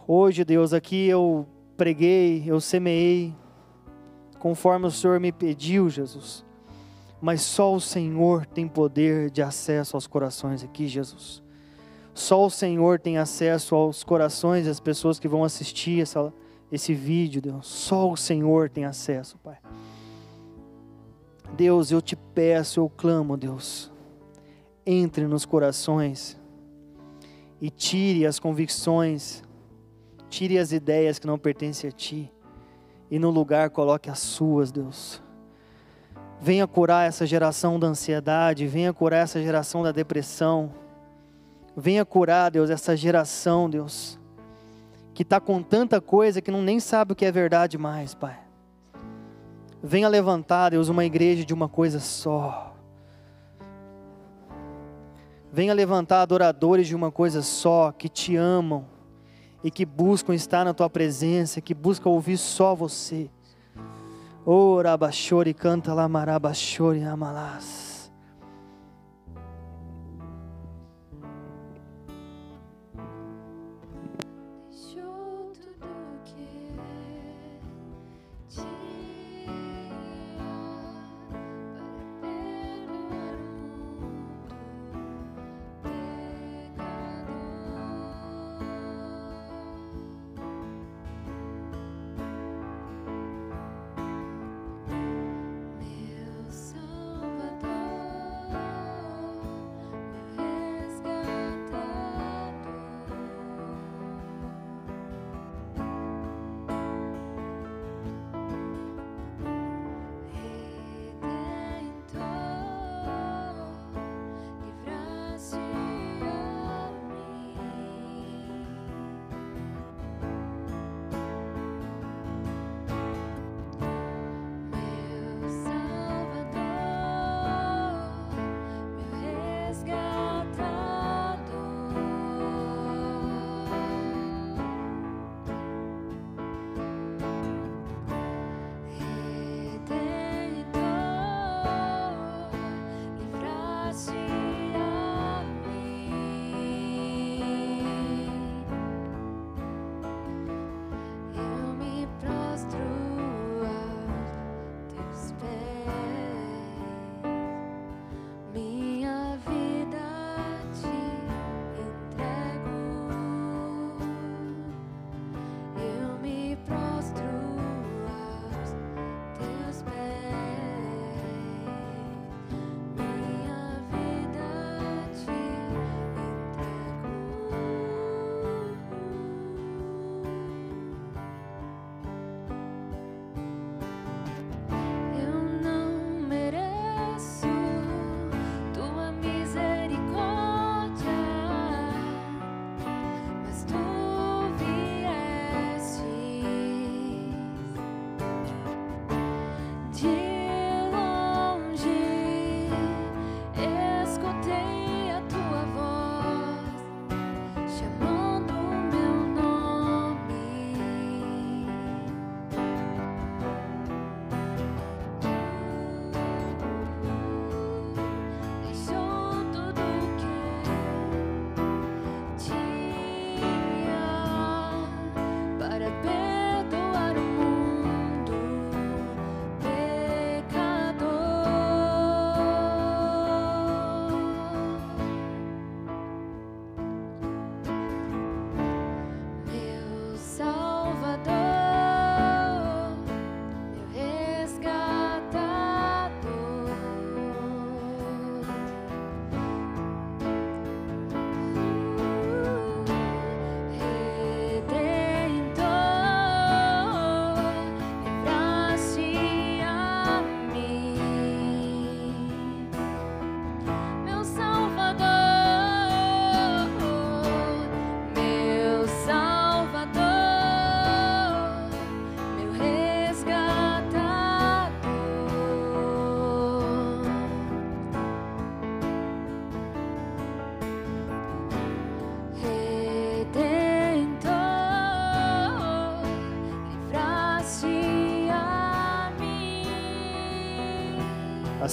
Hoje, 0.07 0.45
Deus, 0.45 0.73
aqui 0.73 1.07
eu 1.07 1.45
preguei, 1.75 2.43
eu 2.45 2.61
semeei, 2.61 3.33
conforme 4.39 4.85
o 4.85 4.91
Senhor 4.91 5.19
me 5.19 5.31
pediu, 5.31 5.89
Jesus. 5.89 6.45
Mas 7.19 7.41
só 7.41 7.73
o 7.73 7.81
Senhor 7.81 8.45
tem 8.45 8.67
poder 8.67 9.29
de 9.29 9.41
acesso 9.41 9.97
aos 9.97 10.07
corações 10.07 10.63
aqui, 10.63 10.87
Jesus. 10.87 11.41
Só 12.13 12.45
o 12.45 12.49
Senhor 12.49 12.99
tem 12.99 13.17
acesso 13.17 13.75
aos 13.75 14.03
corações 14.03 14.67
das 14.67 14.79
pessoas 14.79 15.19
que 15.19 15.27
vão 15.27 15.43
assistir 15.43 16.01
essa, 16.01 16.33
esse 16.71 16.93
vídeo, 16.93 17.41
Deus. 17.41 17.67
Só 17.67 18.11
o 18.11 18.17
Senhor 18.17 18.69
tem 18.69 18.85
acesso, 18.85 19.37
Pai. 19.37 19.57
Deus, 21.55 21.91
eu 21.91 22.01
te 22.01 22.15
peço, 22.15 22.79
eu 22.79 22.89
clamo, 22.89 23.37
Deus. 23.37 23.91
Entre 24.85 25.27
nos 25.27 25.45
corações 25.45 26.39
e 27.61 27.69
tire 27.69 28.25
as 28.25 28.39
convicções, 28.39 29.43
tire 30.29 30.57
as 30.57 30.71
ideias 30.71 31.19
que 31.19 31.27
não 31.27 31.37
pertencem 31.37 31.89
a 31.89 31.91
Ti, 31.93 32.29
e 33.09 33.17
no 33.17 33.29
lugar 33.29 33.69
coloque 33.69 34.09
as 34.09 34.19
suas, 34.19 34.71
Deus. 34.71 35.21
Venha 36.41 36.67
curar 36.67 37.07
essa 37.07 37.25
geração 37.25 37.79
da 37.79 37.87
ansiedade, 37.87 38.67
venha 38.67 38.91
curar 38.91 39.19
essa 39.19 39.41
geração 39.41 39.81
da 39.81 39.93
depressão, 39.93 40.73
venha 41.77 42.03
curar, 42.03 42.51
Deus, 42.51 42.69
essa 42.69 42.97
geração, 42.97 43.69
Deus 43.69 44.19
que 45.13 45.23
está 45.23 45.39
com 45.39 45.61
tanta 45.61 46.01
coisa 46.01 46.41
que 46.41 46.51
não 46.51 46.61
nem 46.61 46.79
sabe 46.79 47.13
o 47.13 47.15
que 47.15 47.25
é 47.25 47.31
verdade 47.31 47.77
mais, 47.77 48.13
Pai. 48.13 48.39
Venha 49.81 50.07
levantar, 50.07 50.69
Deus, 50.69 50.89
uma 50.89 51.05
igreja 51.05 51.45
de 51.45 51.53
uma 51.53 51.69
coisa 51.69 51.99
só. 51.99 52.75
Venha 55.51 55.73
levantar 55.73 56.21
adoradores 56.21 56.87
de 56.87 56.95
uma 56.95 57.11
coisa 57.11 57.41
só, 57.41 57.91
que 57.91 58.09
te 58.09 58.35
amam 58.35 58.85
e 59.63 59.69
que 59.69 59.85
buscam 59.85 60.33
estar 60.33 60.65
na 60.65 60.73
tua 60.73 60.89
presença, 60.89 61.61
que 61.61 61.73
buscam 61.73 62.09
ouvir 62.09 62.37
só 62.37 62.73
você. 62.73 63.29
Ora, 64.45 64.97
bachore, 64.97 65.53
canta 65.53 65.93
lá, 65.93 66.07
marabachore, 66.07 67.03
amalás. 67.03 67.92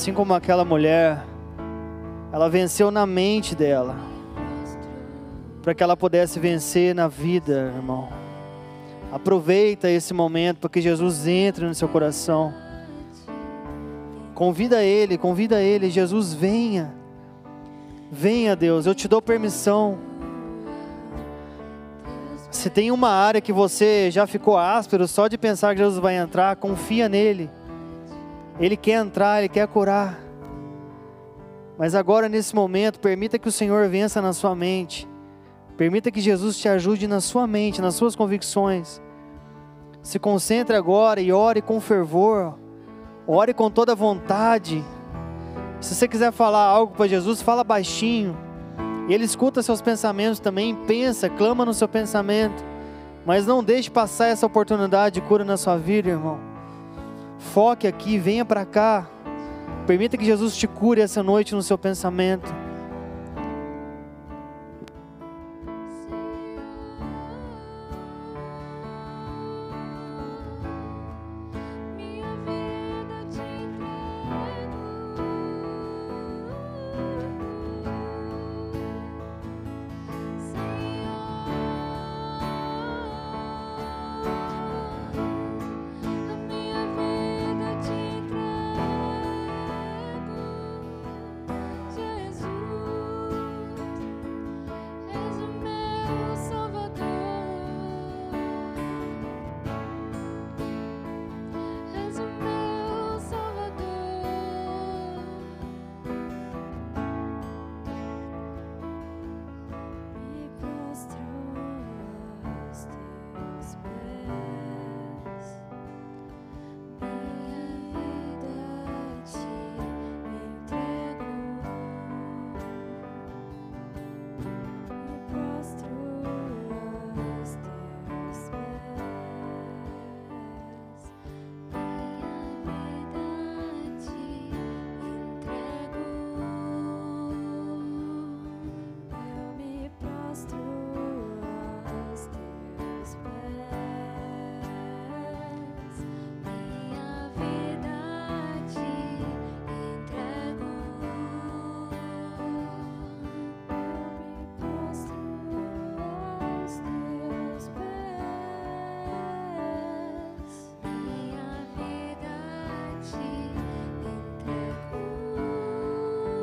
Assim 0.01 0.15
como 0.15 0.33
aquela 0.33 0.65
mulher, 0.65 1.23
ela 2.33 2.49
venceu 2.49 2.91
na 2.91 3.05
mente 3.05 3.55
dela, 3.55 3.97
para 5.63 5.75
que 5.75 5.83
ela 5.83 5.95
pudesse 5.95 6.41
vencer 6.41 6.95
na 6.95 7.07
vida, 7.07 7.71
irmão. 7.77 8.09
Aproveita 9.13 9.91
esse 9.91 10.15
momento 10.15 10.61
para 10.61 10.71
que 10.71 10.81
Jesus 10.81 11.27
entre 11.27 11.67
no 11.67 11.75
seu 11.75 11.87
coração. 11.87 12.51
Convida 14.35 14.83
Ele, 14.83 15.19
convida 15.19 15.61
Ele, 15.61 15.91
Jesus, 15.91 16.33
venha. 16.33 16.95
Venha, 18.11 18.57
Deus, 18.57 18.87
eu 18.87 18.95
te 18.95 19.07
dou 19.07 19.21
permissão. 19.21 19.99
Se 22.51 22.71
tem 22.71 22.91
uma 22.91 23.11
área 23.11 23.43
que 23.43 23.53
você 23.53 24.11
já 24.11 24.27
ficou 24.27 24.57
áspero 24.57 25.07
só 25.07 25.29
de 25.29 25.37
pensar 25.37 25.75
que 25.75 25.83
Jesus 25.83 25.99
vai 25.99 26.17
entrar, 26.17 26.57
confia 26.57 27.07
nele. 27.07 27.51
Ele 28.61 28.77
quer 28.77 29.01
entrar, 29.01 29.39
ele 29.39 29.49
quer 29.49 29.67
curar. 29.67 30.21
Mas 31.79 31.95
agora, 31.95 32.29
nesse 32.29 32.55
momento, 32.55 33.01
permita 33.01 33.39
que 33.39 33.49
o 33.49 33.53
Senhor 33.53 33.89
vença 33.89 34.21
na 34.21 34.35
sua 34.35 34.55
mente. 34.55 35.09
Permita 35.79 36.11
que 36.11 36.21
Jesus 36.21 36.59
te 36.59 36.69
ajude 36.69 37.09
na 37.09 37.23
sua 37.23 37.47
mente, 37.47 37.81
nas 37.81 37.95
suas 37.95 38.15
convicções. 38.15 39.01
Se 40.03 40.19
concentre 40.19 40.77
agora 40.77 41.23
e 41.23 41.33
ore 41.33 41.63
com 41.63 41.81
fervor. 41.81 42.55
Ore 43.27 43.55
com 43.55 43.71
toda 43.71 43.95
vontade. 43.95 44.85
Se 45.81 45.95
você 45.95 46.07
quiser 46.07 46.31
falar 46.31 46.65
algo 46.65 46.95
para 46.95 47.09
Jesus, 47.09 47.41
fala 47.41 47.65
baixinho. 47.65 48.37
Ele 49.09 49.25
escuta 49.25 49.63
seus 49.63 49.81
pensamentos 49.81 50.39
também, 50.39 50.75
pensa, 50.87 51.31
clama 51.31 51.65
no 51.65 51.73
seu 51.73 51.89
pensamento. 51.89 52.63
Mas 53.25 53.47
não 53.47 53.65
deixe 53.65 53.91
passar 53.91 54.27
essa 54.27 54.45
oportunidade 54.45 55.15
de 55.15 55.27
cura 55.27 55.47
na 55.47 55.57
sua 55.57 55.79
vida, 55.79 56.11
irmão. 56.11 56.50
Foque 57.41 57.87
aqui, 57.87 58.19
venha 58.19 58.45
para 58.45 58.65
cá. 58.65 59.09
Permita 59.87 60.17
que 60.17 60.25
Jesus 60.25 60.57
te 60.57 60.69
cure 60.69 61.01
essa 61.01 61.23
noite 61.23 61.55
no 61.55 61.63
seu 61.63 61.77
pensamento. 61.77 62.60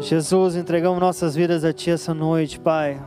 Jesus, 0.07 0.55
entregamos 0.55 1.01
nossas 1.01 1.35
vidas 1.35 1.65
a 1.65 1.73
Ti 1.73 1.91
essa 1.91 2.13
noite, 2.13 2.57
Pai. 2.57 2.97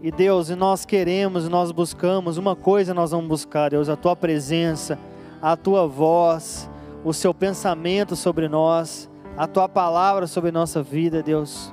E 0.00 0.10
Deus, 0.10 0.48
e 0.48 0.54
nós 0.54 0.86
queremos, 0.86 1.46
nós 1.46 1.70
buscamos, 1.70 2.38
uma 2.38 2.56
coisa 2.56 2.94
nós 2.94 3.10
vamos 3.10 3.28
buscar, 3.28 3.68
Deus, 3.68 3.90
a 3.90 3.96
Tua 3.96 4.16
presença, 4.16 4.98
a 5.42 5.54
Tua 5.58 5.86
voz, 5.86 6.70
o 7.04 7.12
Seu 7.12 7.34
pensamento 7.34 8.16
sobre 8.16 8.48
nós, 8.48 9.10
a 9.36 9.46
Tua 9.46 9.68
palavra 9.68 10.26
sobre 10.26 10.50
nossa 10.50 10.82
vida, 10.82 11.22
Deus. 11.22 11.70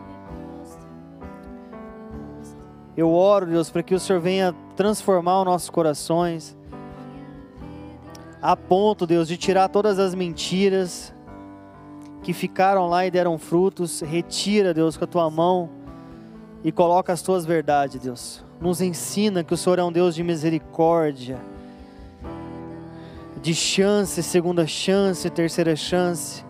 Eu 2.97 3.13
oro, 3.13 3.45
Deus, 3.45 3.69
para 3.69 3.81
que 3.81 3.95
o 3.95 3.99
Senhor 3.99 4.19
venha 4.19 4.53
transformar 4.75 5.39
os 5.39 5.45
nossos 5.45 5.69
corações, 5.69 6.53
a 8.41 8.57
ponto, 8.57 9.07
Deus, 9.07 9.25
de 9.25 9.37
tirar 9.37 9.69
todas 9.69 9.99
as 9.99 10.13
mentiras, 10.13 11.14
que 12.25 12.33
ficaram 12.33 12.87
lá 12.87 13.05
e 13.05 13.11
deram 13.11 13.37
frutos, 13.37 14.01
retira, 14.01 14.73
Deus, 14.73 14.97
com 14.97 15.03
a 15.03 15.07
tua 15.07 15.29
mão 15.29 15.69
e 16.63 16.71
coloca 16.71 17.13
as 17.13 17.21
tuas 17.21 17.45
verdades, 17.45 18.01
Deus. 18.01 18.43
Nos 18.59 18.81
ensina 18.81 19.43
que 19.43 19.53
o 19.53 19.57
Senhor 19.57 19.77
é 19.77 19.83
um 19.83 19.91
Deus 19.91 20.15
de 20.15 20.23
misericórdia, 20.23 21.37
de 23.43 23.53
chance, 23.53 24.23
segunda 24.23 24.65
chance, 24.65 25.29
terceira 25.29 25.75
chance. 25.75 26.43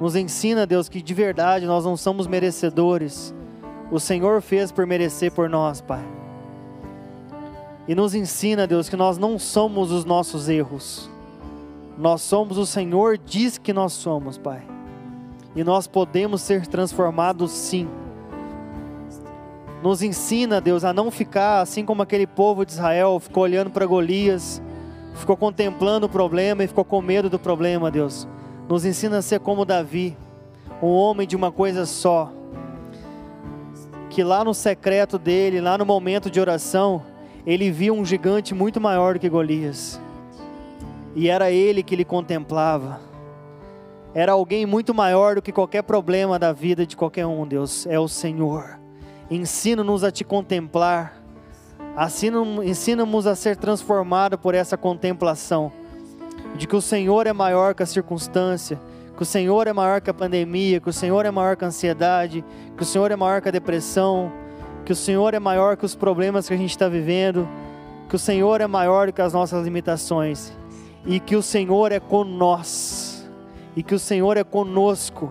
Nos 0.00 0.14
ensina, 0.14 0.64
Deus, 0.64 0.88
que 0.88 1.02
de 1.02 1.12
verdade 1.12 1.66
nós 1.66 1.84
não 1.84 1.96
somos 1.96 2.28
merecedores. 2.28 3.34
O 3.90 3.98
Senhor 3.98 4.40
fez 4.40 4.70
por 4.70 4.86
merecer 4.86 5.32
por 5.32 5.50
nós, 5.50 5.80
Pai. 5.80 6.04
E 7.88 7.96
nos 7.96 8.14
ensina, 8.14 8.64
Deus, 8.64 8.88
que 8.88 8.94
nós 8.94 9.18
não 9.18 9.40
somos 9.40 9.90
os 9.90 10.04
nossos 10.04 10.48
erros. 10.48 11.10
Nós 11.98 12.22
somos 12.22 12.56
o 12.58 12.64
Senhor 12.64 13.18
diz 13.18 13.58
que 13.58 13.72
nós 13.72 13.92
somos, 13.92 14.38
Pai 14.38 14.72
e 15.54 15.62
nós 15.62 15.86
podemos 15.86 16.42
ser 16.42 16.66
transformados 16.66 17.50
sim. 17.52 17.88
Nos 19.82 20.02
ensina, 20.02 20.60
Deus, 20.60 20.82
a 20.82 20.92
não 20.92 21.10
ficar 21.10 21.60
assim 21.60 21.84
como 21.84 22.02
aquele 22.02 22.26
povo 22.26 22.64
de 22.64 22.72
Israel 22.72 23.20
ficou 23.20 23.42
olhando 23.42 23.70
para 23.70 23.86
Golias, 23.86 24.62
ficou 25.14 25.36
contemplando 25.36 26.06
o 26.06 26.08
problema 26.08 26.64
e 26.64 26.66
ficou 26.66 26.84
com 26.84 27.00
medo 27.02 27.28
do 27.28 27.38
problema, 27.38 27.90
Deus. 27.90 28.26
Nos 28.68 28.84
ensina 28.84 29.18
a 29.18 29.22
ser 29.22 29.40
como 29.40 29.64
Davi, 29.64 30.16
um 30.82 30.88
homem 30.88 31.26
de 31.26 31.36
uma 31.36 31.52
coisa 31.52 31.84
só, 31.86 32.32
que 34.08 34.24
lá 34.24 34.42
no 34.42 34.54
secreto 34.54 35.18
dele, 35.18 35.60
lá 35.60 35.76
no 35.76 35.84
momento 35.84 36.30
de 36.30 36.40
oração, 36.40 37.02
ele 37.46 37.70
viu 37.70 37.94
um 37.94 38.04
gigante 38.04 38.54
muito 38.54 38.80
maior 38.80 39.14
do 39.14 39.20
que 39.20 39.28
Golias, 39.28 40.00
e 41.14 41.28
era 41.28 41.50
ele 41.50 41.82
que 41.82 41.94
ele 41.94 42.04
contemplava 42.04 43.00
era 44.14 44.30
alguém 44.30 44.64
muito 44.64 44.94
maior 44.94 45.34
do 45.34 45.42
que 45.42 45.50
qualquer 45.50 45.82
problema 45.82 46.38
da 46.38 46.52
vida 46.52 46.86
de 46.86 46.96
qualquer 46.96 47.26
um, 47.26 47.44
Deus. 47.44 47.84
É 47.84 47.98
o 47.98 48.06
Senhor. 48.06 48.78
Ensina-nos 49.28 50.04
a 50.04 50.10
te 50.12 50.22
contemplar. 50.22 51.20
Ensina-nos 52.64 53.26
a 53.26 53.34
ser 53.34 53.56
transformados 53.56 54.38
por 54.38 54.54
essa 54.54 54.76
contemplação. 54.76 55.72
De 56.54 56.68
que 56.68 56.76
o 56.76 56.80
Senhor 56.80 57.26
é 57.26 57.32
maior 57.32 57.74
que 57.74 57.82
a 57.82 57.86
circunstância. 57.86 58.80
Que 59.16 59.22
o 59.24 59.26
Senhor 59.26 59.66
é 59.66 59.72
maior 59.72 60.00
que 60.00 60.10
a 60.10 60.14
pandemia. 60.14 60.78
Que 60.78 60.90
o 60.90 60.92
Senhor 60.92 61.26
é 61.26 61.30
maior 61.32 61.56
que 61.56 61.64
a 61.64 61.68
ansiedade. 61.68 62.44
Que 62.76 62.84
o 62.84 62.86
Senhor 62.86 63.10
é 63.10 63.16
maior 63.16 63.42
que 63.42 63.48
a 63.48 63.52
depressão. 63.52 64.30
Que 64.84 64.92
o 64.92 64.96
Senhor 64.96 65.34
é 65.34 65.40
maior 65.40 65.76
que 65.76 65.84
os 65.84 65.96
problemas 65.96 66.46
que 66.46 66.54
a 66.54 66.56
gente 66.56 66.70
está 66.70 66.88
vivendo. 66.88 67.48
Que 68.08 68.14
o 68.14 68.18
Senhor 68.18 68.60
é 68.60 68.66
maior 68.68 69.10
que 69.10 69.20
as 69.20 69.32
nossas 69.32 69.64
limitações. 69.64 70.52
E 71.04 71.18
que 71.18 71.34
o 71.34 71.42
Senhor 71.42 71.90
é 71.90 72.00
nós 72.24 73.13
e 73.76 73.82
que 73.82 73.94
o 73.94 73.98
Senhor 73.98 74.36
é 74.36 74.44
conosco. 74.44 75.30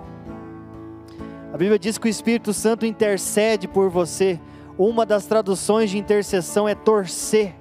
A 1.54 1.58
Bíblia 1.58 1.78
diz 1.78 1.98
que 1.98 2.08
o 2.08 2.10
Espírito 2.10 2.54
Santo 2.54 2.86
intercede 2.86 3.68
por 3.68 3.90
você. 3.90 4.40
Uma 4.78 5.06
das 5.06 5.26
traduções 5.26 5.92
de 5.92 5.98
intercessão 5.98 6.68
é 6.68 6.74
torcer. 6.74 7.56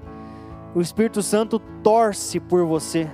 O 0.75 0.81
Espírito 0.81 1.23
Santo 1.23 1.59
torce 1.83 2.41
por 2.41 2.65
você. 2.65 3.09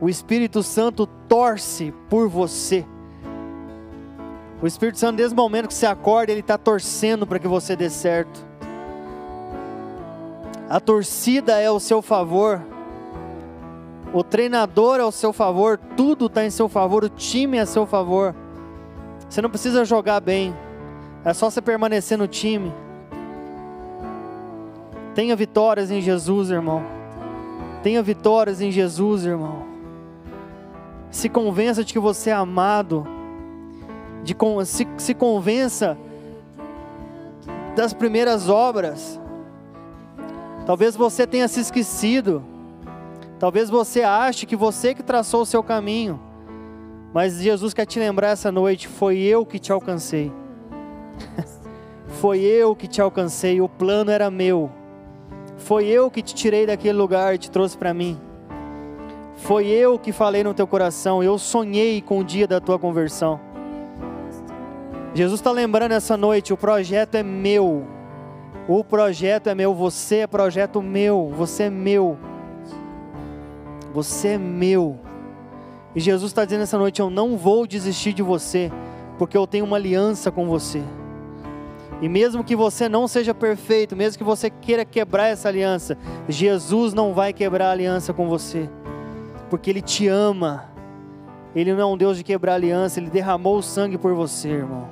O 0.00 0.08
Espírito 0.08 0.62
Santo 0.62 1.06
torce 1.28 1.92
por 2.08 2.28
você. 2.28 2.86
O 4.62 4.66
Espírito 4.66 4.98
Santo, 4.98 5.16
desde 5.16 5.34
o 5.34 5.36
momento 5.36 5.68
que 5.68 5.74
você 5.74 5.86
acorda, 5.86 6.30
ele 6.30 6.40
está 6.40 6.56
torcendo 6.56 7.26
para 7.26 7.38
que 7.38 7.48
você 7.48 7.74
dê 7.74 7.90
certo. 7.90 8.46
A 10.68 10.80
torcida 10.80 11.60
é 11.60 11.66
ao 11.66 11.78
seu 11.80 12.00
favor. 12.00 12.62
O 14.14 14.22
treinador 14.22 15.00
é 15.00 15.02
ao 15.02 15.10
seu 15.10 15.32
favor. 15.32 15.76
Tudo 15.96 16.26
está 16.26 16.44
em 16.44 16.50
seu 16.50 16.68
favor. 16.68 17.02
O 17.02 17.08
time 17.08 17.56
é 17.58 17.62
a 17.62 17.66
seu 17.66 17.84
favor. 17.84 18.32
Você 19.28 19.42
não 19.42 19.50
precisa 19.50 19.84
jogar 19.84 20.20
bem. 20.20 20.54
É 21.24 21.34
só 21.34 21.50
você 21.50 21.60
permanecer 21.60 22.16
no 22.16 22.28
time. 22.28 22.72
Tenha 25.16 25.34
vitórias 25.34 25.90
em 25.90 26.00
Jesus, 26.00 26.48
irmão. 26.48 26.84
Tenha 27.82 28.00
vitórias 28.04 28.60
em 28.60 28.70
Jesus, 28.70 29.26
irmão. 29.26 29.64
Se 31.10 31.28
convença 31.28 31.82
de 31.82 31.92
que 31.92 31.98
você 31.98 32.30
é 32.30 32.34
amado. 32.34 33.04
De, 34.22 34.36
se, 34.64 34.86
se 34.96 35.12
convença 35.12 35.98
das 37.74 37.92
primeiras 37.92 38.48
obras. 38.48 39.20
Talvez 40.66 40.94
você 40.94 41.26
tenha 41.26 41.48
se 41.48 41.58
esquecido. 41.58 42.53
Talvez 43.38 43.68
você 43.68 44.02
ache 44.02 44.46
que 44.46 44.56
você 44.56 44.94
que 44.94 45.02
traçou 45.02 45.42
o 45.42 45.46
seu 45.46 45.62
caminho. 45.62 46.20
Mas 47.12 47.40
Jesus 47.40 47.72
quer 47.72 47.86
te 47.86 47.98
lembrar 47.98 48.28
essa 48.28 48.50
noite: 48.50 48.88
foi 48.88 49.18
eu 49.18 49.44
que 49.44 49.58
te 49.58 49.72
alcancei. 49.72 50.32
foi 52.20 52.40
eu 52.40 52.74
que 52.74 52.88
te 52.88 53.00
alcancei. 53.00 53.60
O 53.60 53.68
plano 53.68 54.10
era 54.10 54.30
meu. 54.30 54.70
Foi 55.56 55.86
eu 55.86 56.10
que 56.10 56.22
te 56.22 56.34
tirei 56.34 56.66
daquele 56.66 56.98
lugar 56.98 57.34
e 57.34 57.38
te 57.38 57.50
trouxe 57.50 57.78
para 57.78 57.94
mim. 57.94 58.20
Foi 59.36 59.66
eu 59.66 59.98
que 59.98 60.12
falei 60.12 60.42
no 60.42 60.54
teu 60.54 60.66
coração. 60.66 61.22
Eu 61.22 61.38
sonhei 61.38 62.00
com 62.00 62.18
o 62.18 62.24
dia 62.24 62.46
da 62.46 62.60
tua 62.60 62.78
conversão. 62.78 63.40
Jesus 65.14 65.40
está 65.40 65.52
lembrando 65.52 65.92
essa 65.92 66.16
noite: 66.16 66.52
o 66.52 66.56
projeto 66.56 67.14
é 67.14 67.22
meu. 67.22 67.86
O 68.66 68.82
projeto 68.82 69.48
é 69.48 69.54
meu. 69.54 69.74
Você 69.74 70.18
é 70.18 70.26
projeto 70.26 70.82
meu. 70.82 71.30
Você 71.36 71.64
é 71.64 71.70
meu. 71.70 72.18
Você 73.94 74.30
é 74.30 74.38
meu. 74.38 74.98
E 75.94 76.00
Jesus 76.00 76.32
está 76.32 76.44
dizendo 76.44 76.62
essa 76.62 76.76
noite: 76.76 77.00
Eu 77.00 77.08
não 77.08 77.36
vou 77.36 77.64
desistir 77.64 78.12
de 78.12 78.22
você, 78.22 78.72
porque 79.16 79.36
eu 79.36 79.46
tenho 79.46 79.64
uma 79.64 79.76
aliança 79.76 80.32
com 80.32 80.46
você. 80.48 80.82
E 82.02 82.08
mesmo 82.08 82.42
que 82.42 82.56
você 82.56 82.88
não 82.88 83.06
seja 83.06 83.32
perfeito, 83.32 83.94
mesmo 83.94 84.18
que 84.18 84.24
você 84.24 84.50
queira 84.50 84.84
quebrar 84.84 85.28
essa 85.28 85.48
aliança, 85.48 85.96
Jesus 86.28 86.92
não 86.92 87.14
vai 87.14 87.32
quebrar 87.32 87.68
a 87.68 87.70
aliança 87.70 88.12
com 88.12 88.28
você, 88.28 88.68
porque 89.48 89.70
Ele 89.70 89.80
te 89.80 90.08
ama. 90.08 90.64
Ele 91.54 91.72
não 91.72 91.80
é 91.80 91.86
um 91.86 91.96
Deus 91.96 92.16
de 92.16 92.24
quebrar 92.24 92.54
aliança, 92.54 92.98
Ele 92.98 93.08
derramou 93.08 93.58
o 93.58 93.62
sangue 93.62 93.96
por 93.96 94.12
você, 94.12 94.48
irmão. 94.48 94.88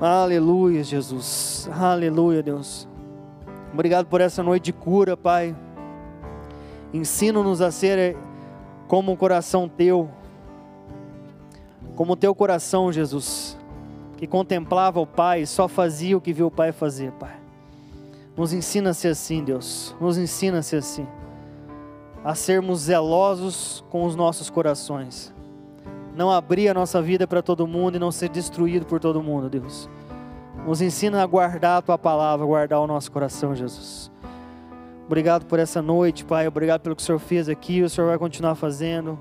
Aleluia, 0.00 0.82
Jesus. 0.82 1.68
Aleluia, 1.70 2.42
Deus. 2.42 2.88
Obrigado 3.74 4.06
por 4.06 4.22
essa 4.22 4.42
noite 4.42 4.64
de 4.64 4.72
cura, 4.72 5.18
Pai. 5.18 5.54
Ensina-nos 6.92 7.60
a 7.60 7.70
ser 7.70 8.16
como 8.88 9.12
um 9.12 9.16
coração 9.16 9.68
teu, 9.68 10.08
como 11.94 12.12
o 12.12 12.16
teu 12.16 12.34
coração, 12.34 12.92
Jesus 12.92 13.56
que 14.16 14.26
contemplava 14.26 14.98
o 14.98 15.06
Pai 15.06 15.42
e 15.42 15.46
só 15.46 15.68
fazia 15.68 16.16
o 16.16 16.20
que 16.20 16.32
viu 16.32 16.46
o 16.46 16.50
Pai 16.50 16.72
fazer, 16.72 17.12
Pai. 17.12 17.36
Nos 18.36 18.52
ensina 18.52 18.90
a 18.90 18.94
ser 18.94 19.08
assim, 19.08 19.44
Deus. 19.44 19.94
Nos 20.00 20.18
ensina 20.18 20.58
a 20.58 20.62
ser 20.62 20.76
assim. 20.76 21.06
A 22.24 22.34
sermos 22.34 22.80
zelosos 22.80 23.84
com 23.90 24.04
os 24.04 24.16
nossos 24.16 24.50
corações. 24.50 25.32
Não 26.14 26.30
abrir 26.30 26.68
a 26.68 26.74
nossa 26.74 27.00
vida 27.00 27.26
para 27.26 27.42
todo 27.42 27.66
mundo 27.66 27.96
e 27.96 28.00
não 28.00 28.10
ser 28.10 28.28
destruído 28.28 28.86
por 28.86 28.98
todo 28.98 29.22
mundo, 29.22 29.48
Deus. 29.48 29.88
Nos 30.66 30.80
ensina 30.80 31.22
a 31.22 31.26
guardar 31.26 31.78
a 31.78 31.82
tua 31.82 31.98
palavra, 31.98 32.44
guardar 32.44 32.80
o 32.80 32.86
nosso 32.86 33.12
coração, 33.12 33.54
Jesus. 33.54 34.10
Obrigado 35.06 35.46
por 35.46 35.60
essa 35.60 35.80
noite, 35.80 36.24
Pai. 36.24 36.48
Obrigado 36.48 36.80
pelo 36.80 36.96
que 36.96 37.02
o 37.02 37.04
Senhor 37.04 37.20
fez 37.20 37.48
aqui, 37.48 37.80
o 37.80 37.88
Senhor 37.88 38.08
vai 38.08 38.18
continuar 38.18 38.56
fazendo. 38.56 39.18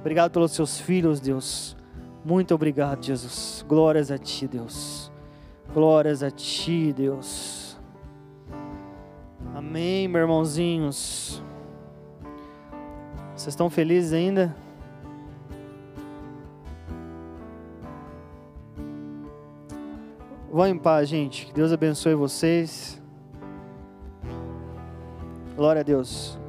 Obrigado 0.00 0.30
pelos 0.32 0.52
seus 0.52 0.80
filhos, 0.80 1.20
Deus. 1.20 1.76
Muito 2.24 2.54
obrigado, 2.54 3.04
Jesus. 3.04 3.64
Glórias 3.68 4.10
a 4.10 4.16
Ti, 4.16 4.48
Deus. 4.48 5.12
Glórias 5.74 6.22
a 6.22 6.30
Ti, 6.30 6.92
Deus. 6.92 7.78
Amém, 9.54 10.08
meus 10.08 10.22
irmãozinhos. 10.22 11.42
Vocês 13.34 13.48
estão 13.48 13.68
felizes 13.68 14.14
ainda? 14.14 14.56
Vão 20.50 20.66
em 20.66 20.78
paz, 20.78 21.06
gente. 21.06 21.44
Que 21.44 21.52
Deus 21.52 21.70
abençoe 21.70 22.14
vocês. 22.14 23.02
Glória 25.56 25.80
a 25.80 25.82
Deus. 25.82 26.45